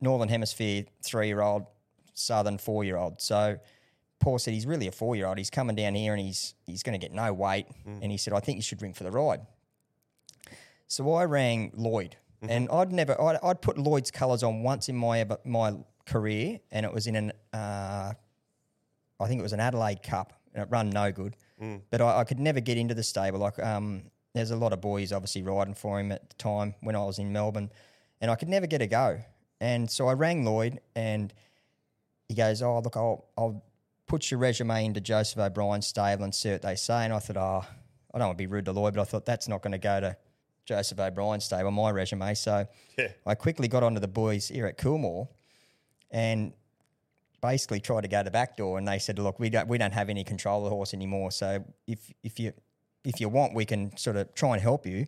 Northern 0.00 0.28
Hemisphere 0.30 0.84
three 1.02 1.26
year 1.26 1.42
old, 1.42 1.66
Southern 2.14 2.56
four 2.56 2.82
year 2.82 2.96
old. 2.96 3.20
So 3.20 3.58
Paul 4.20 4.38
said 4.38 4.54
he's 4.54 4.66
really 4.66 4.86
a 4.86 4.92
four 4.92 5.16
year 5.16 5.26
old. 5.26 5.38
He's 5.38 5.50
coming 5.50 5.74
down 5.74 5.94
here 5.94 6.12
and 6.14 6.20
he's 6.22 6.54
he's 6.66 6.82
going 6.82 6.98
to 6.98 7.04
get 7.04 7.12
no 7.14 7.32
weight, 7.32 7.66
and 7.86 8.12
he 8.12 8.16
said, 8.18 8.32
I 8.32 8.40
think 8.40 8.56
you 8.56 8.62
should 8.62 8.80
ring 8.82 8.92
for 8.92 9.02
the 9.04 9.10
ride. 9.10 9.40
So 10.86 11.12
I 11.14 11.24
rang 11.24 11.72
Lloyd, 11.74 12.16
and 12.42 12.68
I'd 12.70 12.92
never, 12.92 13.20
I'd, 13.20 13.38
I'd 13.42 13.60
put 13.62 13.78
Lloyd's 13.78 14.10
colours 14.10 14.42
on 14.42 14.62
once 14.62 14.88
in 14.88 14.96
my 14.96 15.20
ever- 15.20 15.38
my 15.44 15.74
career, 16.06 16.58
and 16.72 16.84
it 16.84 16.92
was 16.92 17.06
in 17.06 17.14
an, 17.16 17.32
uh, 17.52 18.12
I 19.20 19.26
think 19.28 19.38
it 19.38 19.42
was 19.42 19.52
an 19.52 19.60
Adelaide 19.60 20.02
Cup, 20.02 20.32
and 20.54 20.62
it 20.62 20.68
run 20.70 20.90
no 20.90 21.12
good. 21.12 21.36
But 21.90 22.00
I, 22.00 22.20
I 22.20 22.24
could 22.24 22.40
never 22.40 22.58
get 22.60 22.76
into 22.78 22.94
the 22.94 23.02
stable. 23.02 23.38
Like, 23.38 23.58
um, 23.58 24.04
there's 24.34 24.50
a 24.50 24.56
lot 24.56 24.72
of 24.72 24.80
boys 24.80 25.12
obviously 25.12 25.42
riding 25.42 25.74
for 25.74 26.00
him 26.00 26.10
at 26.10 26.28
the 26.30 26.36
time 26.36 26.74
when 26.80 26.96
I 26.96 27.04
was 27.04 27.18
in 27.18 27.32
Melbourne, 27.32 27.70
and 28.20 28.30
I 28.30 28.34
could 28.34 28.48
never 28.48 28.66
get 28.66 28.80
a 28.82 28.86
go. 28.86 29.20
And 29.60 29.88
so 29.90 30.08
I 30.08 30.14
rang 30.14 30.44
Lloyd, 30.44 30.80
and 30.96 31.32
he 32.28 32.34
goes, 32.34 32.62
"Oh, 32.62 32.80
look, 32.80 32.96
I'll 32.96 33.26
I'll 33.38 33.62
put 34.10 34.30
your 34.30 34.38
resume 34.40 34.84
into 34.84 35.00
Joseph 35.00 35.38
O'Brien's 35.38 35.86
stable 35.86 36.24
and 36.24 36.34
see 36.34 36.50
what 36.50 36.62
they 36.62 36.74
say." 36.74 37.04
And 37.04 37.12
I 37.12 37.18
thought, 37.20 37.36
"Oh, 37.36 37.64
I 38.12 38.18
don't 38.18 38.28
want 38.28 38.38
to 38.38 38.42
be 38.42 38.46
rude 38.48 38.64
to 38.64 38.72
Lloyd, 38.72 38.94
but 38.94 39.02
I 39.02 39.04
thought 39.04 39.24
that's 39.24 39.46
not 39.48 39.62
going 39.62 39.72
to 39.72 39.78
go 39.78 40.00
to 40.00 40.16
Joseph 40.64 40.98
O'Brien's 40.98 41.44
stable, 41.44 41.70
my 41.70 41.90
resume." 41.90 42.34
So 42.34 42.66
Yeah. 42.98 43.08
I 43.24 43.34
quickly 43.34 43.68
got 43.68 43.82
onto 43.82 44.00
the 44.00 44.08
boys 44.08 44.48
here 44.48 44.66
at 44.66 44.76
Coolmore, 44.78 45.28
and 46.10 46.52
basically 47.40 47.80
tried 47.80 48.02
to 48.02 48.08
go 48.08 48.18
to 48.18 48.24
the 48.24 48.30
back 48.30 48.56
door, 48.56 48.78
and 48.78 48.86
they 48.86 48.98
said, 48.98 49.18
"Look, 49.18 49.38
we 49.38 49.48
don't 49.48 49.68
we 49.68 49.78
don't 49.78 49.92
have 49.94 50.10
any 50.10 50.24
control 50.24 50.58
of 50.58 50.64
the 50.64 50.70
horse 50.70 50.92
anymore. 50.92 51.30
So 51.30 51.64
if 51.86 52.12
if 52.22 52.38
you 52.40 52.52
if 53.04 53.20
you 53.20 53.28
want, 53.28 53.54
we 53.54 53.64
can 53.64 53.96
sort 53.96 54.16
of 54.16 54.34
try 54.34 54.52
and 54.54 54.60
help 54.60 54.84
you." 54.86 55.06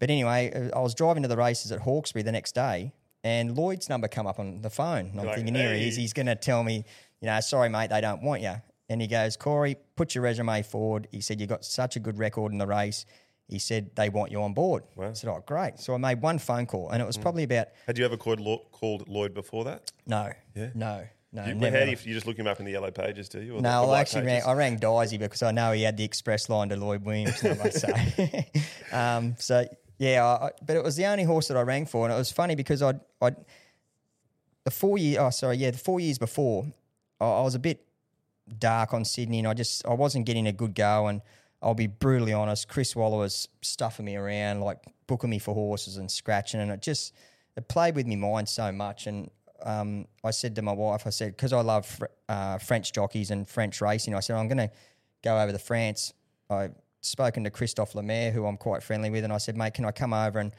But 0.00 0.10
anyway, 0.10 0.70
I 0.74 0.80
was 0.80 0.94
driving 0.94 1.22
to 1.22 1.28
the 1.28 1.36
races 1.36 1.70
at 1.72 1.80
Hawkesbury 1.80 2.22
the 2.24 2.32
next 2.32 2.54
day, 2.54 2.92
and 3.22 3.56
Lloyd's 3.56 3.88
number 3.88 4.08
come 4.08 4.26
up 4.26 4.38
on 4.38 4.62
the 4.62 4.70
phone. 4.70 5.06
And 5.10 5.20
I'm 5.20 5.26
Like, 5.26 5.36
thinking, 5.36 5.54
here 5.54 5.72
he 5.74 5.88
is. 5.88 5.96
He's 5.96 6.12
going 6.12 6.26
to 6.26 6.34
tell 6.34 6.64
me, 6.64 6.84
you 7.24 7.30
know, 7.30 7.40
sorry, 7.40 7.70
mate, 7.70 7.88
they 7.88 8.02
don't 8.02 8.22
want 8.22 8.42
you. 8.42 8.52
And 8.90 9.00
he 9.00 9.06
goes, 9.06 9.34
Corey, 9.38 9.76
put 9.96 10.14
your 10.14 10.22
resume 10.24 10.60
forward. 10.62 11.08
He 11.10 11.22
said, 11.22 11.40
you 11.40 11.46
got 11.46 11.64
such 11.64 11.96
a 11.96 12.00
good 12.00 12.18
record 12.18 12.52
in 12.52 12.58
the 12.58 12.66
race. 12.66 13.06
He 13.48 13.58
said, 13.58 13.96
they 13.96 14.10
want 14.10 14.30
you 14.30 14.42
on 14.42 14.52
board. 14.52 14.82
I 15.00 15.14
said, 15.14 15.30
oh, 15.30 15.42
great. 15.46 15.78
So 15.78 15.94
I 15.94 15.96
made 15.96 16.20
one 16.20 16.38
phone 16.38 16.66
call, 16.66 16.90
and 16.90 17.00
it 17.00 17.04
Mm. 17.04 17.06
was 17.06 17.16
probably 17.16 17.44
about, 17.44 17.68
Had 17.86 17.96
you 17.96 18.04
ever 18.04 18.18
called, 18.18 18.40
called 18.72 19.08
Lloyd 19.08 19.32
before 19.32 19.64
that? 19.64 19.90
no, 20.06 20.32
Yeah. 20.54 20.68
no, 20.74 21.06
no. 21.32 21.44
You, 21.46 21.54
never. 21.54 21.78
how 21.78 21.84
do 21.86 21.92
you, 21.92 21.96
you 22.04 22.12
just 22.12 22.26
look 22.26 22.36
him 22.38 22.46
up 22.46 22.58
in 22.58 22.66
the 22.66 22.72
yellow 22.72 22.90
pages, 22.90 23.30
do 23.30 23.40
you? 23.40 23.52
Or 23.56 23.62
No, 23.62 23.70
the 23.70 23.86
I 23.86 23.86
white 23.86 24.00
actually 24.00 24.26
rang? 24.26 24.42
I 24.42 24.52
rang 24.52 24.76
Daisy 24.76 25.16
because 25.16 25.42
I 25.42 25.50
know 25.50 25.72
he 25.72 25.82
had 25.82 25.96
the 25.96 26.04
express 26.04 26.50
line 26.50 26.68
to 26.68 26.76
Lloyd 26.76 27.04
Williams 27.06 27.40
so, 27.40 27.88
um, 28.92 29.34
so 29.38 29.66
yeah, 29.96 30.22
I, 30.26 30.46
I- 30.48 30.50
but 30.66 30.76
it 30.76 30.84
was 30.84 30.96
the 30.96 31.06
only 31.06 31.24
horse 31.24 31.48
that 31.48 31.56
I 31.56 31.62
rang 31.62 31.86
for, 31.86 32.04
and 32.04 32.12
it 32.12 32.18
was 32.18 32.30
funny 32.30 32.54
because 32.54 32.82
I'd, 32.82 33.00
I'd 33.22 33.36
the 34.64 34.70
four 34.70 34.98
year, 34.98 35.20
oh 35.22 35.30
sorry, 35.30 35.56
yeah, 35.56 35.70
the 35.70 35.78
four 35.78 36.00
years 36.00 36.18
before, 36.18 36.66
I, 37.20 37.24
I 37.24 37.40
was 37.42 37.54
a 37.54 37.58
bit 37.58 37.84
dark 38.58 38.92
on 38.92 39.04
Sydney, 39.04 39.38
and 39.38 39.48
I 39.48 39.54
just 39.54 39.86
I 39.86 39.94
wasn't 39.94 40.26
getting 40.26 40.46
a 40.46 40.52
good 40.52 40.74
go, 40.74 41.06
and 41.06 41.22
I'll 41.62 41.74
be 41.74 41.86
brutally 41.86 42.32
honest, 42.32 42.68
Chris 42.68 42.94
Waller 42.94 43.18
was 43.18 43.48
stuffing 43.62 44.04
me 44.04 44.16
around, 44.16 44.60
like 44.60 44.78
booking 45.06 45.30
me 45.30 45.38
for 45.38 45.54
horses 45.54 45.96
and 45.96 46.10
scratching, 46.10 46.60
and 46.60 46.70
it 46.70 46.82
just 46.82 47.14
it 47.56 47.68
played 47.68 47.94
with 47.94 48.06
my 48.06 48.16
mind 48.16 48.48
so 48.48 48.70
much, 48.72 49.06
and 49.06 49.30
um, 49.64 50.06
I 50.22 50.30
said 50.30 50.54
to 50.56 50.62
my 50.62 50.72
wife, 50.72 51.06
I 51.06 51.10
said, 51.10 51.36
because 51.36 51.52
I 51.52 51.60
love 51.60 51.86
fr- 51.86 52.04
uh, 52.28 52.58
French 52.58 52.92
jockeys 52.92 53.30
and 53.30 53.48
French 53.48 53.80
racing, 53.80 54.14
I 54.14 54.20
said, 54.20 54.36
I'm 54.36 54.48
going 54.48 54.58
to 54.58 54.70
go 55.22 55.40
over 55.40 55.52
to 55.52 55.58
France. 55.58 56.12
I've 56.50 56.74
spoken 57.00 57.44
to 57.44 57.50
Christophe 57.50 57.94
Lemaire, 57.94 58.30
who 58.30 58.46
I'm 58.46 58.56
quite 58.56 58.82
friendly 58.82 59.10
with, 59.10 59.24
and 59.24 59.32
I 59.32 59.38
said, 59.38 59.56
mate, 59.56 59.74
can 59.74 59.84
I 59.84 59.90
come 59.90 60.12
over 60.12 60.38
and 60.38 60.52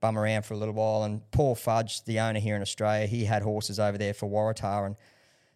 bum 0.00 0.18
around 0.18 0.44
for 0.44 0.54
a 0.54 0.56
little 0.56 0.74
while? 0.74 1.04
And 1.04 1.28
Paul 1.30 1.54
Fudge, 1.54 2.04
the 2.04 2.18
owner 2.18 2.40
here 2.40 2.56
in 2.56 2.62
Australia, 2.62 3.06
he 3.06 3.24
had 3.24 3.42
horses 3.42 3.78
over 3.78 3.96
there 3.96 4.14
for 4.14 4.28
Waratah. 4.28 4.86
And 4.86 4.96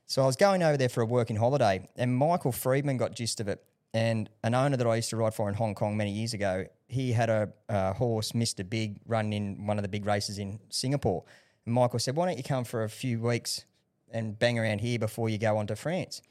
so 0.07 0.23
I 0.23 0.27
was 0.27 0.37
going 0.37 0.63
over 0.63 0.77
there 0.77 0.89
for 0.89 1.03
a 1.03 1.07
working 1.07 1.37
holiday, 1.37 1.89
and 1.97 2.17
Michael 2.17 2.53
Freedman 2.53 2.97
got 2.97 3.15
gist 3.15 3.41
of 3.41 3.49
it. 3.49 3.63
And 3.93 4.29
an 4.45 4.55
owner 4.55 4.77
that 4.77 4.87
I 4.87 4.97
used 4.97 5.11
to 5.11 5.17
ride 5.17 5.35
for 5.35 5.49
in 5.49 5.55
Hong 5.55 5.75
Kong 5.75 5.97
many 5.97 6.13
years 6.13 6.35
ago, 6.35 6.67
he 6.87 7.13
had 7.13 7.31
a, 7.31 7.49
a 7.69 7.93
horse, 7.95 8.33
Mr. 8.33 8.69
Big, 8.69 9.01
running 9.07 9.33
in 9.33 9.67
one 9.67 9.79
of 9.79 9.83
the 9.83 9.89
big 9.89 10.05
races 10.05 10.39
in 10.39 10.61
Singapore. 10.69 11.25
And 11.65 11.75
Michael 11.75 11.99
said, 11.99 12.15
Why 12.15 12.27
don't 12.27 12.37
you 12.37 12.45
come 12.45 12.65
for 12.65 12.85
a 12.85 12.89
few 12.89 13.21
weeks 13.21 13.65
and 14.11 14.39
bang 14.39 14.59
around 14.59 14.81
here 14.81 14.99
before 14.99 15.29
you 15.29 15.39
go 15.39 15.57
on 15.57 15.67
to 15.69 15.77
France? 15.77 16.23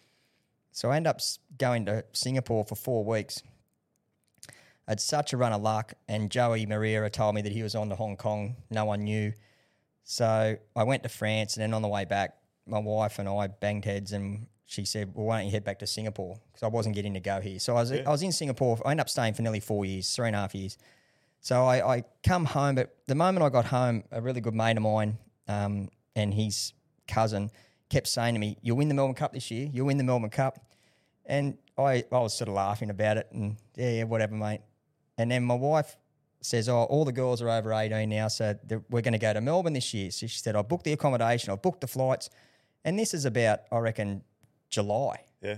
So 0.71 0.91
I 0.91 0.97
end 0.97 1.07
up 1.07 1.19
going 1.57 1.85
to 1.85 2.05
Singapore 2.13 2.63
for 2.63 2.75
four 2.75 3.03
weeks. 3.03 3.41
I 4.87 4.91
had 4.91 5.01
such 5.01 5.33
a 5.33 5.37
run 5.37 5.51
of 5.51 5.61
luck, 5.61 5.93
and 6.07 6.29
Joao 6.29 6.63
Moreira 6.67 7.09
told 7.09 7.33
me 7.33 7.41
that 7.41 7.51
he 7.51 7.63
was 7.63 7.73
on 7.73 7.89
to 7.89 7.95
Hong 7.95 8.15
Kong. 8.15 8.57
No 8.69 8.85
one 8.85 9.03
knew. 9.03 9.33
So 10.03 10.55
I 10.75 10.83
went 10.83 11.01
to 11.03 11.09
France, 11.09 11.55
and 11.55 11.63
then 11.63 11.73
on 11.73 11.81
the 11.81 11.87
way 11.87 12.05
back, 12.05 12.37
my 12.65 12.79
wife 12.79 13.19
and 13.19 13.27
I 13.29 13.47
banged 13.47 13.85
heads, 13.85 14.11
and 14.11 14.47
she 14.65 14.85
said, 14.85 15.11
"Well, 15.13 15.27
why 15.27 15.37
don't 15.37 15.45
you 15.47 15.51
head 15.51 15.63
back 15.63 15.79
to 15.79 15.87
Singapore?" 15.87 16.37
Because 16.51 16.63
I 16.63 16.67
wasn't 16.67 16.95
getting 16.95 17.13
to 17.13 17.19
go 17.19 17.39
here. 17.39 17.59
So 17.59 17.75
I 17.75 17.81
was 17.81 17.91
I 17.91 18.09
was 18.09 18.23
in 18.23 18.31
Singapore. 18.31 18.79
I 18.85 18.91
ended 18.91 19.01
up 19.01 19.09
staying 19.09 19.33
for 19.33 19.41
nearly 19.41 19.59
four 19.59 19.85
years, 19.85 20.13
three 20.15 20.27
and 20.27 20.35
a 20.35 20.39
half 20.39 20.55
years. 20.55 20.77
So 21.41 21.63
I, 21.63 21.97
I 21.97 22.03
come 22.23 22.45
home, 22.45 22.75
but 22.75 22.95
the 23.05 23.13
moment 23.13 23.43
I 23.43 23.49
got 23.49 23.65
home, 23.65 24.03
a 24.11 24.19
really 24.19 24.41
good 24.41 24.55
mate 24.55 24.77
of 24.77 24.83
mine 24.83 25.19
um, 25.47 25.89
and 26.15 26.33
his 26.33 26.73
cousin 27.07 27.51
kept 27.89 28.07
saying 28.07 28.33
to 28.33 28.39
me, 28.39 28.57
"You'll 28.61 28.77
win 28.77 28.87
the 28.87 28.95
Melbourne 28.95 29.15
Cup 29.15 29.33
this 29.33 29.51
year. 29.51 29.69
You'll 29.71 29.85
win 29.85 29.97
the 29.97 30.03
Melbourne 30.03 30.31
Cup." 30.31 30.59
And 31.25 31.57
I, 31.77 32.03
I 32.11 32.19
was 32.19 32.35
sort 32.35 32.47
of 32.47 32.55
laughing 32.55 32.89
about 32.89 33.17
it, 33.17 33.27
and 33.31 33.57
yeah, 33.75 33.91
yeah, 33.91 34.03
whatever, 34.03 34.35
mate. 34.35 34.61
And 35.17 35.29
then 35.29 35.43
my 35.43 35.55
wife 35.55 35.97
says, 36.41 36.67
"Oh, 36.69 36.83
all 36.83 37.05
the 37.05 37.11
girls 37.11 37.41
are 37.41 37.49
over 37.49 37.73
eighteen 37.73 38.09
now, 38.09 38.27
so 38.27 38.57
we're 38.89 39.01
going 39.01 39.13
to 39.13 39.19
go 39.19 39.33
to 39.33 39.41
Melbourne 39.41 39.73
this 39.73 39.93
year." 39.93 40.11
So 40.11 40.27
she 40.27 40.39
said, 40.39 40.55
"I 40.55 40.61
booked 40.61 40.85
the 40.85 40.93
accommodation, 40.93 41.51
I 41.53 41.55
booked 41.55 41.81
the 41.81 41.87
flights, 41.87 42.29
and 42.85 42.97
this 42.97 43.13
is 43.13 43.25
about, 43.25 43.59
I 43.69 43.79
reckon, 43.79 44.23
July." 44.69 45.25
Yeah. 45.41 45.57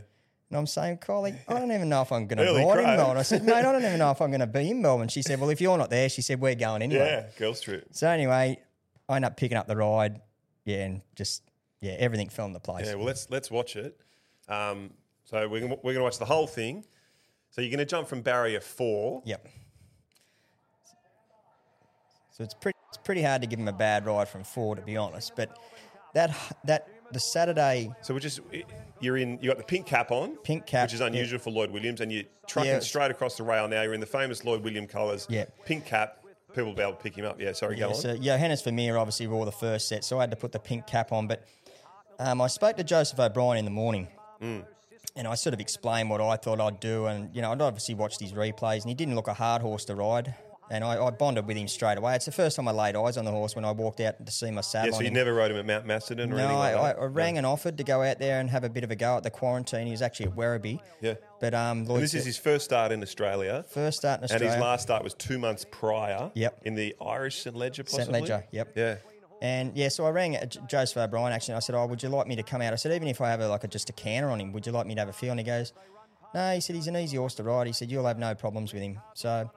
And 0.49 0.57
I'm 0.57 0.65
saying, 0.65 0.99
Kylie, 0.99 1.35
I 1.47 1.59
don't 1.59 1.73
even 1.73 1.89
know 1.89 2.01
if 2.01 2.11
I'm 2.13 2.25
going 2.25 2.37
to 2.37 2.45
ride 2.53 2.79
in. 2.79 2.85
Melbourne. 2.85 3.17
I 3.17 3.21
said, 3.23 3.43
mate, 3.43 3.53
I 3.53 3.61
don't 3.73 3.83
even 3.83 3.99
know 3.99 4.11
if 4.11 4.21
I'm 4.21 4.31
going 4.31 4.39
to 4.39 4.47
be 4.47 4.71
in 4.71 4.81
Melbourne. 4.81 5.09
She 5.09 5.21
said, 5.21 5.41
well, 5.41 5.49
if 5.49 5.59
you're 5.59 5.77
not 5.77 5.89
there, 5.89 6.07
she 6.07 6.21
said, 6.21 6.39
we're 6.39 6.55
going 6.55 6.81
anyway. 6.81 7.25
Yeah. 7.27 7.37
Girls 7.37 7.59
trip. 7.59 7.89
So 7.91 8.07
anyway, 8.07 8.57
I 9.09 9.15
end 9.17 9.25
up 9.25 9.35
picking 9.35 9.57
up 9.57 9.67
the 9.67 9.75
ride. 9.75 10.21
Yeah, 10.63 10.85
and 10.85 11.01
just, 11.15 11.43
yeah, 11.81 11.97
everything 11.99 12.29
fell 12.29 12.45
into 12.45 12.61
place. 12.61 12.87
Yeah. 12.87 12.95
Well, 12.95 13.05
let's 13.05 13.29
let's 13.29 13.51
watch 13.51 13.75
it. 13.75 13.99
Um, 14.47 14.91
so 15.25 15.49
we're 15.49 15.67
we're 15.67 15.75
going 15.75 15.95
to 15.95 16.03
watch 16.03 16.17
the 16.17 16.25
whole 16.25 16.47
thing. 16.47 16.85
So 17.49 17.61
you're 17.61 17.69
going 17.69 17.79
to 17.79 17.85
jump 17.85 18.07
from 18.07 18.21
barrier 18.21 18.61
four. 18.61 19.21
Yep. 19.25 19.47
So 22.31 22.43
it's 22.45 22.53
pretty, 22.53 22.77
it's 22.87 22.97
pretty 22.97 23.21
hard 23.21 23.41
to 23.41 23.47
give 23.47 23.59
him 23.59 23.67
a 23.67 23.73
bad 23.73 24.05
ride 24.05 24.29
from 24.29 24.43
four, 24.45 24.75
to 24.75 24.81
be 24.81 24.95
honest. 24.95 25.35
But 25.35 25.57
that, 26.13 26.33
that, 26.65 26.87
the 27.11 27.19
Saturday 27.19 27.89
So 28.01 28.13
we're 28.13 28.19
just 28.19 28.39
you're 28.99 29.17
in. 29.17 29.37
You 29.41 29.49
got 29.49 29.57
the 29.57 29.63
pink 29.63 29.85
cap 29.85 30.11
on, 30.11 30.35
Pink 30.37 30.65
cap, 30.65 30.85
which 30.87 30.93
is 30.93 31.01
unusual 31.01 31.39
for 31.39 31.51
Lloyd 31.51 31.71
Williams, 31.71 32.01
and 32.01 32.11
you're 32.11 32.23
trucking 32.47 32.71
Yeah. 32.71 32.79
straight 32.79 33.11
across 33.11 33.37
the 33.37 33.43
rail. 33.43 33.67
Now 33.67 33.83
you're 33.83 33.93
in 33.93 33.99
the 33.99 34.05
famous 34.07 34.43
Lloyd 34.43 34.63
Williams 34.63 34.91
colours. 34.91 35.27
Yeah. 35.29 35.45
Pink 35.65 35.85
cap. 35.85 36.23
People 36.49 36.65
will 36.65 36.73
be 36.73 36.81
able 36.81 36.93
to 36.93 36.97
pick 37.03 37.15
him 37.15 37.25
up. 37.25 37.39
Yeah. 37.39 37.51
Sorry. 37.51 37.75
go 37.75 37.81
Yeah, 37.81 37.87
on. 37.87 37.95
so 37.95 38.17
Johannes 38.17 38.61
Vermeer 38.63 38.97
obviously 38.97 39.27
wore 39.27 39.45
the 39.45 39.51
first 39.51 39.87
set, 39.87 40.03
so 40.03 40.17
I 40.17 40.21
had 40.21 40.31
to 40.31 40.37
put 40.37 40.51
the 40.51 40.59
pink 40.59 40.87
cap 40.87 41.11
on. 41.11 41.27
But 41.27 41.43
um, 42.19 42.41
I 42.41 42.47
spoke 42.47 42.77
to 42.77 42.83
Joseph 42.83 43.19
O'Brien 43.19 43.57
in 43.59 43.65
the 43.65 43.71
morning, 43.71 44.07
Mm. 44.41 44.65
and 45.15 45.27
I 45.27 45.35
sort 45.35 45.53
of 45.53 45.59
explained 45.59 46.09
what 46.09 46.19
I 46.21 46.35
thought 46.35 46.59
I'd 46.59 46.79
do. 46.79 47.05
And 47.05 47.35
you 47.35 47.41
know, 47.43 47.51
I'd 47.51 47.61
obviously 47.61 47.93
watched 47.95 48.19
his 48.19 48.33
replays, 48.33 48.81
and 48.81 48.89
he 48.89 48.95
didn't 48.95 49.13
look 49.15 49.27
a 49.27 49.33
hard 49.35 49.61
horse 49.61 49.85
to 49.85 49.95
ride. 49.95 50.33
And 50.69 50.83
I, 50.83 51.01
I 51.01 51.09
bonded 51.11 51.47
with 51.47 51.55
him 51.55 51.67
straight 51.67 51.97
away. 51.97 52.15
It's 52.15 52.25
the 52.25 52.31
first 52.31 52.55
time 52.57 52.67
I 52.67 52.71
laid 52.71 52.95
eyes 52.95 53.15
on 53.17 53.23
the 53.23 53.31
horse 53.31 53.55
when 53.55 53.63
I 53.63 53.71
walked 53.71 54.01
out 54.01 54.25
to 54.25 54.31
see 54.31 54.51
my 54.51 54.61
saddle. 54.61 54.91
yeah. 54.91 54.97
So 54.97 55.03
you 55.03 55.11
never 55.11 55.33
rode 55.33 55.51
him 55.51 55.57
at 55.57 55.65
Mount 55.65 55.85
Macedon 55.85 56.31
or 56.31 56.35
No, 56.35 56.41
anything 56.43 56.57
like 56.57 56.75
I, 56.75 56.93
that? 56.93 56.99
I 56.99 57.05
rang 57.05 57.37
and 57.37 57.45
offered 57.45 57.77
to 57.77 57.83
go 57.85 58.03
out 58.03 58.19
there 58.19 58.39
and 58.41 58.49
have 58.49 58.63
a 58.65 58.69
bit 58.69 58.83
of 58.83 58.91
a 58.91 58.95
go 58.95 59.15
at 59.17 59.23
the 59.23 59.29
quarantine. 59.29 59.85
He 59.85 59.91
was 59.91 60.01
actually 60.01 60.27
at 60.27 60.35
Werribee. 60.35 60.79
Yeah. 61.01 61.13
But 61.39 61.53
um, 61.53 61.85
Lloyd 61.85 62.03
this 62.03 62.13
is 62.13 62.25
his 62.25 62.37
first 62.37 62.65
start 62.65 62.91
in 62.91 63.01
Australia. 63.01 63.63
first 63.69 63.99
start 63.99 64.19
in 64.19 64.25
Australia. 64.25 64.47
And 64.47 64.55
his 64.55 64.61
last 64.61 64.81
start 64.81 65.03
was 65.03 65.13
two 65.13 65.37
months 65.39 65.65
prior. 65.71 66.31
Yep. 66.33 66.61
In 66.65 66.75
the 66.75 66.95
Irish 67.01 67.41
St 67.43 67.55
Leger, 67.55 67.83
possibly. 67.83 68.03
St 68.03 68.11
Leger, 68.13 68.43
yep. 68.51 68.73
Yeah. 68.75 68.97
And 69.41 69.77
yeah, 69.77 69.89
so 69.89 70.05
I 70.05 70.09
rang 70.09 70.35
uh, 70.35 70.45
Joseph 70.45 70.97
O'Brien 70.97 71.31
actually. 71.31 71.53
And 71.53 71.57
I 71.57 71.59
said, 71.59 71.75
"Oh, 71.75 71.85
would 71.85 72.01
you 72.01 72.09
like 72.09 72.25
me 72.25 72.35
to 72.37 72.43
come 72.43 72.59
out?" 72.61 72.73
I 72.73 72.75
said, 72.75 72.91
"Even 72.93 73.07
if 73.07 73.21
I 73.21 73.29
have 73.29 73.39
a, 73.39 73.47
like 73.47 73.63
a, 73.63 73.67
just 73.67 73.87
a 73.89 73.93
canter 73.93 74.29
on 74.31 74.41
him, 74.41 74.51
would 74.51 74.65
you 74.65 74.71
like 74.71 74.87
me 74.87 74.95
to 74.95 75.01
have 75.01 75.09
a 75.09 75.13
feel?" 75.13 75.29
And 75.29 75.39
he 75.39 75.45
goes, 75.45 75.73
"No." 76.33 76.55
He 76.55 76.59
said, 76.59 76.75
"He's 76.75 76.87
an 76.87 76.97
easy 76.97 77.17
horse 77.17 77.35
to 77.35 77.43
ride." 77.43 77.67
He 77.67 77.73
said, 77.73 77.91
"You'll 77.91 78.07
have 78.07 78.17
no 78.17 78.33
problems 78.33 78.73
with 78.73 78.81
him." 78.81 78.99
So 79.13 79.51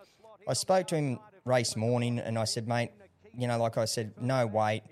I 0.50 0.54
spoke 0.54 0.86
to 0.88 0.96
him 0.96 1.18
race 1.44 1.76
morning, 1.76 2.18
and 2.18 2.38
I 2.38 2.44
said, 2.44 2.68
"Mate, 2.68 2.90
you 3.38 3.46
know, 3.46 3.58
like 3.58 3.78
I 3.78 3.84
said, 3.84 4.12
no 4.20 4.46
weight. 4.46 4.82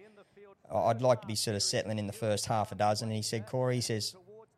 I'd 0.72 1.02
like 1.02 1.20
to 1.22 1.26
be 1.26 1.34
sort 1.34 1.56
of 1.56 1.62
settling 1.62 1.98
in 1.98 2.06
the 2.06 2.12
first 2.12 2.46
half 2.46 2.72
a 2.72 2.74
dozen." 2.74 3.08
And 3.08 3.16
he 3.16 3.22
said, 3.22 3.46
"Corey," 3.46 3.76
he 3.76 3.80
says. 3.80 4.14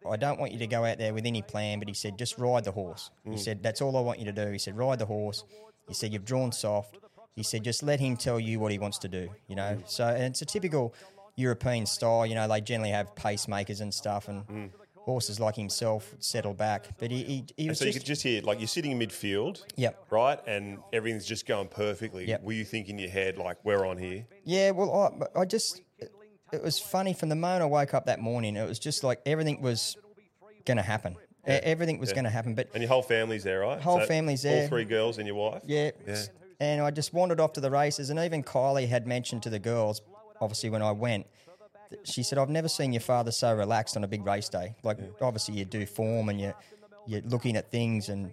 I 0.08 0.16
don't 0.16 0.40
want 0.40 0.52
you 0.52 0.58
to 0.60 0.66
go 0.66 0.82
out 0.86 0.96
there 0.96 1.12
with 1.12 1.26
any 1.26 1.42
plan, 1.42 1.78
but 1.78 1.86
he 1.86 1.92
said, 1.92 2.16
just 2.16 2.38
ride 2.38 2.64
the 2.64 2.72
horse. 2.72 3.10
He 3.22 3.32
mm. 3.32 3.38
said, 3.38 3.62
that's 3.62 3.82
all 3.82 3.98
I 3.98 4.00
want 4.00 4.18
you 4.18 4.24
to 4.24 4.32
do. 4.32 4.50
He 4.50 4.56
said, 4.56 4.74
ride 4.78 4.98
the 4.98 5.04
horse. 5.04 5.44
He 5.88 5.92
said, 5.92 6.10
you've 6.10 6.24
drawn 6.24 6.52
soft. 6.52 6.96
He 7.36 7.42
said, 7.42 7.64
just 7.64 7.82
let 7.82 8.00
him 8.00 8.16
tell 8.16 8.40
you 8.40 8.58
what 8.60 8.72
he 8.72 8.78
wants 8.78 8.96
to 9.00 9.08
do, 9.08 9.28
you 9.46 9.56
know. 9.56 9.76
Mm. 9.76 9.86
So, 9.86 10.06
and 10.06 10.22
it's 10.22 10.40
a 10.40 10.46
typical 10.46 10.94
European 11.36 11.84
style, 11.84 12.24
you 12.24 12.34
know, 12.34 12.48
they 12.48 12.62
generally 12.62 12.92
have 12.92 13.14
pacemakers 13.14 13.82
and 13.82 13.92
stuff, 13.92 14.28
and 14.28 14.46
mm. 14.46 14.70
Horses 15.10 15.40
like 15.40 15.56
himself 15.56 16.14
settle 16.20 16.54
back. 16.54 16.86
But 16.98 17.10
he, 17.10 17.22
he, 17.24 17.44
he 17.56 17.68
was 17.68 17.78
so 17.78 17.84
you 17.84 17.92
could 17.92 18.04
just 18.04 18.22
hear, 18.22 18.42
like, 18.42 18.60
you're 18.60 18.68
sitting 18.68 18.92
in 18.92 18.98
midfield. 18.98 19.62
Yep. 19.76 20.06
Right? 20.10 20.38
And 20.46 20.78
everything's 20.92 21.26
just 21.26 21.46
going 21.46 21.66
perfectly. 21.68 22.26
Yep. 22.28 22.42
Were 22.44 22.52
you 22.52 22.64
thinking 22.64 22.94
in 22.96 23.00
your 23.00 23.10
head, 23.10 23.36
like, 23.38 23.58
we're 23.64 23.84
on 23.84 23.98
here? 23.98 24.26
yeah, 24.44 24.70
well, 24.70 24.90
I, 25.36 25.40
I 25.40 25.44
just, 25.44 25.82
it, 25.98 26.12
it 26.52 26.62
was 26.62 26.78
funny 26.78 27.12
from 27.12 27.28
the 27.28 27.34
moment 27.34 27.62
I 27.62 27.66
woke 27.66 27.92
up 27.94 28.06
that 28.06 28.20
morning, 28.20 28.54
it 28.56 28.68
was 28.68 28.78
just 28.78 29.02
like 29.02 29.20
everything 29.26 29.60
was 29.60 29.96
going 30.64 30.76
to 30.76 30.82
happen. 30.82 31.16
E- 31.48 31.52
Everything 31.52 31.98
was 31.98 32.12
going 32.12 32.24
to 32.24 32.30
happen. 32.30 32.54
But 32.54 32.68
And 32.74 32.82
your 32.82 32.88
whole 32.90 33.02
family's 33.02 33.42
there, 33.42 33.60
right? 33.60 33.80
Whole 33.80 34.00
family's 34.00 34.42
there. 34.42 34.62
All 34.62 34.68
three 34.68 34.84
girls 34.84 35.18
and 35.18 35.26
your 35.26 35.36
wife? 35.36 35.62
Yeah. 35.66 35.90
Yeah. 36.06 36.22
And 36.60 36.82
I 36.82 36.90
just 36.90 37.12
wandered 37.14 37.40
off 37.40 37.54
to 37.54 37.60
the 37.60 37.70
races, 37.70 38.10
and 38.10 38.18
even 38.20 38.42
Kylie 38.44 38.86
had 38.86 39.06
mentioned 39.06 39.42
to 39.44 39.50
the 39.50 39.58
girls, 39.58 40.02
obviously 40.40 40.68
when 40.70 40.82
I 40.82 40.92
went, 40.92 41.26
she 42.04 42.22
said, 42.22 42.38
"I've 42.38 42.48
never 42.50 42.68
seen 42.68 42.92
your 42.92 43.00
father 43.00 43.30
so 43.32 43.54
relaxed 43.54 43.96
on 43.96 44.04
a 44.04 44.08
big 44.08 44.24
race 44.24 44.48
day. 44.48 44.74
Like 44.82 44.98
obviously 45.20 45.54
you 45.54 45.64
do 45.64 45.86
form 45.86 46.28
and 46.28 46.40
you 46.40 46.54
you're 47.06 47.22
looking 47.22 47.56
at 47.56 47.70
things 47.70 48.08
and 48.08 48.32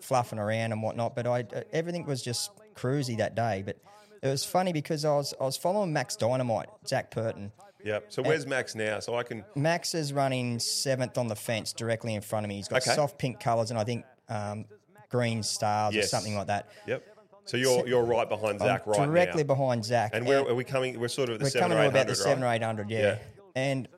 fluffing 0.00 0.38
around 0.38 0.72
and 0.72 0.82
whatnot, 0.82 1.14
but 1.14 1.26
I 1.26 1.40
uh, 1.40 1.62
everything 1.72 2.06
was 2.06 2.22
just 2.22 2.50
cruisy 2.74 3.16
that 3.18 3.34
day. 3.34 3.62
But 3.64 3.76
it 4.22 4.28
was 4.28 4.44
funny 4.44 4.72
because 4.72 5.04
I 5.04 5.14
was 5.14 5.34
I 5.40 5.44
was 5.44 5.56
following 5.56 5.92
Max 5.92 6.16
Dynamite, 6.16 6.68
Zac 6.86 7.10
Purton. 7.10 7.52
Yep. 7.84 8.06
So 8.08 8.22
where's 8.22 8.44
Max 8.46 8.74
now? 8.74 8.98
So 9.00 9.14
I 9.14 9.22
can. 9.22 9.44
Max 9.54 9.94
is 9.94 10.12
running 10.12 10.58
seventh 10.58 11.16
on 11.16 11.28
the 11.28 11.36
fence 11.36 11.72
directly 11.72 12.14
in 12.14 12.20
front 12.20 12.44
of 12.44 12.48
me. 12.48 12.56
He's 12.56 12.66
got 12.68 12.82
Okay. 12.82 12.94
soft 12.94 13.18
pink 13.18 13.38
colours 13.38 13.70
and 13.70 13.78
I 13.78 13.84
think 13.84 14.04
um, 14.28 14.64
green 15.10 15.42
stars 15.44 15.94
or 15.96 16.02
something 16.02 16.34
like 16.34 16.48
that. 16.48 16.68
Yep. 16.86 17.04
So 17.48 17.56
you're 17.56 17.88
you're 17.88 18.04
right 18.04 18.28
behind 18.28 18.60
Zac 18.60 18.82
I'm 18.86 18.92
right 18.92 19.06
directly 19.06 19.42
now. 19.42 19.54
behind 19.54 19.82
Zac. 19.82 20.10
and 20.12 20.26
where 20.26 20.40
are 20.40 20.54
we 20.54 20.64
coming? 20.64 21.00
We're 21.00 21.08
sort 21.08 21.30
of 21.30 21.36
at 21.36 21.38
the 21.40 21.44
we're 21.44 21.50
seven 21.50 21.70
coming 21.70 21.82
to 21.84 21.88
about 21.88 22.06
the 22.06 22.14
seven 22.14 22.44
or 22.44 22.52
eight 22.52 22.62
hundred, 22.62 22.90
yeah. 22.90 23.00
Yeah. 23.00 23.18
And 23.56 23.88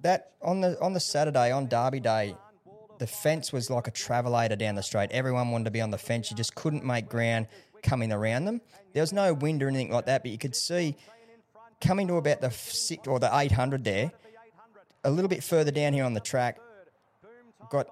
that 0.00 0.32
on 0.40 0.60
the 0.60 0.80
on 0.80 0.92
the 0.92 1.00
Saturday 1.00 1.50
on 1.50 1.66
Derby 1.66 1.98
Day, 1.98 2.36
the 2.98 3.06
fence 3.08 3.52
was 3.52 3.68
like 3.68 3.88
a 3.88 3.90
travelator 3.90 4.56
down 4.56 4.76
the 4.76 4.84
straight. 4.84 5.10
Everyone 5.10 5.50
wanted 5.50 5.64
to 5.64 5.70
be 5.72 5.80
on 5.80 5.90
the 5.90 5.98
fence. 5.98 6.30
You 6.30 6.36
just 6.36 6.54
couldn't 6.54 6.84
make 6.84 7.08
ground 7.08 7.48
coming 7.82 8.12
around 8.12 8.44
them. 8.44 8.60
There 8.92 9.02
was 9.02 9.12
no 9.12 9.34
wind 9.34 9.60
or 9.60 9.68
anything 9.68 9.90
like 9.90 10.06
that, 10.06 10.22
but 10.22 10.30
you 10.30 10.38
could 10.38 10.54
see 10.54 10.96
coming 11.80 12.06
to 12.06 12.14
about 12.14 12.40
the 12.40 12.50
six 12.50 13.08
or 13.08 13.18
the 13.18 13.36
eight 13.36 13.50
hundred 13.50 13.82
there, 13.82 14.12
a 15.02 15.10
little 15.10 15.28
bit 15.28 15.42
further 15.42 15.72
down 15.72 15.94
here 15.94 16.04
on 16.04 16.14
the 16.14 16.20
track. 16.20 16.58
Got 17.70 17.88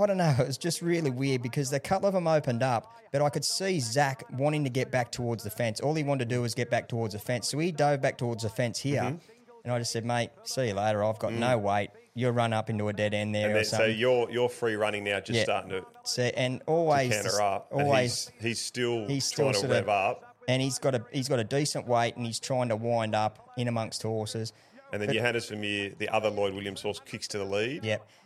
I 0.00 0.06
don't 0.06 0.16
know. 0.16 0.34
It 0.38 0.46
was 0.46 0.58
just 0.58 0.82
really 0.82 1.10
weird 1.10 1.42
because 1.42 1.72
a 1.72 1.80
couple 1.80 2.08
of 2.08 2.14
them 2.14 2.26
opened 2.26 2.62
up, 2.62 2.92
but 3.12 3.22
I 3.22 3.28
could 3.28 3.44
see 3.44 3.80
Zac 3.80 4.24
wanting 4.32 4.64
to 4.64 4.70
get 4.70 4.90
back 4.90 5.10
towards 5.12 5.44
the 5.44 5.50
fence. 5.50 5.80
All 5.80 5.94
he 5.94 6.02
wanted 6.04 6.28
to 6.28 6.34
do 6.34 6.42
was 6.42 6.54
get 6.54 6.70
back 6.70 6.88
towards 6.88 7.14
the 7.14 7.20
fence. 7.20 7.48
So 7.48 7.58
he 7.58 7.72
dove 7.72 8.00
back 8.00 8.18
towards 8.18 8.42
the 8.42 8.48
fence 8.48 8.78
here. 8.78 9.02
Mm-hmm. 9.02 9.16
And 9.64 9.72
I 9.72 9.78
just 9.78 9.90
said, 9.92 10.04
mate, 10.04 10.30
see 10.44 10.68
you 10.68 10.74
later. 10.74 11.02
I've 11.04 11.18
got 11.18 11.32
no 11.32 11.58
weight. 11.58 11.90
You'll 12.14 12.30
run 12.32 12.52
up 12.52 12.70
into 12.70 12.88
a 12.88 12.92
dead 12.92 13.12
end 13.12 13.34
there 13.34 13.50
Mm. 13.50 13.54
Then, 13.54 13.64
so 13.64 13.84
you're 13.84 14.30
you're 14.30 14.48
free 14.48 14.74
running 14.76 15.04
now, 15.04 15.20
just 15.20 15.36
Yeah. 15.38 15.42
starting 15.44 15.70
to 15.70 15.84
So, 16.04 16.22
and 16.22 16.62
always, 16.66 17.12
counter 17.12 17.42
up. 17.42 17.68
always, 17.72 18.30
he's, 18.38 18.42
he's 18.42 18.60
still 18.60 19.06
he's 19.06 19.24
still 19.26 19.50
trying 19.52 19.62
to 19.62 19.68
rev 19.68 19.82
of, 19.84 19.88
up. 19.88 20.36
and 20.48 20.62
he's 20.62 20.78
got 20.78 20.94
a 20.94 21.04
he's 21.12 21.28
got 21.28 21.40
a 21.40 21.44
decent 21.44 21.86
weight, 21.86 22.16
and 22.16 22.24
he's 22.24 22.40
trying 22.40 22.68
to 22.70 22.76
wind 22.76 23.14
up 23.14 23.50
in 23.58 23.68
amongst 23.68 24.02
horses. 24.02 24.52
And 24.92 25.02
then 25.02 25.12
Johannes 25.12 25.48
Vermeer, 25.48 25.92
the 25.98 26.08
other 26.08 26.30
Lloyd 26.30 26.54
Williams 26.54 26.80
horse, 26.80 27.00
kicks 27.04 27.28
to 27.28 27.38
the 27.38 27.44
lead. 27.44 27.84
Yep. 27.84 28.08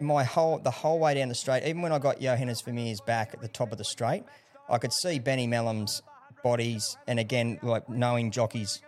my 0.00 0.24
whole 0.24 0.58
the 0.58 0.70
whole 0.70 0.98
way 0.98 1.14
down 1.14 1.28
the 1.28 1.34
straight, 1.34 1.64
even 1.64 1.82
when 1.82 1.92
I 1.92 1.98
got 1.98 2.20
Johannes 2.20 2.60
Vermeer's 2.60 3.00
back 3.00 3.32
at 3.32 3.40
the 3.40 3.48
top 3.48 3.72
of 3.72 3.78
the 3.78 3.84
straight, 3.84 4.24
I 4.68 4.78
could 4.78 4.92
see 4.92 5.18
Benny 5.18 5.46
Melham's 5.46 6.02
bodies, 6.42 6.96
and 7.06 7.18
again, 7.18 7.58
like 7.62 7.88
knowing 7.88 8.30
jockeys, 8.30 8.82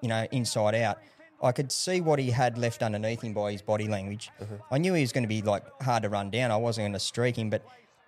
you 0.00 0.08
know, 0.08 0.26
inside 0.32 0.74
out, 0.74 0.98
I 1.42 1.52
could 1.52 1.70
see 1.70 2.00
what 2.00 2.18
he 2.18 2.30
had 2.30 2.56
left 2.56 2.82
underneath 2.82 3.22
him 3.22 3.34
by 3.34 3.52
his 3.52 3.62
body 3.62 3.88
language. 3.88 4.30
Mm-hmm. 4.40 4.54
I 4.70 4.78
knew 4.78 4.94
he 4.94 5.02
was 5.02 5.12
going 5.12 5.24
to 5.24 5.28
be 5.28 5.42
like 5.42 5.64
hard 5.82 6.02
to 6.04 6.08
run 6.08 6.30
down. 6.30 6.50
I 6.50 6.56
wasn't 6.56 6.84
going 6.84 6.92
to 6.94 6.98
streak 6.98 7.36
him, 7.36 7.50
but 7.50 7.62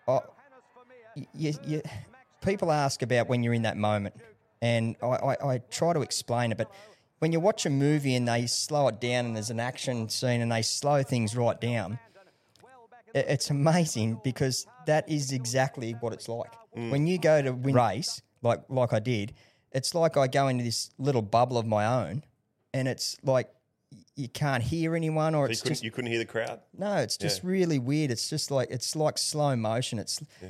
oh, 0.06 0.22
I, 1.16 1.26
you, 1.34 1.54
you, 1.66 1.82
people 2.40 2.72
ask 2.72 3.02
about 3.02 3.28
when 3.28 3.42
you're 3.42 3.54
in 3.54 3.62
that 3.62 3.76
moment, 3.76 4.14
and 4.62 4.96
I, 5.02 5.06
I, 5.06 5.54
I 5.54 5.58
try 5.70 5.92
to 5.92 6.00
explain 6.00 6.52
it, 6.52 6.58
but 6.58 6.70
when 7.18 7.32
you 7.32 7.40
watch 7.40 7.66
a 7.66 7.70
movie 7.70 8.14
and 8.14 8.26
they 8.28 8.46
slow 8.46 8.88
it 8.88 9.00
down 9.00 9.26
and 9.26 9.36
there's 9.36 9.50
an 9.50 9.60
action 9.60 10.08
scene 10.08 10.40
and 10.40 10.50
they 10.52 10.62
slow 10.62 11.02
things 11.02 11.36
right 11.36 11.60
down, 11.60 11.98
it's 13.14 13.50
amazing 13.50 14.20
because 14.22 14.66
that 14.86 15.08
is 15.08 15.32
exactly 15.32 15.92
what 16.00 16.12
it's 16.12 16.28
like. 16.28 16.52
Mm. 16.76 16.90
When 16.90 17.06
you 17.06 17.18
go 17.18 17.42
to 17.42 17.52
win 17.52 17.76
a 17.76 17.78
race, 17.78 18.22
like 18.42 18.60
like 18.68 18.92
I 18.92 18.98
did, 19.00 19.34
it's 19.72 19.94
like 19.94 20.16
I 20.16 20.26
go 20.28 20.48
into 20.48 20.62
this 20.64 20.90
little 20.98 21.22
bubble 21.22 21.58
of 21.58 21.66
my 21.66 21.86
own, 21.86 22.22
and 22.72 22.86
it's 22.86 23.16
like 23.24 23.48
you 24.14 24.28
can't 24.28 24.62
hear 24.62 24.94
anyone, 24.94 25.34
or 25.34 25.46
You 25.46 25.52
it's 25.52 25.62
couldn't, 25.62 25.74
just 25.76 25.84
you 25.84 25.90
couldn't 25.90 26.10
hear 26.10 26.18
the 26.18 26.24
crowd. 26.26 26.60
no, 26.76 26.96
it's 26.96 27.16
just 27.16 27.42
Yeah. 27.42 27.50
really 27.50 27.78
weird. 27.78 28.10
It's 28.10 28.28
just 28.28 28.50
like 28.50 28.68
it's 28.70 28.94
like 28.94 29.16
slow 29.18 29.56
motion. 29.56 29.98
It's 29.98 30.20
yeah. 30.42 30.48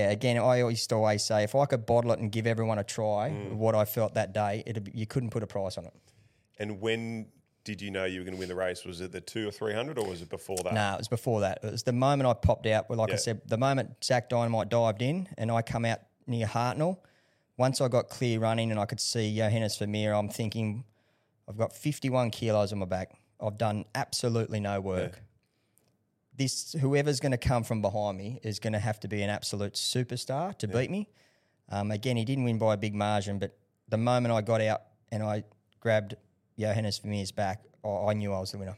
Again, 0.00 0.38
I 0.38 0.58
used 0.68 0.88
to 0.90 0.96
always 0.96 1.22
say 1.24 1.42
if 1.44 1.54
I 1.54 1.66
could 1.66 1.86
bottle 1.86 2.12
it 2.12 2.18
and 2.18 2.30
give 2.32 2.46
everyone 2.46 2.78
a 2.78 2.84
try, 2.84 3.30
Mm. 3.30 3.54
what 3.56 3.74
I 3.74 3.84
felt 3.84 4.14
that 4.14 4.32
day, 4.32 4.62
it 4.66 4.88
you 4.94 5.06
couldn't 5.06 5.30
put 5.30 5.42
a 5.42 5.46
price 5.46 5.76
on 5.78 5.84
it. 5.86 5.92
And 6.58 6.80
when 6.80 7.26
did 7.64 7.80
you 7.80 7.90
know 7.90 8.04
you 8.04 8.18
were 8.20 8.24
going 8.24 8.34
to 8.34 8.38
win 8.40 8.48
the 8.48 8.54
race? 8.54 8.84
Was 8.84 9.00
it 9.00 9.12
the 9.12 9.20
two 9.20 9.46
or 9.48 9.50
three 9.50 9.72
hundred, 9.74 9.98
or 9.98 10.06
was 10.06 10.20
it 10.22 10.28
before 10.28 10.56
that? 10.64 10.74
No, 10.74 10.94
it 10.94 10.98
was 10.98 11.08
before 11.08 11.40
that. 11.40 11.60
It 11.62 11.70
was 11.72 11.82
the 11.84 11.92
moment 11.92 12.28
I 12.28 12.34
popped 12.34 12.66
out. 12.66 12.88
Well, 12.88 12.98
like 12.98 13.08
Yeah. 13.10 13.14
I 13.14 13.18
said, 13.18 13.40
the 13.46 13.56
moment 13.58 14.02
Zach 14.04 14.28
Dynamite 14.28 14.68
dived 14.68 15.02
in 15.02 15.28
and 15.38 15.50
I 15.50 15.62
come 15.62 15.84
out 15.84 16.00
near 16.26 16.46
Hartnell. 16.46 16.98
Once 17.56 17.80
I 17.80 17.88
got 17.88 18.08
clear 18.08 18.40
running 18.40 18.70
and 18.70 18.80
I 18.80 18.86
could 18.86 19.00
see 19.00 19.36
Johannes 19.36 19.76
Vermeer, 19.76 20.12
I'm 20.12 20.28
thinking, 20.28 20.84
I've 21.48 21.56
got 21.58 21.72
51 21.72 22.30
kilos 22.30 22.72
on 22.72 22.78
my 22.78 22.86
back. 22.86 23.12
I've 23.40 23.58
done 23.58 23.84
absolutely 23.94 24.58
no 24.60 24.80
work. 24.80 25.20
This 26.42 26.72
whoever's 26.80 27.20
going 27.20 27.32
to 27.32 27.38
come 27.38 27.62
from 27.62 27.80
behind 27.82 28.18
me 28.18 28.40
is 28.42 28.58
going 28.58 28.72
to 28.72 28.78
have 28.80 28.98
to 29.00 29.08
be 29.08 29.22
an 29.22 29.30
absolute 29.30 29.74
superstar 29.74 30.56
to 30.58 30.66
beat 30.66 30.90
me. 30.90 31.08
Um, 31.68 31.90
again, 31.92 32.16
he 32.16 32.24
didn't 32.24 32.42
win 32.44 32.58
by 32.58 32.74
a 32.74 32.76
big 32.76 32.94
margin, 32.94 33.38
but 33.38 33.56
the 33.88 33.96
moment 33.96 34.34
I 34.34 34.40
got 34.40 34.60
out 34.60 34.82
and 35.12 35.22
I 35.22 35.44
grabbed 35.80 36.16
Johannes 36.58 36.98
Vermeer's 36.98 37.30
back, 37.30 37.62
I, 37.84 37.88
I 37.88 38.12
knew 38.14 38.32
I 38.32 38.40
was 38.40 38.50
the 38.52 38.58
winner. 38.58 38.76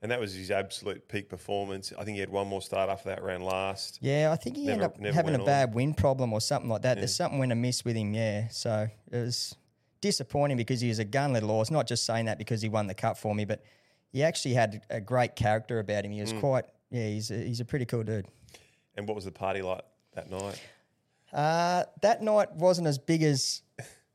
And 0.00 0.10
that 0.10 0.18
was 0.18 0.34
his 0.34 0.50
absolute 0.50 1.06
peak 1.06 1.28
performance. 1.28 1.92
I 1.98 2.02
think 2.04 2.14
he 2.14 2.20
had 2.20 2.30
one 2.30 2.48
more 2.48 2.62
start 2.62 2.88
after 2.88 3.10
that 3.10 3.22
ran 3.22 3.42
last. 3.42 3.98
Yeah, 4.00 4.30
I 4.32 4.36
think 4.36 4.56
he 4.56 4.64
Never- 4.66 4.84
ended 4.94 5.06
up 5.08 5.14
having 5.14 5.34
a 5.34 5.38
on. 5.38 5.44
bad 5.44 5.74
wind 5.74 5.96
problem 5.98 6.32
or 6.32 6.40
something 6.40 6.70
like 6.70 6.82
that. 6.82 6.96
There's 6.96 7.14
something 7.14 7.38
went 7.38 7.52
amiss 7.52 7.84
with 7.84 7.94
him, 7.94 8.14
yeah. 8.14 8.48
So 8.48 8.88
it 9.10 9.16
was 9.18 9.54
disappointing 10.00 10.56
because 10.56 10.80
he 10.80 10.88
was 10.88 10.98
a 10.98 11.04
gun 11.04 11.34
little 11.34 11.50
horse. 11.50 11.70
Not 11.70 11.86
just 11.86 12.04
saying 12.06 12.24
that 12.24 12.38
because 12.38 12.62
he 12.62 12.70
won 12.70 12.86
the 12.86 12.94
cup 12.94 13.16
for 13.18 13.34
me, 13.34 13.44
but 13.44 13.62
he 14.12 14.22
actually 14.24 14.54
had 14.54 14.82
a 14.90 15.00
great 15.00 15.36
character 15.36 15.78
about 15.78 16.04
him. 16.06 16.10
He 16.12 16.18
Mm. 16.18 16.22
was 16.22 16.32
quite, 16.32 16.64
yeah, 16.92 17.06
he's 17.08 17.30
a, 17.30 17.36
he's 17.36 17.60
a 17.60 17.64
pretty 17.64 17.86
cool 17.86 18.04
dude. 18.04 18.26
And 18.94 19.08
what 19.08 19.14
was 19.14 19.24
the 19.24 19.32
party 19.32 19.62
like 19.62 19.82
that 20.14 20.30
night? 20.30 20.60
Uh, 21.32 21.84
that 22.02 22.22
night 22.22 22.52
wasn't 22.52 22.86
as 22.86 22.98
big 22.98 23.22
as 23.22 23.62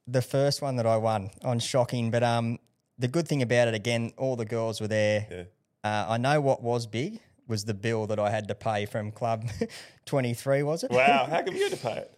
the 0.05 0.21
first 0.21 0.61
one 0.61 0.75
that 0.75 0.86
I 0.86 0.97
won 0.97 1.32
on 1.43 1.59
Shocking, 1.59 2.11
but 2.11 2.23
um, 2.23 2.59
the 2.99 3.07
good 3.07 3.28
thing 3.28 3.41
about 3.41 3.67
it, 3.67 3.73
again, 3.73 4.13
all 4.17 4.36
the 4.36 4.45
girls 4.45 4.80
were 4.80 4.88
there. 4.88 5.28
Yeah. 5.30 5.43
Uh, 5.84 6.05
I 6.09 6.17
know 6.17 6.39
what 6.39 6.61
was 6.61 6.86
big 6.86 7.19
was 7.47 7.65
the 7.65 7.73
bill 7.73 8.07
that 8.07 8.19
I 8.19 8.30
had 8.30 8.47
to 8.49 8.55
pay 8.55 8.86
from 8.86 9.11
Club 9.11 9.45
23, 10.05 10.63
was 10.63 10.84
it? 10.84 10.91
Wow, 10.91 11.25
how 11.30 11.41
come 11.41 11.55
you 11.55 11.63
had 11.63 11.71
to 11.71 11.78
pay 11.78 11.97
it? 11.97 12.16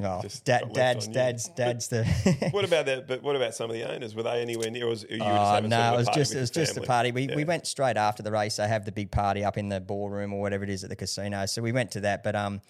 Oh, 0.00 0.22
Just 0.22 0.44
dad, 0.44 0.72
dad's, 0.72 1.08
dad's, 1.08 1.48
dad's 1.48 1.88
the. 1.88 2.04
What 2.52 2.64
about 2.64 2.86
that? 2.86 3.08
But 3.08 3.20
what 3.22 3.34
about 3.34 3.54
some 3.54 3.68
of 3.68 3.74
the 3.74 3.82
owners? 3.92 4.14
Were 4.14 4.22
they 4.22 4.40
anywhere 4.40 4.70
near? 4.70 4.86
Or 4.86 4.90
was, 4.90 5.02
you 5.10 5.18
Oh, 5.20 5.52
sort 5.58 5.64
no, 5.64 5.76
of 5.80 5.94
it 5.94 5.96
was 5.96 6.08
just 6.10 6.34
it 6.34 6.38
was 6.40 6.50
just 6.52 6.72
a 6.72 6.74
family? 6.74 6.86
party. 6.86 7.12
We, 7.12 7.26
we 7.34 7.44
went 7.44 7.66
straight 7.66 7.96
after 7.96 8.22
the 8.22 8.30
race. 8.30 8.56
They 8.56 8.68
have 8.68 8.84
the 8.84 8.92
big 8.92 9.10
party 9.10 9.42
up 9.44 9.58
in 9.58 9.68
the 9.68 9.80
ballroom 9.80 10.32
or 10.32 10.40
whatever 10.40 10.62
it 10.62 10.70
is 10.70 10.84
at 10.84 10.90
the 10.90 10.94
casino. 10.96 11.46
So 11.46 11.62
we 11.62 11.72
went 11.72 11.90
to 11.92 12.00
that. 12.02 12.22
But 12.22 12.36
um, 12.36 12.60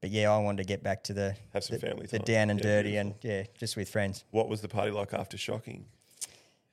but 0.00 0.10
yeah, 0.10 0.32
I 0.32 0.38
wanted 0.38 0.64
to 0.64 0.66
get 0.66 0.82
back 0.82 1.04
to 1.04 1.12
the 1.12 1.36
Have 1.52 1.62
some 1.62 1.76
the, 1.78 1.86
family 1.86 2.06
the 2.06 2.18
time. 2.18 2.24
down 2.24 2.50
and 2.50 2.58
Yeah, 2.58 2.64
dirty, 2.64 2.90
beautiful. 2.90 3.12
and 3.12 3.24
yeah, 3.32 3.42
just 3.56 3.76
with 3.76 3.88
friends. 3.88 4.24
What 4.32 4.48
was 4.48 4.60
the 4.60 4.68
party 4.68 4.90
like 4.90 5.14
after 5.14 5.36
shocking? 5.38 5.84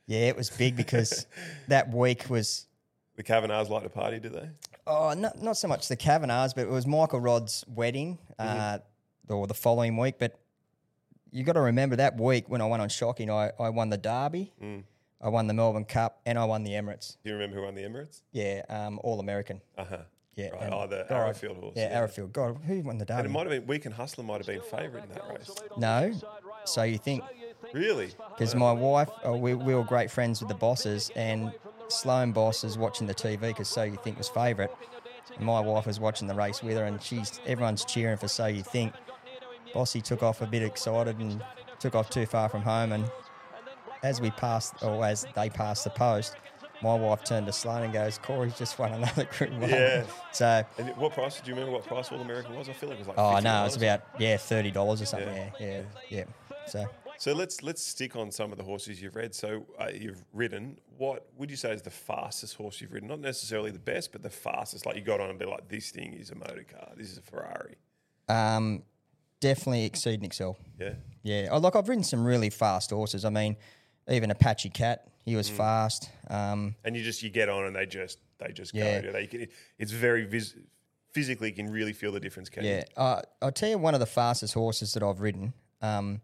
Yeah, 0.07 0.21
it 0.21 0.35
was 0.35 0.49
big 0.49 0.75
because 0.75 1.27
that 1.67 1.93
week 1.93 2.31
was 2.31 2.65
The 3.15 3.21
Kavanaghs 3.23 3.69
like 3.69 3.83
to 3.83 3.89
party, 3.89 4.19
do 4.19 4.29
they? 4.29 4.49
oh 4.87 5.13
not 5.13 5.39
not 5.39 5.55
so 5.55 5.67
much 5.67 5.87
the 5.87 5.95
Kavanaghs, 5.97 6.55
but 6.55 6.61
it 6.61 6.69
was 6.71 6.87
Michael 6.87 7.19
Rodd's 7.19 7.63
wedding 7.67 8.17
uh, 8.39 8.79
or 9.29 9.47
the 9.47 9.53
following 9.53 9.97
week. 9.97 10.15
But 10.19 10.39
you 11.31 11.43
got 11.43 11.53
to 11.53 11.61
remember 11.61 11.95
that 11.97 12.19
week 12.19 12.49
when 12.49 12.61
I 12.61 12.65
went 12.65 12.81
on 12.81 12.89
shocking, 12.89 13.29
I, 13.29 13.51
I 13.59 13.69
won 13.69 13.89
the 13.89 13.97
Derby, 13.97 14.53
I 15.21 15.29
won 15.29 15.47
the 15.47 15.53
Melbourne 15.53 15.85
Cup, 15.85 16.21
and 16.25 16.37
I 16.39 16.45
won 16.45 16.63
the 16.63 16.71
Emirates. 16.71 17.17
Do 17.23 17.29
you 17.29 17.35
remember 17.35 17.57
who 17.57 17.63
won 17.63 17.75
the 17.75 17.81
Emirates? 17.83 18.21
Yeah, 18.31 18.63
um, 18.69 18.99
All 19.03 19.19
American. 19.19 19.61
Uh 19.77 19.85
huh. 19.85 19.97
Yeah, 20.35 20.49
Right. 20.51 20.69
Oh, 20.71 20.87
the 20.87 21.05
God, 21.09 21.15
Arrowfield 21.27 21.57
horse. 21.57 21.73
Yeah, 21.75 21.99
Arrowfield. 21.99 22.31
God, 22.31 22.57
who 22.65 22.79
won 22.81 22.97
the 22.97 23.03
Derby? 23.05 23.19
And 23.19 23.27
it 23.27 23.31
might 23.31 23.41
have 23.41 23.49
been 23.49 23.67
Weekend 23.67 23.95
Hustler 23.95 24.23
might 24.23 24.37
have 24.37 24.47
been 24.47 24.61
favourite 24.61 25.03
in 25.03 25.09
that 25.13 25.27
race. 25.29 25.51
No, 25.77 26.13
so 26.63 26.83
you 26.83 26.97
think 26.97 27.23
Really? 27.73 28.11
because 28.29 28.55
my 28.55 28.71
wife, 28.71 29.09
oh, 29.25 29.35
we, 29.35 29.53
we 29.53 29.75
were 29.75 29.83
great 29.83 30.09
friends 30.09 30.39
with 30.39 30.47
the 30.47 30.55
bosses, 30.55 31.11
and 31.15 31.51
Sloan 31.89 32.31
Boss 32.31 32.63
is 32.63 32.77
watching 32.77 33.05
the 33.05 33.13
TV 33.13 33.41
because 33.41 33.67
So 33.67 33.83
You 33.83 33.97
Think 33.97 34.17
was 34.17 34.29
favourite. 34.29 34.71
And 35.35 35.45
my 35.45 35.59
wife 35.59 35.85
was 35.85 35.99
watching 35.99 36.27
the 36.27 36.33
race 36.35 36.63
with 36.63 36.77
her, 36.77 36.85
and 36.85 37.01
she's 37.01 37.39
everyone's 37.45 37.83
cheering 37.83 38.17
for 38.17 38.27
So 38.29 38.45
You 38.45 38.63
Think. 38.63 38.93
Bossy 39.73 40.01
took 40.01 40.23
off 40.23 40.41
a 40.41 40.47
bit 40.47 40.63
excited 40.63 41.17
and 41.19 41.43
took 41.79 41.95
off 41.95 42.09
too 42.09 42.25
far 42.25 42.49
from 42.49 42.61
home, 42.61 42.91
and 42.91 43.09
as 44.03 44.21
we 44.21 44.31
passed, 44.31 44.73
or 44.81 45.05
as 45.05 45.25
they 45.35 45.49
passed 45.49 45.83
the 45.83 45.89
post, 45.89 46.35
my 46.81 46.95
wife 46.95 47.23
turned 47.25 47.45
to 47.47 47.51
Sloan 47.53 47.83
and 47.83 47.93
goes, 47.93 48.17
"Corey's 48.17 48.57
just 48.57 48.79
won 48.79 48.93
another 48.93 49.25
Group 49.37 49.51
One." 49.53 49.69
Yeah. 49.69 50.05
So. 50.31 50.63
And 50.77 50.95
what 50.95 51.13
price? 51.13 51.41
Do 51.41 51.49
you 51.49 51.55
remember 51.55 51.73
what 51.73 51.85
price 51.85 52.11
All 52.11 52.19
American 52.21 52.55
was? 52.55 52.69
I 52.69 52.73
feel 52.73 52.89
like 52.89 52.97
it 52.99 53.07
was 53.07 53.07
like. 53.09 53.17
Oh 53.17 53.39
no, 53.39 53.49
$50. 53.49 53.65
it's 53.67 53.75
about 53.77 54.01
yeah 54.19 54.37
thirty 54.37 54.71
dollars 54.71 55.01
or 55.01 55.05
something. 55.05 55.35
Yeah. 55.35 55.49
Yeah, 55.59 55.81
yeah, 56.09 56.17
yeah. 56.19 56.23
So 56.67 56.85
So 57.17 57.33
let's 57.33 57.61
let's 57.63 57.83
stick 57.83 58.15
on 58.15 58.31
some 58.31 58.51
of 58.51 58.57
the 58.57 58.63
horses 58.63 59.01
you've 59.01 59.15
read. 59.15 59.33
So 59.35 59.65
uh, 59.79 59.87
you've 59.93 60.23
ridden. 60.33 60.77
What 60.97 61.25
would 61.37 61.49
you 61.49 61.57
say 61.57 61.71
is 61.73 61.81
the 61.81 61.89
fastest 61.89 62.55
horse 62.55 62.79
you've 62.79 62.93
ridden? 62.93 63.09
Not 63.09 63.19
necessarily 63.21 63.71
the 63.71 63.79
best, 63.79 64.11
but 64.11 64.21
the 64.23 64.29
fastest. 64.29 64.85
Like 64.85 64.95
you 64.95 65.01
got 65.01 65.19
on 65.19 65.29
and 65.29 65.39
be 65.39 65.45
like, 65.45 65.67
this 65.67 65.89
thing 65.89 66.13
is 66.13 66.29
a 66.31 66.35
motor 66.35 66.63
car. 66.69 66.89
This 66.95 67.11
is 67.11 67.17
a 67.17 67.21
Ferrari. 67.21 67.75
um, 68.29 68.83
definitely 69.39 69.85
exceed 69.85 70.23
Excel. 70.23 70.57
Yeah. 70.79 70.93
Yeah, 71.23 71.47
oh, 71.51 71.57
look, 71.57 71.75
I've 71.75 71.89
ridden 71.89 72.03
some 72.03 72.23
really 72.25 72.49
fast 72.49 72.91
horses. 72.91 73.25
I 73.25 73.29
mean, 73.29 73.57
even 74.07 74.31
Apache 74.31 74.69
Cat, 74.69 75.07
he 75.25 75.33
Mm. 75.33 75.37
was 75.37 75.49
fast. 75.49 76.09
Um, 76.29 76.75
And 76.85 76.95
you 76.95 77.03
just 77.03 77.21
you 77.21 77.29
get 77.29 77.49
on 77.49 77.65
and 77.65 77.75
they 77.75 77.85
just 77.85 78.19
they 78.39 78.53
just 78.53 78.73
Yeah. 78.73 79.01
go. 79.01 79.11
They 79.11 79.27
can, 79.27 79.47
it's 79.77 79.91
very 79.91 80.23
vis- 80.25 80.55
physically 81.11 81.49
you 81.49 81.55
can 81.55 81.69
really 81.69 81.91
feel 81.91 82.13
the 82.13 82.21
difference. 82.21 82.47
Can 82.49 82.63
yeah, 82.63 82.83
uh, 82.95 83.21
I'll 83.41 83.51
tell 83.51 83.69
you 83.69 83.77
one 83.77 83.93
of 83.93 83.99
the 83.99 84.05
fastest 84.05 84.53
horses 84.53 84.93
that 84.93 85.03
I've 85.03 85.19
ridden. 85.19 85.53
Um, 85.81 86.21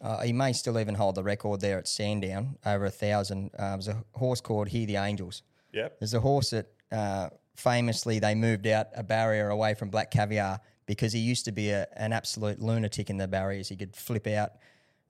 uh, 0.00 0.22
he 0.22 0.32
may 0.32 0.52
still 0.54 0.78
even 0.80 0.94
hold 0.94 1.16
the 1.16 1.22
record 1.22 1.60
there 1.60 1.78
at 1.78 1.86
Sandown, 1.86 2.56
over 2.64 2.86
a 2.86 2.90
thousand. 2.90 3.50
Uh, 3.58 3.72
it 3.74 3.76
was 3.76 3.88
a 3.88 4.02
horse 4.14 4.40
called 4.40 4.68
Hear 4.68 4.86
the 4.86 4.96
Angels. 4.96 5.42
Yep. 5.72 5.98
There's 6.00 6.14
a 6.14 6.20
horse 6.20 6.50
that 6.50 6.66
uh, 6.90 7.28
famously 7.56 8.18
they 8.20 8.34
moved 8.34 8.66
out 8.66 8.88
a 8.94 9.02
barrier 9.02 9.50
away 9.50 9.74
from 9.74 9.90
Black 9.90 10.10
Caviar 10.10 10.60
because 10.86 11.12
he 11.12 11.20
used 11.20 11.44
to 11.46 11.52
be 11.52 11.70
a, 11.70 11.86
an 11.96 12.12
absolute 12.12 12.60
lunatic 12.60 13.10
in 13.10 13.16
the 13.16 13.28
barriers. 13.28 13.68
He 13.68 13.76
could 13.76 13.94
flip 13.94 14.26
out. 14.26 14.52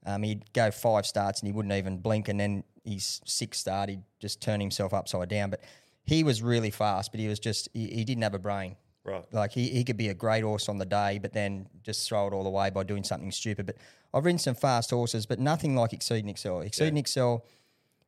Um, 0.06 0.22
he'd 0.22 0.52
go 0.52 0.70
five 0.70 1.06
starts 1.06 1.40
and 1.40 1.46
he 1.46 1.52
wouldn't 1.52 1.74
even 1.74 1.98
blink, 1.98 2.28
and 2.28 2.38
then 2.38 2.64
his 2.84 3.20
sixth 3.24 3.60
start 3.60 3.88
he'd 3.88 4.02
just 4.20 4.40
turn 4.40 4.60
himself 4.60 4.92
upside 4.92 5.28
down. 5.28 5.50
But 5.50 5.62
he 6.04 6.22
was 6.22 6.42
really 6.42 6.70
fast, 6.70 7.10
but 7.10 7.20
he 7.20 7.28
was 7.28 7.38
just 7.38 7.68
he, 7.72 7.86
he 7.86 8.04
didn't 8.04 8.22
have 8.22 8.34
a 8.34 8.38
brain. 8.38 8.76
Right. 9.04 9.24
Like 9.32 9.52
he, 9.52 9.68
he 9.68 9.84
could 9.84 9.98
be 9.98 10.08
a 10.08 10.14
great 10.14 10.44
horse 10.44 10.68
on 10.68 10.78
the 10.78 10.86
day, 10.86 11.18
but 11.20 11.32
then 11.32 11.68
just 11.82 12.08
throw 12.08 12.26
it 12.26 12.32
all 12.32 12.46
away 12.46 12.70
by 12.70 12.84
doing 12.84 13.04
something 13.04 13.30
stupid. 13.30 13.66
But 13.66 13.76
I've 14.14 14.24
ridden 14.24 14.38
some 14.38 14.54
fast 14.54 14.90
horses, 14.90 15.26
but 15.26 15.38
nothing 15.38 15.76
like 15.76 15.92
Exceed 15.92 16.20
and 16.20 16.30
Excel. 16.30 16.60
Exceed 16.60 16.88
and 16.88 16.98
Excel, 16.98 17.44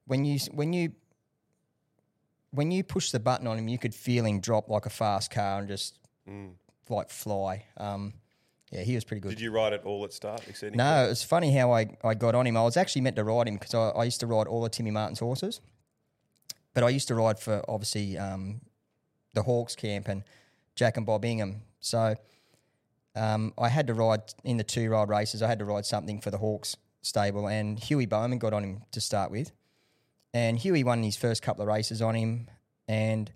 when 0.07 0.25
you 0.25 0.39
when 0.53 0.73
you 0.73 0.93
when 2.51 2.71
you 2.71 2.83
push 2.83 3.11
the 3.11 3.21
button 3.21 3.47
on 3.47 3.59
him, 3.59 3.69
you 3.69 3.79
could 3.79 3.95
feel 3.95 4.25
him 4.25 4.41
drop 4.41 4.69
like 4.69 4.87
a 4.87 4.91
fast 4.91 5.31
car 5.31 5.59
and 5.59 5.69
just 5.69 5.99
like 6.89 7.11
fly. 7.11 7.65
Um, 7.77 8.15
yeah, 8.71 8.83
he 8.83 8.95
was 8.95 9.05
pretty 9.05 9.21
good. 9.21 9.31
Did 9.31 9.41
you 9.41 9.53
ride 9.53 9.73
it 9.73 9.83
all 9.85 10.05
at 10.05 10.13
start? 10.13 10.43
Exceeding 10.49 10.77
No, 10.77 11.07
was 11.09 11.23
funny 11.23 11.57
how 11.57 11.73
I, 11.73 11.97
I 12.03 12.15
got 12.15 12.35
on 12.35 12.47
him. 12.47 12.57
I 12.57 12.63
was 12.63 12.77
actually 12.77 13.03
meant 13.03 13.17
to 13.17 13.25
ride 13.25 13.47
him 13.47 13.55
because 13.55 13.75
I, 13.75 13.89
I 13.91 14.05
used 14.05 14.21
to 14.21 14.27
ride 14.27 14.47
all 14.49 14.65
of 14.65 14.73
Timmy 14.73 14.91
Martin's 14.91 15.21
horses. 15.21 15.61
But 16.75 16.85
I 16.85 16.89
used 16.91 17.09
to 17.09 17.15
ride 17.15 17.39
for 17.39 17.65
obviously 17.69 18.19
um, 18.19 18.61
the 19.35 19.43
Hawkes 19.43 19.75
camp 19.77 20.09
and 20.09 20.25
Jack 20.75 20.97
and 20.97 21.07
Bob 21.07 21.25
Ingham. 21.25 21.63
So 21.81 22.17
um, 23.15 23.55
I 23.57 23.69
had 23.69 23.87
to 23.87 23.95
ride 23.95 24.35
in 24.45 24.57
the 24.57 24.65
two 24.65 24.91
ride 24.91 25.09
races. 25.09 25.43
I 25.43 25.47
had 25.47 25.61
to 25.61 25.65
ride 25.65 25.87
something 25.87 26.21
for 26.21 26.31
the 26.31 26.39
Hawkes 26.39 26.77
stable. 27.03 27.49
And 27.49 27.79
Huey 27.79 28.05
Bowman 28.05 28.39
got 28.39 28.53
on 28.53 28.63
him 28.63 28.83
to 28.93 29.01
start 29.01 29.31
with. 29.31 29.53
And 30.35 30.59
Huey 30.59 30.85
won 30.85 31.03
his 31.03 31.17
first 31.17 31.41
couple 31.41 31.63
of 31.63 31.69
races 31.69 32.03
on 32.03 32.15
him. 32.15 32.49
And 32.89 33.33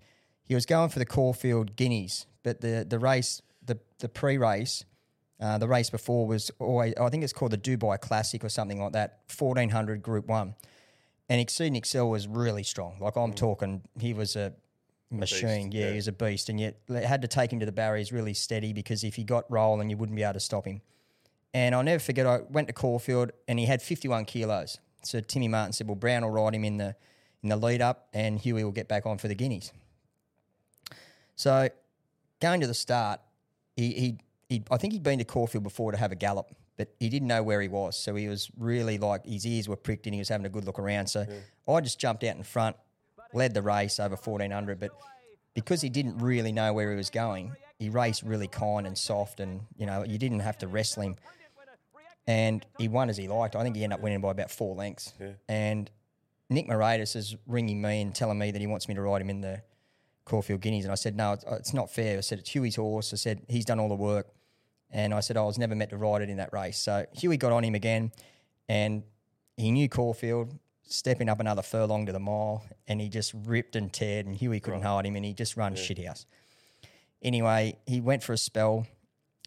he 0.51 0.55
was 0.55 0.65
going 0.65 0.89
for 0.89 0.99
the 0.99 1.05
Caulfield 1.05 1.77
Guineas. 1.77 2.25
But 2.43 2.59
the, 2.59 2.85
the 2.85 2.99
race, 2.99 3.41
the, 3.65 3.79
the 3.99 4.09
pre 4.09 4.37
race, 4.37 4.83
uh, 5.39 5.57
the 5.57 5.67
race 5.69 5.89
before 5.89 6.27
was 6.27 6.51
always, 6.59 6.93
I 6.99 7.07
think 7.07 7.23
it's 7.23 7.31
called 7.31 7.53
the 7.53 7.57
Dubai 7.57 7.97
Classic 8.01 8.43
or 8.43 8.49
something 8.49 8.81
like 8.81 8.91
that, 8.91 9.19
1400 9.33 10.03
Group 10.03 10.27
1. 10.27 10.53
And 11.29 11.39
Exceed 11.39 11.73
Excel 11.73 12.09
was 12.09 12.27
really 12.27 12.63
strong. 12.63 12.97
Like 12.99 13.15
I'm 13.15 13.31
talking, 13.31 13.83
he 13.97 14.13
was 14.13 14.35
a 14.35 14.51
machine. 15.09 15.71
yeah, 15.71 15.85
yeah. 15.85 15.89
he 15.91 15.95
was 15.95 16.09
a 16.09 16.11
beast. 16.11 16.49
And 16.49 16.59
yet 16.59 16.81
had 16.89 17.21
to 17.21 17.29
take 17.29 17.53
him 17.53 17.61
to 17.61 17.65
the 17.65 17.71
barriers 17.71 18.11
really 18.11 18.33
steady 18.33 18.73
because 18.73 19.05
if 19.05 19.15
he 19.15 19.23
got 19.23 19.49
rolling, 19.49 19.89
you 19.89 19.95
wouldn't 19.95 20.17
be 20.17 20.23
able 20.23 20.33
to 20.33 20.41
stop 20.41 20.65
him. 20.65 20.81
And 21.53 21.73
I'll 21.73 21.81
never 21.81 22.03
forget, 22.03 22.27
I 22.27 22.41
went 22.49 22.67
to 22.67 22.73
Caulfield 22.73 23.31
and 23.47 23.57
he 23.57 23.67
had 23.67 23.81
51 23.81 24.25
kilos. 24.25 24.79
So 25.01 25.21
Timmy 25.21 25.47
Martin 25.47 25.71
said, 25.71 25.87
well, 25.87 25.95
Brown 25.95 26.23
will 26.23 26.31
ride 26.31 26.55
him 26.55 26.65
in 26.65 26.75
the, 26.75 26.93
in 27.41 27.47
the 27.47 27.55
lead 27.55 27.81
up 27.81 28.09
and 28.13 28.37
Huey 28.37 28.65
will 28.65 28.73
get 28.73 28.89
back 28.89 29.05
on 29.05 29.17
for 29.17 29.29
the 29.29 29.35
Guineas. 29.35 29.71
So 31.35 31.69
going 32.39 32.61
to 32.61 32.67
the 32.67 32.73
start, 32.73 33.19
he, 33.75 33.93
he, 33.93 34.17
he 34.49 34.63
I 34.69 34.77
think 34.77 34.93
he'd 34.93 35.03
been 35.03 35.19
to 35.19 35.25
Caulfield 35.25 35.63
before 35.63 35.91
to 35.91 35.97
have 35.97 36.11
a 36.11 36.15
gallop, 36.15 36.47
but 36.77 36.89
he 36.99 37.09
didn't 37.09 37.27
know 37.27 37.43
where 37.43 37.61
he 37.61 37.67
was. 37.67 37.97
So 37.97 38.15
he 38.15 38.27
was 38.27 38.49
really 38.57 38.97
like 38.97 39.25
his 39.25 39.45
ears 39.45 39.67
were 39.67 39.75
pricked 39.75 40.05
and 40.07 40.13
he 40.13 40.19
was 40.19 40.29
having 40.29 40.45
a 40.45 40.49
good 40.49 40.65
look 40.65 40.79
around. 40.79 41.07
So 41.07 41.25
I 41.67 41.81
just 41.81 41.99
jumped 41.99 42.23
out 42.23 42.35
in 42.35 42.43
front, 42.43 42.75
led 43.33 43.53
the 43.53 43.61
race 43.61 43.99
over 43.99 44.15
1400, 44.15 44.79
but 44.79 44.91
because 45.53 45.81
he 45.81 45.89
didn't 45.89 46.17
really 46.19 46.51
know 46.51 46.73
where 46.73 46.89
he 46.91 46.95
was 46.95 47.09
going, 47.09 47.55
he 47.79 47.89
raced 47.89 48.23
really 48.23 48.47
kind 48.47 48.85
and 48.87 48.97
soft 48.97 49.39
and, 49.39 49.61
you 49.77 49.85
know, 49.85 50.03
you 50.03 50.17
didn't 50.17 50.39
have 50.41 50.57
to 50.59 50.67
wrestle 50.67 51.03
him. 51.03 51.15
And 52.27 52.65
he 52.77 52.87
won 52.87 53.09
as 53.09 53.17
he 53.17 53.27
liked. 53.27 53.55
I 53.55 53.63
think 53.63 53.75
he 53.75 53.83
ended 53.83 53.97
up 53.97 54.03
winning 54.03 54.21
by 54.21 54.31
about 54.31 54.51
four 54.51 54.75
lengths. 54.75 55.13
And 55.49 55.89
Nick 56.49 56.67
Moraitis 56.67 57.15
is 57.15 57.35
ringing 57.47 57.81
me 57.81 58.01
and 58.01 58.13
telling 58.13 58.37
me 58.37 58.51
that 58.51 58.59
he 58.61 58.67
wants 58.67 58.87
me 58.87 58.93
to 58.95 59.01
ride 59.01 59.21
him 59.21 59.29
in 59.29 59.41
the 59.41 59.61
Caulfield 60.25 60.61
Guineas. 60.61 60.85
And 60.85 60.91
I 60.91 60.95
said, 60.95 61.15
no, 61.15 61.33
it's, 61.33 61.45
uh, 61.45 61.55
it's 61.55 61.73
not 61.73 61.89
fair. 61.89 62.17
I 62.17 62.21
said, 62.21 62.39
it's 62.39 62.49
Huey's 62.49 62.75
horse. 62.75 63.13
I 63.13 63.17
said, 63.17 63.41
he's 63.47 63.65
done 63.65 63.79
all 63.79 63.89
the 63.89 63.95
work. 63.95 64.27
And 64.89 65.13
I 65.13 65.21
said, 65.21 65.37
I 65.37 65.43
was 65.43 65.57
never 65.57 65.75
meant 65.75 65.89
to 65.91 65.97
ride 65.97 66.21
it 66.21 66.29
in 66.29 66.37
that 66.37 66.51
race. 66.51 66.77
So 66.77 67.05
Huey 67.13 67.37
got 67.37 67.51
on 67.51 67.63
him 67.63 67.75
again 67.75 68.11
and 68.67 69.03
he 69.57 69.71
knew 69.71 69.89
Caulfield, 69.89 70.57
stepping 70.83 71.29
up 71.29 71.39
another 71.39 71.61
furlong 71.61 72.05
to 72.05 72.11
the 72.11 72.19
mile, 72.19 72.63
and 72.87 72.99
he 72.99 73.09
just 73.09 73.33
ripped 73.45 73.75
and 73.75 73.91
teared, 73.91 74.21
and 74.25 74.35
Huey 74.35 74.59
couldn't 74.59 74.81
hold 74.81 75.05
him, 75.05 75.15
and 75.15 75.23
he 75.23 75.33
just 75.33 75.55
run 75.55 75.75
shithouse. 75.75 76.25
Anyway, 77.21 77.77
he 77.85 78.01
went 78.01 78.23
for 78.23 78.33
a 78.33 78.37
spell, 78.37 78.87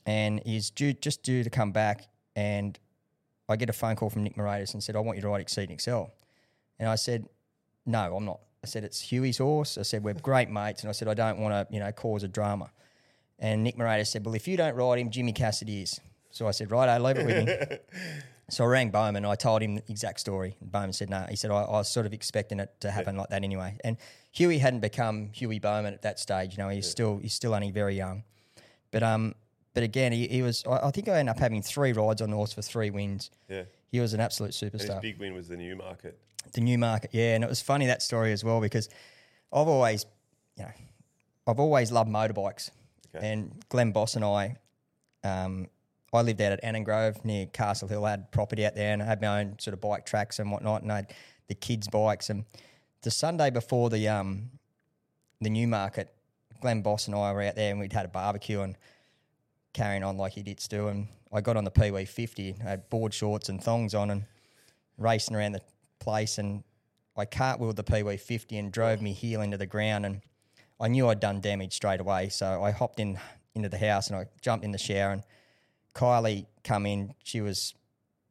and 0.06 0.40
he's 0.44 0.70
due, 0.70 0.92
just 0.92 1.22
due 1.22 1.42
to 1.42 1.50
come 1.50 1.72
back, 1.72 2.06
and 2.36 2.78
I 3.48 3.56
get 3.56 3.68
a 3.68 3.72
phone 3.72 3.96
call 3.96 4.10
from 4.10 4.22
Nick 4.22 4.36
Moraitis 4.36 4.72
and 4.72 4.82
said, 4.82 4.96
I 4.96 5.00
want 5.00 5.16
you 5.16 5.22
to 5.22 5.28
ride 5.28 5.40
Exceed 5.40 5.64
and 5.64 5.72
Excel. 5.72 6.12
And 6.78 6.88
I 6.88 6.94
said, 6.94 7.26
no, 7.84 8.16
I'm 8.16 8.24
not. 8.24 8.40
I 8.64 8.66
said, 8.66 8.82
it's 8.82 9.00
Huey's 9.00 9.38
horse. 9.38 9.76
I 9.76 9.82
said, 9.82 10.02
we're 10.02 10.14
great 10.14 10.48
mates. 10.48 10.82
And 10.82 10.88
I 10.88 10.92
said, 10.92 11.06
I 11.06 11.14
don't 11.14 11.38
want 11.38 11.52
to, 11.52 11.74
you 11.74 11.80
know, 11.80 11.92
cause 11.92 12.22
a 12.22 12.28
drama. 12.28 12.70
And 13.38 13.62
Nick 13.62 13.76
Moraitis 13.76 14.06
said, 14.06 14.24
well, 14.24 14.34
if 14.34 14.48
you 14.48 14.56
don't 14.56 14.74
ride 14.74 14.98
him, 14.98 15.10
Jimmy 15.10 15.34
Cassidy 15.34 15.82
is. 15.82 16.00
So 16.30 16.48
I 16.48 16.52
said, 16.52 16.70
right, 16.70 16.88
I 16.88 16.96
leave 16.96 17.18
it 17.18 17.26
with 17.26 17.46
me. 17.46 17.78
so 18.48 18.64
I 18.64 18.68
rang 18.68 18.90
Bowman. 18.90 19.26
I 19.26 19.34
told 19.34 19.60
him 19.60 19.74
the 19.74 19.82
exact 19.88 20.18
story. 20.18 20.56
And 20.60 20.72
Bowman 20.72 20.94
said, 20.94 21.10
no. 21.10 21.26
He 21.28 21.36
said, 21.36 21.50
I, 21.50 21.62
I 21.62 21.72
was 21.72 21.90
sort 21.90 22.06
of 22.06 22.14
expecting 22.14 22.58
it 22.58 22.72
to 22.80 22.90
happen 22.90 23.18
like 23.18 23.28
that 23.28 23.44
anyway. 23.44 23.76
And 23.84 23.98
Huey 24.32 24.58
hadn't 24.58 24.80
become 24.80 25.30
Huey 25.32 25.58
Bowman 25.58 25.92
at 25.92 26.00
that 26.02 26.18
stage. 26.18 26.56
You 26.56 26.64
know, 26.64 26.70
he's 26.70 26.90
still 26.90 27.18
he's 27.18 27.34
still 27.34 27.54
only 27.54 27.70
very 27.70 27.96
young. 27.96 28.24
But 28.90 29.02
um, 29.02 29.34
but 29.74 29.82
again, 29.82 30.12
he, 30.12 30.26
he 30.26 30.42
was. 30.42 30.64
I, 30.66 30.88
I 30.88 30.90
think 30.90 31.08
I 31.08 31.18
ended 31.18 31.34
up 31.34 31.38
having 31.38 31.62
three 31.62 31.92
rides 31.92 32.22
on 32.22 32.30
the 32.30 32.36
horse 32.36 32.52
for 32.52 32.62
three 32.62 32.90
wins. 32.90 33.30
Yeah. 33.48 33.64
He 33.92 34.00
was 34.00 34.14
an 34.14 34.20
absolute 34.20 34.60
And 34.60 34.72
his 34.72 34.82
superstar. 34.88 35.00
big 35.00 35.18
win 35.18 35.34
was 35.34 35.48
the 35.48 35.56
Newmarket. 35.56 36.18
The 36.52 36.60
Newmarket, 36.60 37.10
yeah, 37.12 37.34
and 37.34 37.42
it 37.42 37.50
was 37.50 37.60
funny 37.60 37.86
that 37.86 38.02
story 38.02 38.32
as 38.32 38.44
well 38.44 38.60
because 38.60 38.88
I've 39.52 39.66
always, 39.68 40.06
you 40.56 40.64
know, 40.64 40.70
I've 41.46 41.58
always 41.58 41.90
loved 41.90 42.10
motorbikes, 42.10 42.70
Okay. 43.14 43.32
and 43.32 43.62
Glenn 43.68 43.92
Boss 43.92 44.16
and 44.16 44.24
I, 44.24 44.56
um, 45.24 45.68
I 46.12 46.22
lived 46.22 46.40
out 46.40 46.52
at 46.52 46.62
Annangrove 46.62 47.24
near 47.24 47.46
Castle 47.46 47.88
Hill. 47.88 48.04
I 48.04 48.10
had 48.10 48.30
property 48.30 48.64
out 48.64 48.74
there, 48.76 48.92
and 48.92 49.02
I 49.02 49.06
had 49.06 49.20
my 49.20 49.40
own 49.40 49.58
sort 49.58 49.74
of 49.74 49.80
bike 49.80 50.06
tracks 50.06 50.38
and 50.38 50.50
whatnot, 50.50 50.82
and 50.82 50.92
I 50.92 50.96
had 50.96 51.14
the 51.48 51.54
kids' 51.54 51.88
bikes. 51.88 52.30
And 52.30 52.44
the 53.02 53.10
Sunday 53.10 53.50
before 53.50 53.90
the 53.90 54.08
um, 54.08 54.50
the 55.40 55.50
Newmarket, 55.50 56.14
Glenn 56.60 56.82
Boss 56.82 57.06
and 57.08 57.16
I 57.16 57.32
were 57.32 57.42
out 57.42 57.56
there, 57.56 57.70
and 57.72 57.80
we'd 57.80 57.92
had 57.92 58.04
a 58.04 58.08
barbecue 58.08 58.60
and 58.60 58.76
carrying 59.72 60.04
on 60.04 60.16
like 60.16 60.38
idiots 60.38 60.68
do. 60.68 60.86
And 60.88 61.08
I 61.32 61.40
got 61.40 61.56
on 61.56 61.64
the 61.64 61.70
Pee 61.70 62.04
50, 62.04 62.56
I 62.60 62.68
had 62.68 62.88
board 62.88 63.12
shorts 63.12 63.48
and 63.48 63.62
thongs 63.62 63.92
on, 63.94 64.10
and 64.10 64.24
racing 64.96 65.34
around 65.36 65.52
the 65.52 65.62
place 66.04 66.38
and 66.38 66.62
I 67.16 67.24
cartwheeled 67.24 67.76
the 67.76 67.82
Pee 67.82 68.16
50 68.16 68.58
and 68.58 68.70
drove 68.70 69.00
me 69.00 69.12
heel 69.12 69.40
into 69.40 69.56
the 69.56 69.66
ground 69.66 70.04
and 70.06 70.20
I 70.80 70.88
knew 70.88 71.08
I'd 71.08 71.20
done 71.20 71.40
damage 71.40 71.72
straight 71.72 72.00
away. 72.00 72.28
So 72.28 72.62
I 72.62 72.70
hopped 72.70 73.00
in 73.00 73.18
into 73.54 73.68
the 73.68 73.78
house 73.78 74.08
and 74.08 74.16
I 74.16 74.26
jumped 74.40 74.64
in 74.64 74.72
the 74.72 74.78
shower 74.78 75.12
and 75.12 75.22
Kylie 75.94 76.46
come 76.64 76.86
in. 76.86 77.14
She 77.22 77.40
was 77.40 77.74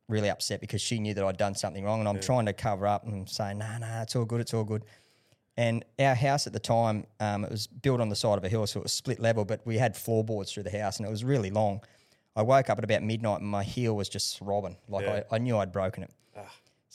really 0.09 0.29
upset 0.29 0.59
because 0.59 0.81
she 0.81 0.99
knew 0.99 1.13
that 1.13 1.23
I'd 1.23 1.37
done 1.37 1.55
something 1.55 1.83
wrong 1.83 1.99
and 1.99 2.09
I'm 2.09 2.19
trying 2.19 2.45
to 2.45 2.53
cover 2.53 2.85
up 2.85 3.05
and 3.05 3.27
say, 3.29 3.53
no, 3.53 3.77
no, 3.79 4.01
it's 4.01 4.15
all 4.15 4.25
good, 4.25 4.41
it's 4.41 4.53
all 4.53 4.65
good. 4.65 4.83
And 5.55 5.85
our 5.97 6.15
house 6.15 6.45
at 6.45 6.53
the 6.53 6.59
time, 6.59 7.05
um, 7.19 7.45
it 7.45 7.51
was 7.51 7.67
built 7.67 8.01
on 8.01 8.09
the 8.09 8.15
side 8.15 8.37
of 8.37 8.43
a 8.43 8.49
hill, 8.49 8.65
so 8.67 8.79
it 8.79 8.83
was 8.83 8.91
split 8.91 9.19
level, 9.19 9.45
but 9.45 9.61
we 9.65 9.77
had 9.77 9.95
floorboards 9.95 10.51
through 10.51 10.63
the 10.63 10.77
house 10.77 10.97
and 10.97 11.07
it 11.07 11.09
was 11.11 11.23
really 11.23 11.51
long. 11.51 11.81
I 12.35 12.41
woke 12.41 12.69
up 12.69 12.79
at 12.79 12.83
about 12.83 13.03
midnight 13.03 13.39
and 13.39 13.49
my 13.49 13.63
heel 13.63 13.95
was 13.95 14.09
just 14.09 14.37
throbbing. 14.37 14.77
Like 14.89 15.05
Yeah. 15.05 15.23
I, 15.31 15.35
I 15.35 15.37
knew 15.37 15.57
I'd 15.57 15.71
broken 15.71 16.03
it. 16.03 16.11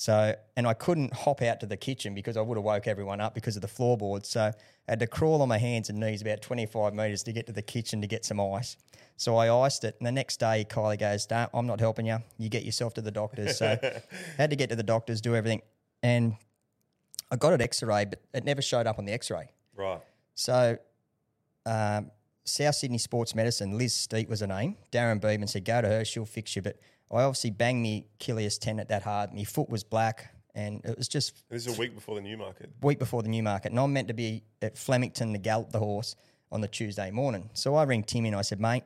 So, 0.00 0.32
and 0.56 0.64
I 0.64 0.74
couldn't 0.74 1.12
hop 1.12 1.42
out 1.42 1.58
to 1.58 1.66
the 1.66 1.76
kitchen 1.76 2.14
because 2.14 2.36
I 2.36 2.40
would 2.40 2.56
have 2.56 2.64
woke 2.64 2.86
everyone 2.86 3.20
up 3.20 3.34
because 3.34 3.56
of 3.56 3.62
the 3.62 3.68
floorboards. 3.68 4.28
So 4.28 4.42
I 4.42 4.52
had 4.88 5.00
to 5.00 5.08
crawl 5.08 5.42
on 5.42 5.48
my 5.48 5.58
hands 5.58 5.90
and 5.90 5.98
knees 5.98 6.22
about 6.22 6.40
25 6.40 6.94
metres 6.94 7.24
to 7.24 7.32
get 7.32 7.48
to 7.48 7.52
the 7.52 7.62
kitchen 7.62 8.00
to 8.02 8.06
get 8.06 8.24
some 8.24 8.40
ice. 8.40 8.76
So 9.16 9.34
I 9.34 9.52
iced 9.52 9.82
it. 9.82 9.96
And 9.98 10.06
the 10.06 10.12
next 10.12 10.38
day, 10.38 10.64
Kylie 10.70 11.00
goes, 11.00 11.26
I'm 11.52 11.66
not 11.66 11.80
helping 11.80 12.06
you. 12.06 12.18
You 12.38 12.48
get 12.48 12.64
yourself 12.64 12.94
to 12.94 13.00
the 13.00 13.10
doctors. 13.10 13.58
So 13.58 13.76
had 14.36 14.50
to 14.50 14.56
get 14.56 14.68
to 14.70 14.76
the 14.76 14.84
doctors, 14.84 15.20
do 15.20 15.34
everything. 15.34 15.62
And 16.00 16.36
I 17.32 17.34
got 17.34 17.52
it 17.54 17.60
x 17.60 17.82
ray, 17.82 18.04
but 18.04 18.22
it 18.32 18.44
never 18.44 18.62
showed 18.62 18.86
up 18.86 19.00
on 19.00 19.04
the 19.04 19.12
x 19.12 19.32
ray. 19.32 19.50
Right. 19.74 20.00
So, 20.36 20.78
um, 21.66 22.12
South 22.44 22.76
Sydney 22.76 22.98
Sports 22.98 23.34
Medicine, 23.34 23.76
Liz 23.76 23.94
Steet 23.94 24.28
was 24.28 24.40
her 24.40 24.46
name. 24.46 24.76
Darren 24.92 25.20
Beadman 25.20 25.48
said, 25.48 25.64
go 25.64 25.82
to 25.82 25.88
her, 25.88 26.04
she'll 26.04 26.24
fix 26.24 26.54
you. 26.54 26.62
But 26.62 26.78
I 27.10 27.22
obviously 27.22 27.50
banged 27.50 27.82
me 27.82 28.06
Achilles 28.16 28.58
tendon 28.58 28.86
that 28.88 29.02
hard. 29.02 29.32
My 29.32 29.44
foot 29.44 29.68
was 29.68 29.82
black, 29.82 30.34
and 30.54 30.84
it 30.84 30.96
was 30.96 31.08
just 31.08 31.48
This 31.48 31.66
is 31.66 31.76
a 31.76 31.80
week 31.80 31.94
before 31.94 32.14
the 32.14 32.20
Newmarket. 32.20 32.70
week 32.82 32.98
before 32.98 33.22
the 33.22 33.28
Newmarket. 33.28 33.72
And 33.72 33.80
I'm 33.80 33.92
meant 33.92 34.08
to 34.08 34.14
be 34.14 34.44
at 34.60 34.76
Flemington 34.76 35.32
to 35.32 35.38
gallop 35.38 35.72
the 35.72 35.78
horse 35.78 36.16
on 36.50 36.60
the 36.60 36.68
Tuesday 36.68 37.10
morning. 37.10 37.50
So 37.54 37.74
I 37.74 37.84
ring 37.84 38.02
Timmy 38.02 38.28
and 38.28 38.36
I 38.36 38.42
said, 38.42 38.60
mate, 38.60 38.84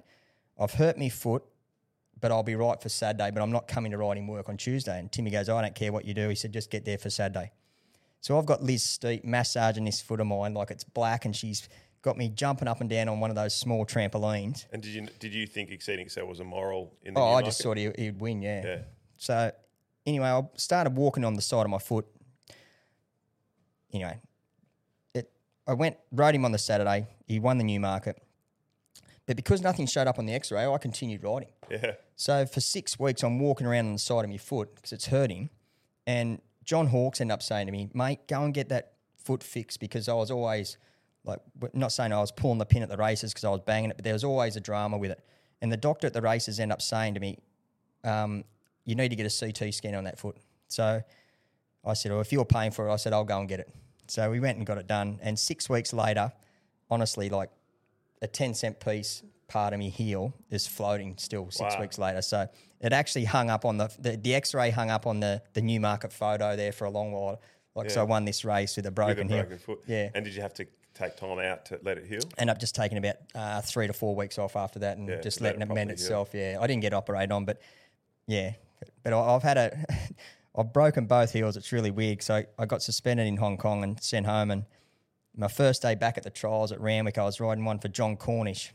I've 0.58 0.72
hurt 0.72 0.98
me 0.98 1.08
foot, 1.08 1.42
but 2.20 2.30
I'll 2.30 2.42
be 2.42 2.54
right 2.54 2.80
for 2.80 2.88
Saturday, 2.88 3.30
but 3.30 3.42
I'm 3.42 3.50
not 3.50 3.66
coming 3.66 3.92
to 3.92 3.98
riding 3.98 4.26
work 4.26 4.48
on 4.48 4.56
Tuesday. 4.56 4.98
And 4.98 5.10
Timmy 5.10 5.30
goes, 5.30 5.48
I 5.48 5.60
don't 5.60 5.74
care 5.74 5.92
what 5.92 6.04
you 6.04 6.14
do. 6.14 6.28
He 6.28 6.34
said, 6.34 6.52
just 6.52 6.70
get 6.70 6.84
there 6.84 6.98
for 6.98 7.10
Saturday. 7.10 7.50
So 8.20 8.38
I've 8.38 8.46
got 8.46 8.62
Liz 8.62 8.84
Steep 8.84 9.24
massaging 9.24 9.84
this 9.84 10.00
foot 10.00 10.20
of 10.20 10.28
mine 10.28 10.54
like 10.54 10.70
it's 10.70 10.84
black, 10.84 11.24
and 11.24 11.34
she's 11.34 11.68
got 12.02 12.18
me 12.18 12.28
jumping 12.28 12.68
up 12.68 12.80
and 12.80 12.90
down 12.90 13.08
on 13.08 13.20
one 13.20 13.30
of 13.30 13.36
those 13.36 13.54
small 13.54 13.86
trampolines. 13.86 14.66
And 14.72 14.82
did 14.82 14.92
you 14.92 15.06
did 15.18 15.32
you 15.32 15.46
think 15.46 15.70
Exceeding 15.70 16.06
Excel 16.06 16.26
was 16.26 16.40
a 16.40 16.44
moral 16.44 16.92
in 17.02 17.14
the 17.14 17.20
Oh, 17.20 17.34
I 17.34 17.42
just 17.42 17.62
thought 17.62 17.76
he, 17.76 17.90
he'd 17.96 18.20
win, 18.20 18.42
yeah. 18.42 18.62
Yeah. 18.64 18.78
So 19.16 19.52
anyway, 20.04 20.26
I 20.26 20.42
started 20.56 20.96
walking 20.96 21.24
on 21.24 21.34
the 21.34 21.42
side 21.42 21.64
of 21.64 21.70
my 21.70 21.78
foot. 21.78 22.06
Anyway, 23.92 24.20
it 25.14 25.30
I 25.66 25.74
went 25.74 25.96
rode 26.10 26.34
him 26.34 26.44
on 26.44 26.52
the 26.52 26.58
Saturday. 26.58 27.06
He 27.26 27.38
won 27.38 27.58
the 27.58 27.64
Newmarket, 27.64 28.20
but 29.26 29.36
because 29.36 29.62
nothing 29.62 29.86
showed 29.86 30.08
up 30.08 30.18
on 30.18 30.26
the 30.26 30.34
X-ray, 30.34 30.66
I 30.66 30.78
continued 30.78 31.22
riding. 31.22 31.50
Yeah. 31.70 31.92
So 32.16 32.46
for 32.46 32.60
six 32.60 32.98
weeks, 32.98 33.22
I'm 33.22 33.38
walking 33.38 33.66
around 33.66 33.86
on 33.86 33.92
the 33.92 33.98
side 33.98 34.24
of 34.24 34.30
my 34.30 34.38
foot 34.38 34.74
because 34.74 34.92
it's 34.92 35.06
hurting. 35.06 35.50
And 36.06 36.40
John 36.64 36.88
Hawkes 36.88 37.20
ended 37.20 37.34
up 37.34 37.42
saying 37.42 37.66
to 37.66 37.72
me, 37.72 37.90
"Mate, 37.94 38.26
go 38.26 38.42
and 38.42 38.52
get 38.52 38.68
that 38.70 38.94
foot 39.16 39.42
fixed," 39.42 39.78
because 39.78 40.08
I 40.08 40.14
was 40.14 40.30
always 40.30 40.78
like, 41.24 41.40
not 41.72 41.92
saying 41.92 42.12
I 42.12 42.20
was 42.20 42.32
pulling 42.32 42.58
the 42.58 42.66
pin 42.66 42.82
at 42.82 42.88
the 42.88 42.96
races 42.96 43.32
because 43.32 43.44
I 43.44 43.50
was 43.50 43.60
banging 43.60 43.90
it, 43.90 43.96
but 43.96 44.04
there 44.04 44.12
was 44.12 44.24
always 44.24 44.56
a 44.56 44.60
drama 44.60 44.98
with 44.98 45.10
it. 45.10 45.20
And 45.60 45.70
the 45.70 45.76
doctor 45.76 46.06
at 46.06 46.12
the 46.12 46.20
races 46.22 46.58
ended 46.58 46.72
up 46.74 46.82
saying 46.82 47.14
to 47.14 47.20
me, 47.20 47.38
um, 48.04 48.44
"You 48.84 48.94
need 48.96 49.10
to 49.10 49.16
get 49.16 49.26
a 49.26 49.30
CT 49.30 49.72
scan 49.72 49.94
on 49.94 50.04
that 50.04 50.18
foot." 50.18 50.36
So 50.68 51.02
I 51.84 51.94
said, 51.94 52.10
"Well, 52.12 52.20
if 52.20 52.32
you're 52.32 52.44
paying 52.44 52.72
for 52.72 52.88
it," 52.88 52.92
I 52.92 52.96
said, 52.96 53.12
"I'll 53.12 53.24
go 53.24 53.38
and 53.38 53.48
get 53.48 53.60
it." 53.60 53.72
So 54.08 54.30
we 54.30 54.40
went 54.40 54.58
and 54.58 54.66
got 54.66 54.78
it 54.78 54.86
done. 54.88 55.18
And 55.22 55.38
six 55.38 55.68
weeks 55.70 55.92
later, 55.92 56.32
honestly, 56.90 57.28
like 57.28 57.50
a 58.20 58.26
10 58.26 58.54
cent 58.54 58.80
piece 58.80 59.22
part 59.48 59.72
of 59.72 59.78
me 59.78 59.90
heel 59.90 60.34
is 60.50 60.66
floating 60.66 61.16
still 61.18 61.50
six 61.50 61.74
Wow. 61.74 61.80
weeks 61.80 61.98
later. 61.98 62.22
So 62.22 62.48
it 62.80 62.92
actually 62.92 63.24
hung 63.26 63.48
up 63.50 63.64
on 63.64 63.76
the, 63.78 63.90
the, 63.98 64.16
the 64.16 64.34
x-ray 64.34 64.70
hung 64.70 64.90
up 64.90 65.06
on 65.06 65.20
the, 65.20 65.42
the 65.52 65.60
Newmarket 65.62 66.12
photo 66.12 66.56
there 66.56 66.72
for 66.72 66.84
a 66.86 66.90
long 66.90 67.12
while. 67.12 67.40
Like, 67.74 67.90
so 67.90 68.00
I 68.00 68.04
won 68.04 68.24
this 68.24 68.44
race 68.44 68.76
with 68.76 68.86
a 68.86 68.88
With 68.88 68.94
broken 68.96 69.28
heel. 69.28 69.38
broken 69.38 69.58
foot. 69.58 69.80
Yeah. 69.86 70.10
And 70.14 70.24
did 70.24 70.34
you 70.34 70.42
have 70.42 70.54
to 70.54 70.66
take 71.02 71.16
time 71.16 71.38
out 71.38 71.66
to 71.66 71.78
let 71.82 71.98
it 71.98 72.06
heal? 72.06 72.20
End 72.38 72.50
up 72.50 72.58
just 72.58 72.74
taking 72.74 72.98
about 72.98 73.16
uh, 73.34 73.60
three 73.60 73.86
to 73.86 73.92
four 73.92 74.14
weeks 74.14 74.38
off 74.38 74.56
after 74.56 74.78
that 74.80 74.98
and 74.98 75.08
Yeah, 75.08 75.20
just 75.20 75.40
let 75.40 75.58
letting 75.58 75.62
it 75.62 75.70
it 75.70 75.74
mend 75.74 75.90
heal. 75.90 75.94
itself. 75.94 76.30
Yeah. 76.34 76.58
I 76.60 76.66
didn't 76.66 76.82
get 76.82 76.94
operated 76.94 77.32
on, 77.32 77.44
but 77.44 77.60
yeah. 78.26 78.52
But 79.02 79.12
I- 79.12 79.34
I've 79.34 79.42
had 79.42 79.56
a, 79.58 79.84
I've 80.56 80.72
broken 80.72 81.06
both 81.06 81.32
heels. 81.32 81.56
It's 81.56 81.72
really 81.72 81.90
weird. 81.90 82.22
So 82.22 82.44
I 82.58 82.66
got 82.66 82.82
suspended 82.82 83.26
in 83.26 83.36
Hong 83.38 83.56
Kong 83.56 83.82
and 83.82 84.00
sent 84.02 84.26
home. 84.26 84.50
And 84.50 84.64
my 85.36 85.48
first 85.48 85.82
day 85.82 85.94
back 85.94 86.18
at 86.18 86.24
the 86.24 86.30
trials 86.30 86.72
at 86.72 86.80
Randwick, 86.80 87.16
I 87.18 87.24
was 87.24 87.40
riding 87.40 87.64
one 87.64 87.78
for 87.78 87.88
John 87.88 88.16
Cornish. 88.16 88.72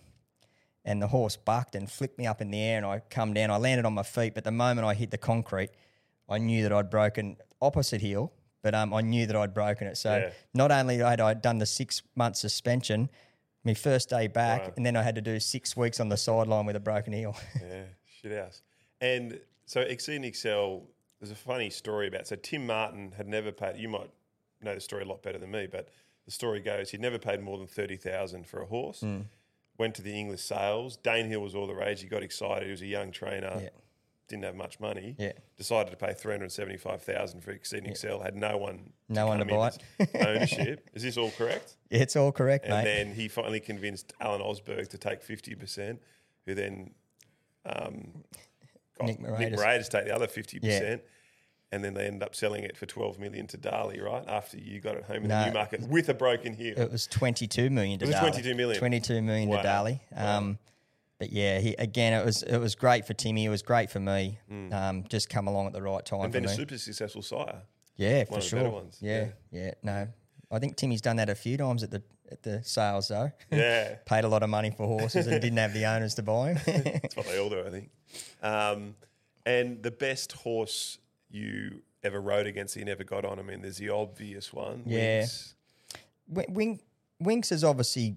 And 0.86 1.02
the 1.02 1.08
horse 1.08 1.36
bucked 1.36 1.76
and 1.76 1.92
flicked 1.92 2.18
me 2.18 2.26
up 2.26 2.40
in 2.42 2.50
the 2.50 2.62
air, 2.62 2.78
and 2.78 2.86
I 2.86 3.02
come 3.10 3.34
down. 3.34 3.52
I 3.52 3.58
landed 3.58 3.86
on 3.86 3.92
my 3.94 4.04
feet, 4.04 4.34
but 4.34 4.46
the 4.46 4.52
moment 4.54 4.88
I 4.88 4.94
hit 4.94 5.12
the 5.12 5.18
concrete, 5.18 5.70
I 6.30 6.38
knew 6.38 6.64
that 6.64 6.72
I'd 6.72 6.90
broken 6.90 7.36
opposite 7.62 8.00
heel, 8.00 8.32
but 8.68 8.76
um, 8.76 8.94
I 8.94 9.00
knew 9.00 9.26
that 9.28 9.36
I'd 9.38 9.54
broken 9.54 9.88
it. 9.88 9.96
So 9.96 10.18
Yeah. 10.18 10.32
not 10.54 10.74
only 10.74 10.98
had 10.98 11.22
I 11.22 11.34
done 11.36 11.58
the 11.58 11.66
six 11.66 12.04
month 12.18 12.36
suspension, 12.36 13.10
my 13.64 13.74
first 13.74 14.10
day 14.10 14.28
back, 14.28 14.62
Wow. 14.62 14.74
and 14.76 14.86
then 14.86 14.98
I 14.98 15.04
had 15.04 15.16
to 15.16 15.22
do 15.22 15.40
six 15.40 15.78
weeks 15.78 16.02
on 16.02 16.10
the 16.10 16.18
sideline 16.18 16.66
with 16.66 16.76
a 16.76 16.82
broken 16.82 17.14
heel. 17.14 17.34
Yeah, 17.62 17.84
shit 18.22 18.34
house. 18.38 18.62
And 19.00 19.40
so 19.66 19.80
Exceed 19.80 20.26
Excel, 20.26 20.84
there's 21.22 21.32
a 21.32 21.36
funny 21.36 21.70
story 21.70 22.10
about. 22.10 22.28
So 22.28 22.36
Tim 22.36 22.66
Martin 22.68 23.14
had 23.16 23.30
never 23.30 23.54
paid. 23.54 23.78
You 23.78 23.88
might 23.88 24.10
know 24.62 24.76
the 24.76 24.82
story 24.82 25.04
a 25.04 25.08
lot 25.08 25.24
better 25.24 25.38
than 25.38 25.52
me, 25.52 25.66
but 25.72 25.88
the 26.26 26.32
story 26.32 26.60
goes 26.60 26.92
he'd 26.92 27.00
never 27.00 27.18
paid 27.20 27.40
more 27.40 27.58
than 27.58 27.68
thirty 27.68 27.96
thousand 27.96 28.48
for 28.48 28.62
a 28.62 28.66
horse. 28.66 29.00
Hmm. 29.00 29.22
Went 29.78 29.96
to 29.96 30.02
the 30.02 30.14
English 30.20 30.42
sales. 30.42 30.98
Danehill 31.02 31.40
was 31.42 31.56
all 31.56 31.68
the 31.68 31.76
rage. 31.76 32.02
He 32.02 32.08
got 32.10 32.22
excited. 32.22 32.66
He 32.66 32.72
was 32.72 32.82
a 32.82 32.86
young 32.88 33.12
trainer. 33.12 33.60
Yeah. 33.62 33.70
Didn't 34.28 34.44
have 34.44 34.56
much 34.56 34.80
money. 34.80 35.16
Yeah. 35.18 35.32
Decided 35.58 35.90
to 35.92 35.96
pay 35.98 36.14
three 36.14 36.34
hundred 36.34 36.52
seventy-five 36.52 37.02
thousand 37.02 37.42
for 37.42 37.52
Exceeding 37.52 37.90
Excel. 37.90 38.20
Had 38.20 38.36
no 38.36 38.58
one. 38.58 38.92
No 39.08 39.26
one 39.28 39.38
to 39.40 39.46
come 39.46 39.54
in 39.54 39.56
buy 39.58 39.68
it. 40.00 40.10
ownership. 40.28 40.90
Is 40.94 41.04
this 41.04 41.18
all 41.18 41.32
correct? 41.32 41.76
Yeah, 41.90 42.00
it's 42.02 42.16
all 42.18 42.34
correct, 42.34 42.66
And 42.66 42.74
mate. 42.74 42.84
then 42.84 43.14
he 43.14 43.30
finally 43.30 43.62
convinced 43.62 44.12
Alan 44.20 44.42
Osberg 44.42 44.90
to 44.90 44.98
take 44.98 45.26
50%, 45.26 46.00
who 46.46 46.54
then 46.56 46.92
um, 47.66 48.24
got 49.00 49.08
Nick. 49.08 49.20
Moraitis 49.22 49.86
to 49.86 49.90
take 49.92 50.06
the 50.06 50.14
other 50.16 50.28
50%. 50.28 51.00
and 51.72 51.84
then 51.84 51.94
they 51.94 52.06
ended 52.08 52.24
up 52.24 52.36
selling 52.36 52.64
it 52.64 52.76
for 52.78 52.86
twelve 52.86 53.20
million 53.20 53.48
to 53.48 53.58
Darley, 53.58 54.00
right? 54.02 54.26
After 54.28 54.58
you 54.58 54.80
got 54.82 54.96
it 54.96 55.04
home 55.06 55.24
in 55.24 55.28
No. 55.30 55.40
the 55.40 55.46
Newmarket 55.48 55.82
with 55.88 56.10
a 56.10 56.14
broken 56.14 56.54
heel. 56.54 56.78
It 56.78 56.92
was 56.92 57.08
22 57.08 57.70
million 57.70 58.00
to 58.00 58.06
It 58.06 58.08
was 58.08 58.16
Darley. 58.16 58.32
22 58.32 58.56
million? 58.56 58.80
22 58.80 59.22
million 59.22 59.50
Wow. 59.50 59.58
to 59.58 59.64
Darley. 59.64 60.02
Um, 60.16 60.60
But 61.20 61.32
yeah, 61.32 61.60
he, 61.60 61.74
again, 61.80 62.14
it 62.14 62.24
was 62.24 62.44
it 62.44 62.58
was 62.58 62.76
great 62.76 63.06
for 63.06 63.14
Timmy. 63.14 63.46
It 63.46 63.50
was 63.50 63.64
great 63.64 63.90
for 63.90 64.00
me. 64.00 64.40
Um, 64.72 65.04
just 65.10 65.30
come 65.30 65.48
along 65.48 65.68
at 65.68 65.74
the 65.74 65.82
right 65.82 66.06
time 66.06 66.22
and 66.22 66.32
been 66.34 66.46
a 66.46 66.50
super 66.50 66.78
successful 66.78 67.22
sire. 67.24 67.62
yeah, 67.96 68.18
one 68.20 68.26
for 68.28 68.38
of 68.38 68.44
sure. 68.44 68.60
better 68.60 68.70
ones. 68.70 68.98
Yeah, 69.02 69.30
yeah, 69.52 69.72
No, 69.82 70.08
I 70.52 70.60
think 70.60 70.76
Timmy's 70.78 71.02
done 71.02 71.16
that 71.16 71.30
a 71.30 71.36
few 71.36 71.58
times 71.58 71.82
at 71.84 71.90
the 71.92 72.04
at 72.32 72.44
the 72.44 72.62
sales 72.64 73.08
though. 73.08 73.32
Yeah. 73.52 73.96
Paid 74.06 74.26
a 74.26 74.28
lot 74.28 74.44
of 74.44 74.50
money 74.50 74.70
for 74.70 74.86
horses 74.86 75.26
and 75.28 75.42
didn't 75.42 75.58
have 75.58 75.74
the 75.74 75.86
owners 75.86 76.14
to 76.16 76.24
buy 76.24 76.54
him. 76.54 76.84
That's 77.02 77.16
what 77.18 77.26
they 77.26 77.40
all 77.40 77.50
do, 77.50 77.64
I 77.66 77.70
think. 77.72 77.90
Um, 78.44 78.96
and 79.46 79.82
the 79.82 79.92
best 79.92 80.34
horse 80.34 81.00
you 81.32 81.82
ever 82.04 82.22
rode 82.22 82.46
against 82.48 82.74
that 82.76 82.82
you 82.82 82.86
never 82.86 83.04
got 83.04 83.26
on. 83.26 83.40
I 83.40 83.42
mean, 83.42 83.62
there's 83.62 83.78
the 83.78 83.90
obvious 83.90 84.54
one. 84.54 84.84
Yeah. 84.86 85.22
Winx. 85.24 85.54
Win- 86.28 86.54
Wing, 86.54 86.80
Winx 87.24 87.52
is 87.52 87.64
obviously 87.64 88.16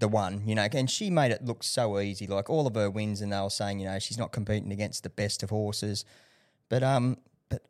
the 0.00 0.08
one, 0.08 0.42
you 0.46 0.54
know, 0.54 0.66
and 0.72 0.90
she 0.90 1.08
made 1.10 1.30
it 1.32 1.44
look 1.44 1.62
so 1.62 1.98
easy. 2.00 2.26
Like 2.26 2.50
all 2.50 2.66
of 2.66 2.74
her 2.74 2.90
wins, 2.90 3.20
and 3.20 3.32
they 3.32 3.40
were 3.40 3.50
saying, 3.50 3.78
you 3.78 3.86
know, 3.86 3.98
she's 3.98 4.18
not 4.18 4.32
competing 4.32 4.72
against 4.72 5.02
the 5.02 5.10
best 5.10 5.42
of 5.42 5.50
horses. 5.50 6.04
But 6.68 6.82
um, 6.82 7.18
but 7.48 7.62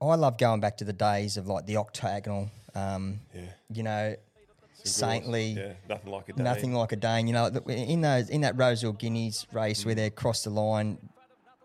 I 0.00 0.14
love 0.14 0.38
going 0.38 0.60
back 0.60 0.76
to 0.78 0.84
the 0.84 0.92
days 0.92 1.36
of 1.36 1.46
like 1.48 1.66
the 1.66 1.76
octagonal, 1.76 2.50
um, 2.74 3.20
Yeah. 3.34 3.40
you 3.72 3.82
know, 3.82 4.14
saintly. 4.84 5.46
Yeah, 5.52 5.72
nothing 5.88 6.10
like 6.12 6.28
a 6.28 6.32
day. 6.32 6.42
Nothing 6.42 6.74
like 6.74 6.92
a 6.92 6.96
Dane, 6.96 7.26
you 7.26 7.32
know. 7.32 7.46
In 7.68 8.00
those 8.02 8.28
in 8.30 8.42
that 8.42 8.56
Rosehill 8.56 8.92
Guineas 8.92 9.46
race 9.52 9.84
where 9.84 9.94
they 9.94 10.10
crossed 10.10 10.44
the 10.44 10.50
line, 10.50 10.98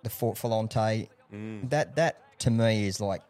the 0.04 0.10
Fort 0.10 0.38
Volante, 0.38 1.08
Mm. 1.32 1.70
that 1.70 1.96
that 1.96 2.40
to 2.40 2.50
me 2.50 2.88
is 2.88 3.00
like 3.00 3.22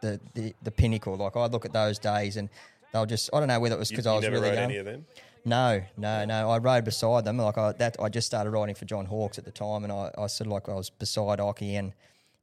the, 0.00 0.18
the 0.34 0.52
the 0.64 0.72
pinnacle. 0.72 1.14
Like 1.16 1.36
I 1.36 1.46
look 1.46 1.64
at 1.64 1.72
those 1.72 2.00
days 2.00 2.36
and 2.36 2.48
they'll 2.92 3.06
just 3.06 3.30
I 3.32 3.38
don't 3.38 3.46
know 3.46 3.60
whether 3.60 3.76
it 3.76 3.78
was 3.78 3.90
because 3.90 4.08
I 4.08 4.14
was 4.16 4.24
never 4.24 4.40
really 4.40 4.56
young. 4.56 5.04
Any 5.44 5.52
of 5.54 5.80
them? 5.80 5.88
No, 5.98 6.24
no, 6.24 6.24
no. 6.24 6.50
I 6.50 6.58
rode 6.58 6.84
beside 6.84 7.24
them. 7.24 7.38
Like 7.38 7.58
I 7.58 7.72
that 7.72 7.96
I 8.00 8.08
just 8.08 8.26
started 8.26 8.50
riding 8.50 8.74
for 8.74 8.84
John 8.84 9.06
Hawkes 9.06 9.38
at 9.38 9.44
the 9.44 9.50
time, 9.50 9.84
and 9.84 9.92
I, 9.92 10.10
I 10.16 10.26
sort 10.26 10.46
of 10.46 10.52
like 10.52 10.68
I 10.68 10.74
was 10.74 10.90
beside 10.90 11.40
Oki, 11.40 11.76
and 11.76 11.92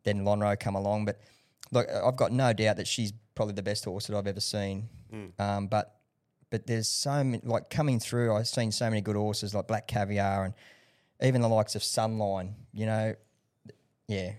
then 0.04 0.24
Lonhro 0.24 0.60
come 0.60 0.76
along. 0.76 1.06
But 1.06 1.20
look, 1.72 1.88
I've 1.90 2.16
got 2.16 2.32
no 2.32 2.54
doubt 2.54 2.78
that 2.78 2.88
she's 2.88 3.14
probably 3.36 3.56
the 3.56 3.64
best 3.64 3.86
horse 3.86 4.08
that 4.08 4.18
I've 4.18 4.28
ever 4.28 4.42
seen. 4.42 4.90
Um, 5.40 5.68
but 5.68 5.96
but 6.50 6.68
there's 6.68 6.88
so 6.88 7.24
many 7.24 7.42
like 7.44 7.70
coming 7.70 8.00
through. 8.00 8.36
I've 8.36 8.48
seen 8.48 8.72
so 8.72 8.90
many 8.90 9.02
good 9.02 9.16
horses 9.16 9.54
like 9.54 9.68
Black 9.68 9.88
Caviar 9.88 10.46
and 10.46 10.54
even 11.22 11.42
the 11.42 11.50
likes 11.50 11.76
of 11.76 11.82
Sunline. 11.82 12.54
You 12.74 12.86
know, 12.86 13.16
yeah. 14.08 14.34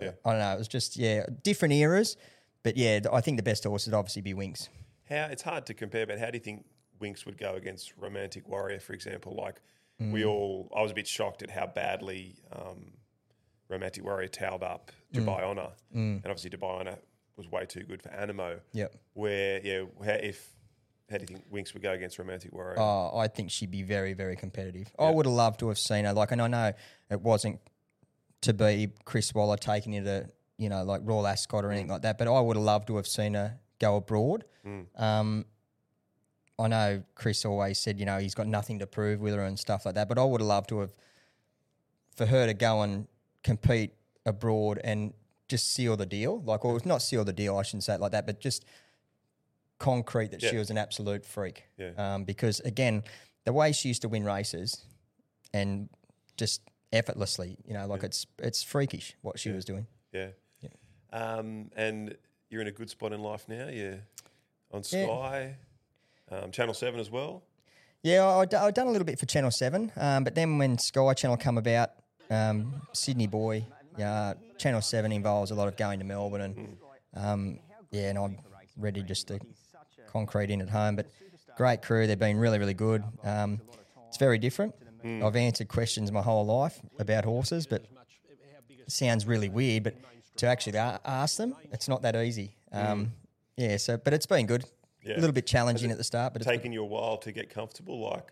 Yeah. 0.00 0.12
I 0.24 0.30
don't 0.30 0.38
know. 0.38 0.52
It 0.54 0.58
was 0.58 0.68
just 0.68 0.96
yeah, 0.96 1.24
different 1.42 1.74
eras. 1.74 2.16
But 2.62 2.76
yeah, 2.76 3.00
I 3.12 3.20
think 3.20 3.36
the 3.36 3.42
best 3.42 3.64
horse 3.64 3.86
would 3.86 3.94
obviously 3.94 4.22
be 4.22 4.34
Winx. 4.34 4.68
How 5.08 5.28
it's 5.30 5.42
hard 5.42 5.66
to 5.66 5.74
compare, 5.74 6.06
but 6.06 6.18
how 6.18 6.26
do 6.26 6.36
you 6.36 6.44
think 6.44 6.64
Winx 7.00 7.24
would 7.26 7.38
go 7.38 7.54
against 7.54 7.92
Romantic 7.96 8.48
Warrior, 8.48 8.80
for 8.80 8.92
example? 8.92 9.34
Like 9.36 9.60
we 10.00 10.22
Mm. 10.22 10.28
all, 10.28 10.72
I 10.76 10.82
was 10.82 10.90
a 10.92 10.94
bit 10.94 11.06
shocked 11.08 11.42
at 11.42 11.50
how 11.50 11.66
badly 11.66 12.36
um, 12.52 12.92
Romantic 13.68 14.04
Warrior 14.04 14.28
towed 14.28 14.62
up 14.62 14.92
Dubai 15.12 15.42
Honor, 15.46 15.70
and 15.92 16.22
obviously 16.24 16.50
Dubai 16.50 16.80
Honor 16.80 16.98
was 17.36 17.50
way 17.50 17.64
too 17.66 17.82
good 17.82 18.02
for 18.02 18.08
Anamoe. 18.10 18.60
Yep. 18.72 18.94
Where 19.14 19.60
yeah, 19.64 19.82
how, 20.04 20.12
if 20.12 20.50
how 21.10 21.16
do 21.18 21.22
you 21.22 21.26
think 21.26 21.50
Winx 21.52 21.72
would 21.74 21.82
go 21.82 21.92
against 21.92 22.18
Romantic 22.18 22.52
Warrior? 22.52 22.78
Oh, 22.78 23.16
I 23.18 23.28
think 23.28 23.50
she'd 23.50 23.70
be 23.70 23.82
very, 23.82 24.12
very 24.12 24.36
competitive. 24.36 24.92
I 24.98 25.10
would 25.10 25.24
have 25.26 25.34
loved 25.34 25.58
to 25.60 25.68
have 25.68 25.78
seen 25.78 26.04
her. 26.04 26.12
Like, 26.12 26.32
and 26.32 26.42
I 26.42 26.48
know 26.48 26.72
it 27.10 27.20
wasn't 27.22 27.60
to 28.42 28.52
be 28.52 28.92
Chris 29.04 29.34
Waller 29.34 29.56
taking 29.56 29.94
it 29.94 30.04
to, 30.04 30.28
you 30.58 30.68
know, 30.68 30.84
like 30.84 31.00
Royal 31.04 31.26
Ascot 31.26 31.64
or 31.64 31.70
anything 31.72 31.88
like 31.88 32.02
that, 32.02 32.18
but 32.18 32.28
I 32.28 32.38
would 32.40 32.56
have 32.56 32.64
loved 32.64 32.88
to 32.88 32.96
have 32.96 33.06
seen 33.06 33.34
her 33.34 33.58
go 33.80 33.96
abroad. 33.96 34.44
Um, 34.96 35.46
I 36.58 36.66
know 36.68 37.02
Chris 37.14 37.44
always 37.44 37.78
said, 37.78 38.00
you 38.00 38.06
know, 38.06 38.18
he's 38.18 38.34
got 38.34 38.46
nothing 38.46 38.78
to 38.80 38.86
prove 38.86 39.20
with 39.20 39.34
her 39.34 39.44
and 39.44 39.58
stuff 39.58 39.86
like 39.86 39.94
that, 39.94 40.08
but 40.08 40.18
I 40.18 40.24
would 40.24 40.40
have 40.40 40.48
loved 40.48 40.68
to 40.70 40.80
have, 40.80 40.92
for 42.16 42.26
her 42.26 42.46
to 42.46 42.54
go 42.54 42.82
and 42.82 43.06
compete 43.44 43.92
abroad 44.26 44.80
and 44.82 45.12
just 45.48 45.72
seal 45.72 45.96
the 45.96 46.06
deal. 46.06 46.40
Like, 46.42 46.64
or 46.64 46.80
not 46.84 47.00
seal 47.02 47.24
the 47.24 47.32
deal, 47.32 47.56
I 47.56 47.62
shouldn't 47.62 47.84
say 47.84 47.94
it 47.94 48.00
like 48.00 48.12
that, 48.12 48.26
but 48.26 48.40
just 48.40 48.64
concrete 49.78 50.32
that 50.32 50.42
she 50.42 50.56
was 50.56 50.70
an 50.70 50.78
absolute 50.78 51.24
freak. 51.24 51.64
Yeah. 51.76 51.90
Um, 51.96 52.24
because 52.24 52.60
again, 52.60 53.04
the 53.44 53.52
way 53.52 53.70
she 53.72 53.88
used 53.88 54.02
to 54.02 54.08
win 54.08 54.24
races 54.24 54.84
and 55.54 55.88
just 56.36 56.62
effortlessly, 56.92 57.56
you 57.64 57.74
know, 57.74 57.86
like 57.86 58.02
it's 58.02 58.26
it's 58.38 58.62
freakish 58.62 59.14
what 59.22 59.38
she 59.38 59.50
was 59.50 59.64
doing. 59.64 59.86
yeah. 60.12 60.28
Um, 61.10 61.70
and 61.76 62.16
you're 62.50 62.60
in 62.60 62.66
a 62.66 62.72
good 62.72 62.90
spot 62.90 63.12
in 63.12 63.22
life 63.22 63.48
now. 63.48 63.68
You're 63.68 64.00
on 64.72 64.82
Yeah. 64.90 65.04
Sky, 65.04 65.56
um, 66.30 66.50
Channel 66.50 66.74
Seven 66.74 67.00
as 67.00 67.10
well. 67.10 67.42
Yeah, 68.02 68.24
I, 68.24 68.46
I, 68.56 68.64
have 68.64 68.74
done 68.74 68.86
a 68.86 68.90
little 68.90 69.04
bit 69.04 69.18
for 69.18 69.26
Channel 69.26 69.50
7, 69.50 69.90
um, 69.96 70.22
but 70.22 70.34
then 70.36 70.56
when 70.56 70.78
Sky 70.78 71.14
Channel 71.14 71.36
come 71.36 71.58
about, 71.58 71.90
um, 72.30 72.80
Sydney 72.92 73.26
boy, 73.26 73.66
yeah, 73.96 74.34
Channel 74.56 74.80
7 74.80 75.10
involves 75.10 75.50
a 75.50 75.54
lot 75.56 75.66
of 75.66 75.76
going 75.76 75.98
to 75.98 76.04
Melbourne 76.04 76.40
and, 76.42 76.76
um, 77.14 77.58
yeah, 77.90 78.10
and 78.10 78.18
I'm 78.18 78.38
ready 78.76 79.02
just 79.02 79.26
to 79.28 79.40
concrete 80.06 80.50
in 80.50 80.60
at 80.60 80.70
home. 80.70 80.94
But 80.94 81.06
great 81.56 81.82
crew, 81.82 82.06
they've 82.06 82.18
been 82.18 82.38
really, 82.38 82.58
really 82.60 82.74
good. 82.74 83.02
Um, 83.24 83.60
it's 84.06 84.16
very 84.16 84.38
different. 84.38 84.74
I've 85.04 85.36
answered 85.36 85.68
questions 85.68 86.12
my 86.12 86.22
whole 86.22 86.44
life 86.44 86.80
about 86.98 87.24
horses, 87.24 87.66
but 87.66 87.84
it 88.68 88.90
sounds 88.90 89.26
really 89.26 89.48
weird, 89.48 89.84
but 89.84 89.94
to 90.36 90.46
actually 90.46 90.76
ask 90.76 91.36
them, 91.36 91.56
it's 91.72 91.88
not 91.88 92.02
that 92.02 92.14
easy. 92.14 92.54
Um, 92.72 93.12
Yeah, 93.56 93.76
so, 93.76 93.96
but 93.96 94.12
it's 94.12 94.26
been 94.26 94.46
good. 94.46 94.64
Yeah. 95.08 95.14
A 95.16 95.20
little 95.20 95.32
bit 95.32 95.46
challenging 95.46 95.90
at 95.90 95.98
the 95.98 96.04
start, 96.04 96.32
but 96.34 96.42
it's 96.42 96.48
taken 96.50 96.72
you 96.72 96.82
a 96.82 96.86
while 96.86 97.16
to 97.18 97.32
get 97.32 97.50
comfortable? 97.50 97.98
Like, 97.98 98.28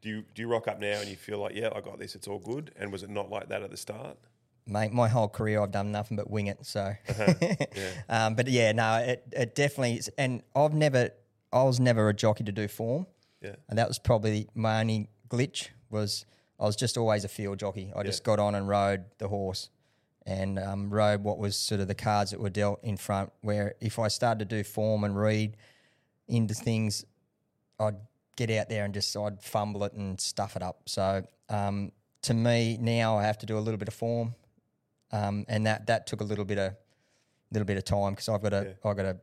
do 0.00 0.08
you 0.08 0.24
do 0.34 0.42
you 0.42 0.48
rock 0.48 0.68
up 0.68 0.80
now 0.80 1.00
and 1.00 1.08
you 1.08 1.16
feel 1.16 1.38
like, 1.38 1.54
yeah, 1.54 1.70
I 1.74 1.80
got 1.80 1.98
this, 1.98 2.14
it's 2.14 2.28
all 2.28 2.38
good? 2.38 2.72
And 2.76 2.92
was 2.92 3.02
it 3.02 3.10
not 3.10 3.30
like 3.30 3.48
that 3.48 3.62
at 3.62 3.70
the 3.70 3.76
start? 3.76 4.16
mate, 4.66 4.92
my 4.92 5.08
whole 5.08 5.28
career 5.28 5.60
I've 5.60 5.72
done 5.72 5.92
nothing 5.92 6.16
but 6.16 6.30
wing 6.30 6.46
it. 6.46 6.64
So, 6.64 6.94
Uh-huh. 7.08 7.54
um, 8.08 8.34
but 8.34 8.48
yeah, 8.48 8.72
no, 8.72 8.96
it, 8.98 9.24
it 9.32 9.54
definitely 9.54 9.94
is. 9.94 10.10
And 10.16 10.42
I've 10.54 10.74
never, 10.74 11.10
I 11.52 11.62
was 11.64 11.80
never 11.80 12.08
a 12.08 12.14
jockey 12.14 12.44
to 12.44 12.52
do 12.52 12.68
form. 12.68 13.06
Yeah. 13.42 13.56
And 13.68 13.78
that 13.78 13.88
was 13.88 13.98
probably 13.98 14.48
my 14.54 14.80
only 14.80 15.08
glitch 15.28 15.68
was 15.90 16.24
I 16.58 16.64
was 16.64 16.76
just 16.76 16.96
always 16.96 17.24
a 17.24 17.28
field 17.28 17.58
jockey. 17.58 17.92
I 17.96 18.02
just 18.02 18.22
got 18.22 18.38
on 18.38 18.54
and 18.54 18.68
rode 18.68 19.04
the 19.18 19.28
horse 19.28 19.70
and 20.26 20.58
um, 20.58 20.90
rode 20.90 21.24
what 21.24 21.38
was 21.38 21.56
sort 21.56 21.80
of 21.80 21.88
the 21.88 21.94
cards 21.94 22.30
that 22.32 22.40
were 22.40 22.50
dealt 22.50 22.80
in 22.84 22.96
front. 22.98 23.32
Where 23.40 23.74
if 23.80 23.98
I 23.98 24.08
started 24.08 24.48
to 24.48 24.56
do 24.56 24.62
form 24.62 25.02
and 25.04 25.18
read 25.18 25.56
into 26.30 26.54
things, 26.54 27.04
I'd 27.78 27.96
get 28.36 28.50
out 28.50 28.68
there 28.68 28.84
and 28.84 28.94
just 28.94 29.14
I'd 29.16 29.42
fumble 29.42 29.84
it 29.84 29.92
and 29.92 30.20
stuff 30.20 30.56
it 30.56 30.62
up. 30.62 30.82
So 30.86 31.22
um, 31.48 31.92
to 32.22 32.34
me 32.34 32.78
now, 32.80 33.18
I 33.18 33.24
have 33.24 33.38
to 33.38 33.46
do 33.46 33.58
a 33.58 33.60
little 33.60 33.78
bit 33.78 33.88
of 33.88 33.94
form, 33.94 34.34
um, 35.12 35.44
and 35.48 35.66
that 35.66 35.86
that 35.86 36.06
took 36.06 36.20
a 36.20 36.24
little 36.24 36.44
bit 36.44 36.58
of 36.58 36.74
little 37.52 37.66
bit 37.66 37.76
of 37.76 37.84
time 37.84 38.12
because 38.12 38.28
I've 38.28 38.42
got 38.42 38.52
a 38.52 38.76
have 38.84 38.96
got 38.96 39.04
a 39.06 39.16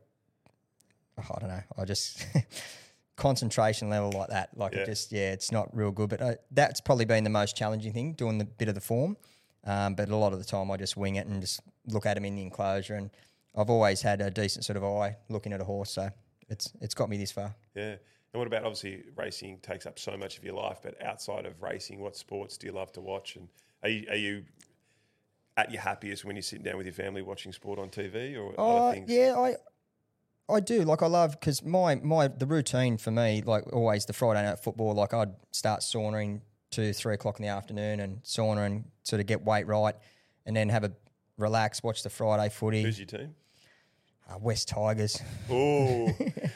I 1.18 1.38
don't 1.40 1.48
know 1.48 1.62
I 1.76 1.84
just 1.84 2.24
concentration 3.16 3.88
level 3.88 4.12
like 4.12 4.28
that 4.28 4.50
like 4.56 4.72
Yeah. 4.74 4.80
it 4.82 4.86
just 4.86 5.10
yeah 5.12 5.32
it's 5.32 5.50
not 5.50 5.74
real 5.76 5.90
good 5.90 6.10
but 6.10 6.20
uh, 6.20 6.34
that's 6.52 6.80
probably 6.80 7.04
been 7.04 7.24
the 7.24 7.30
most 7.30 7.56
challenging 7.56 7.92
thing 7.92 8.12
doing 8.12 8.38
the 8.38 8.44
bit 8.44 8.68
of 8.68 8.74
the 8.74 8.80
form 8.80 9.16
um, 9.64 9.94
but 9.94 10.08
a 10.08 10.14
lot 10.16 10.32
of 10.32 10.38
the 10.38 10.44
time 10.44 10.70
I 10.70 10.76
just 10.76 10.96
wing 10.96 11.16
it 11.16 11.26
and 11.26 11.40
just 11.40 11.60
look 11.86 12.06
at 12.06 12.14
them 12.14 12.24
in 12.24 12.36
the 12.36 12.42
enclosure 12.42 12.94
and 12.94 13.10
I've 13.56 13.70
always 13.70 14.02
had 14.02 14.20
a 14.20 14.30
decent 14.30 14.64
sort 14.64 14.76
of 14.76 14.84
eye 14.84 15.16
looking 15.28 15.52
at 15.52 15.60
a 15.60 15.64
horse 15.64 15.90
so 15.90 16.10
it's 16.48 16.72
it's 16.80 16.94
got 16.94 17.08
me 17.08 17.16
this 17.16 17.32
far 17.32 17.54
Yeah. 17.74 17.96
And 18.32 18.40
what 18.40 18.46
about 18.46 18.64
obviously 18.64 19.04
racing 19.16 19.58
takes 19.60 19.86
up 19.86 19.98
so 19.98 20.16
much 20.16 20.36
of 20.36 20.44
your 20.44 20.54
life, 20.54 20.80
but 20.82 21.00
outside 21.02 21.46
of 21.46 21.62
racing, 21.62 22.00
what 22.00 22.14
sports 22.14 22.58
do 22.58 22.66
you 22.66 22.74
love 22.74 22.92
to 22.92 23.00
watch? 23.00 23.36
And 23.36 23.48
are 23.82 23.88
you, 23.88 24.06
are 24.10 24.16
you 24.16 24.44
at 25.56 25.72
your 25.72 25.80
happiest 25.80 26.26
when 26.26 26.36
you're 26.36 26.42
sitting 26.42 26.62
down 26.64 26.76
with 26.76 26.84
your 26.86 26.92
family 26.92 27.22
watching 27.22 27.52
sport 27.52 27.78
on 27.78 27.88
TV 27.88 28.36
or 28.38 28.54
Oh 28.58 28.76
other 28.76 28.88
uh, 28.88 28.92
things? 28.92 29.10
yeah, 29.10 29.34
I 29.36 29.56
I 30.50 30.60
do. 30.60 30.82
Like 30.82 31.02
I 31.02 31.06
love 31.06 31.32
because 31.32 31.64
my 31.64 31.94
my 31.96 32.28
the 32.28 32.46
routine 32.46 32.98
for 32.98 33.10
me, 33.10 33.42
like 33.44 33.70
always 33.72 34.04
the 34.04 34.12
Friday 34.12 34.42
night 34.42 34.58
football. 34.58 34.94
Like 34.94 35.14
I'd 35.14 35.34
start 35.50 35.82
saunering 35.82 36.42
to 36.72 36.92
three 36.92 37.14
o'clock 37.14 37.38
in 37.38 37.44
the 37.44 37.50
afternoon 37.50 38.00
and 38.00 38.22
sauna 38.22 38.66
and 38.66 38.84
sort 39.04 39.20
of 39.20 39.26
get 39.26 39.42
weight 39.42 39.66
right, 39.66 39.94
and 40.44 40.54
then 40.54 40.68
have 40.68 40.84
a 40.84 40.92
relax, 41.38 41.82
watch 41.82 42.02
the 42.02 42.10
Friday 42.10 42.50
footy. 42.50 42.82
Who's 42.82 42.98
your 42.98 43.06
team? 43.06 43.34
Uh, 44.28 44.38
West 44.38 44.68
Tigers, 44.68 45.20
Oh, 45.50 46.10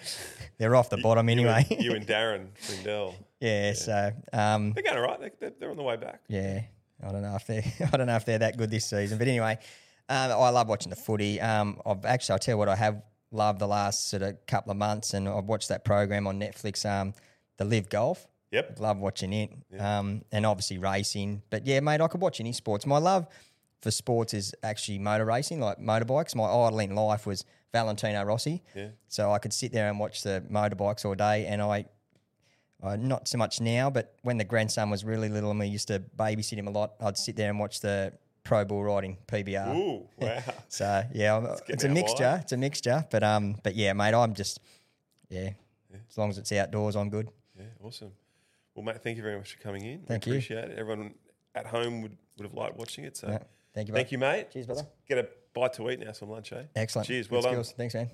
they're 0.59 0.77
off 0.77 0.91
the 0.91 0.99
bottom 0.99 1.29
anyway. 1.29 1.67
you, 1.71 1.77
and, 1.77 1.85
you 1.85 1.93
and 1.95 2.07
Darren 2.07 2.47
Frindell. 2.61 3.15
yeah, 3.41 3.73
so 3.73 4.13
um, 4.33 4.73
They're 4.73 4.83
going 4.83 4.97
all 4.99 5.03
right. 5.05 5.21
They- 5.21 5.31
They're, 5.41 5.53
they're 5.59 5.71
on 5.71 5.77
the 5.77 5.83
way 5.83 5.97
back. 5.97 6.21
Yeah, 6.29 6.63
I 7.03 7.13
don't 7.13 7.23
know 7.23 7.35
if 7.37 7.47
they 7.47 7.59
I 7.93 7.97
don't 7.97 8.07
know 8.07 8.17
if 8.17 8.25
they're 8.25 8.39
that 8.39 8.57
good 8.57 8.71
this 8.71 8.87
season, 8.87 9.19
but 9.19 9.27
anyway, 9.29 9.59
um, 10.09 10.31
I 10.33 10.51
love 10.51 10.69
watching 10.69 10.91
the 10.91 10.97
footy. 10.97 11.41
Um, 11.41 11.81
I've 11.87 12.05
actually 12.05 12.35
I'll 12.35 12.39
tell 12.39 12.55
you 12.55 12.59
what 12.59 12.69
I 12.69 12.77
have 12.77 13.03
loved 13.31 13.59
the 13.61 13.67
last 13.69 14.11
sort 14.11 14.23
of 14.23 14.45
couple 14.47 14.71
of 14.71 14.77
months, 14.77 15.15
and 15.15 15.29
I've 15.29 15.45
watched 15.45 15.69
that 15.71 15.85
program 15.85 16.27
on 16.27 16.39
Netflix, 16.39 16.85
um, 16.85 17.15
the 17.57 17.65
Live 17.65 17.89
Golf. 17.89 18.27
Yep. 18.51 18.81
Love 18.81 18.99
watching 18.99 19.33
it, 19.33 19.51
um, 19.81 20.23
and 20.31 20.45
obviously 20.45 20.77
racing. 20.77 21.41
But 21.49 21.67
yeah, 21.67 21.81
mate, 21.81 22.03
I 22.03 22.09
could 22.09 22.21
watch 22.21 22.39
any 22.39 22.53
sports. 22.53 22.85
My 22.85 22.99
love 22.99 23.27
for 23.81 23.91
sports 23.91 24.35
is 24.35 24.55
actually 24.63 24.99
motor 24.99 25.25
racing, 25.25 25.59
like 25.61 25.79
motorbikes. 25.79 26.37
My 26.37 26.45
idol 26.45 26.79
in 26.81 26.95
life 26.95 27.25
was 27.27 27.47
Valentino 27.73 28.23
Rossi. 28.25 28.63
Yeah. 28.75 28.89
So 29.09 29.33
I 29.33 29.39
could 29.39 29.53
sit 29.53 29.73
there 29.73 29.89
and 29.89 29.99
watch 29.99 30.23
the 30.23 30.43
motorbikes 30.51 31.05
all 31.05 31.15
day, 31.15 31.47
and 31.47 31.61
I, 31.63 31.87
uh, 32.83 32.97
not 32.97 33.29
so 33.29 33.39
much 33.39 33.61
now, 33.61 33.91
but 33.91 34.15
when 34.23 34.39
the 34.39 34.45
grandson 34.45 34.91
was 34.91 35.05
really 35.05 35.29
little 35.29 35.51
and 35.51 35.59
we 35.61 35.67
used 35.67 35.89
to 35.89 36.01
babysit 36.19 36.55
him 36.59 36.69
a 36.69 36.71
lot, 36.71 36.95
I'd 37.01 37.17
sit 37.17 37.37
there 37.37 37.49
and 37.51 37.59
watch 37.59 37.81
the 37.81 38.13
pro 38.45 38.65
bull 38.65 38.83
riding 38.83 39.17
PBR. 39.29 39.75
Ooh, 39.77 40.07
wow. 40.19 40.43
So 40.69 41.03
yeah, 41.15 41.57
it's 41.69 41.85
a 41.85 41.89
mixture. 41.89 42.25
wide. 42.25 42.41
It's 42.43 42.53
a 42.53 42.57
mixture, 42.57 43.07
but 43.11 43.23
um, 43.23 43.57
but 43.63 43.75
yeah, 43.75 43.93
mate, 43.93 44.15
I'm 44.15 44.35
just 44.35 44.61
yeah. 45.29 45.51
As 46.11 46.19
long 46.19 46.31
as 46.31 46.39
it's 46.39 46.53
outdoors, 46.53 46.97
I'm 46.97 47.09
good. 47.11 47.29
yeah, 47.59 47.65
awesome. 47.83 48.13
Well, 48.75 48.85
Matt, 48.85 49.03
thank 49.03 49.19
you 49.19 49.23
very 49.23 49.37
much 49.37 49.55
for 49.55 49.63
coming 49.63 49.85
in. 49.85 50.01
Thank 50.01 50.25
we 50.25 50.33
you. 50.33 50.39
Appreciate 50.39 50.71
it. 50.71 50.79
Everyone 50.79 51.15
at 51.55 51.67
home 51.67 52.01
would, 52.03 52.17
would 52.39 52.45
have 52.45 52.55
liked 52.55 52.77
watching 52.79 53.05
it. 53.05 53.17
So 53.19 53.29
Yeah. 53.29 53.39
Thank 53.75 53.89
you. 53.89 53.95
thank 53.95 54.07
mate. 54.07 54.13
you, 54.13 54.19
mate. 54.19 54.51
Cheers, 54.51 54.67
brother. 54.67 54.87
Get 55.07 55.19
a 55.19 55.29
bite 55.55 55.73
to 55.75 55.91
eat 55.91 56.01
now, 56.01 56.13
some 56.13 56.31
lunch, 56.31 56.53
eh? 56.53 56.63
Excellent. 56.77 57.09
Cheers. 57.09 57.31
Well 57.31 57.41
Good 57.43 57.47
done. 57.49 57.55
skills. 57.55 57.75
Thanks, 57.77 57.95
man. 57.95 58.11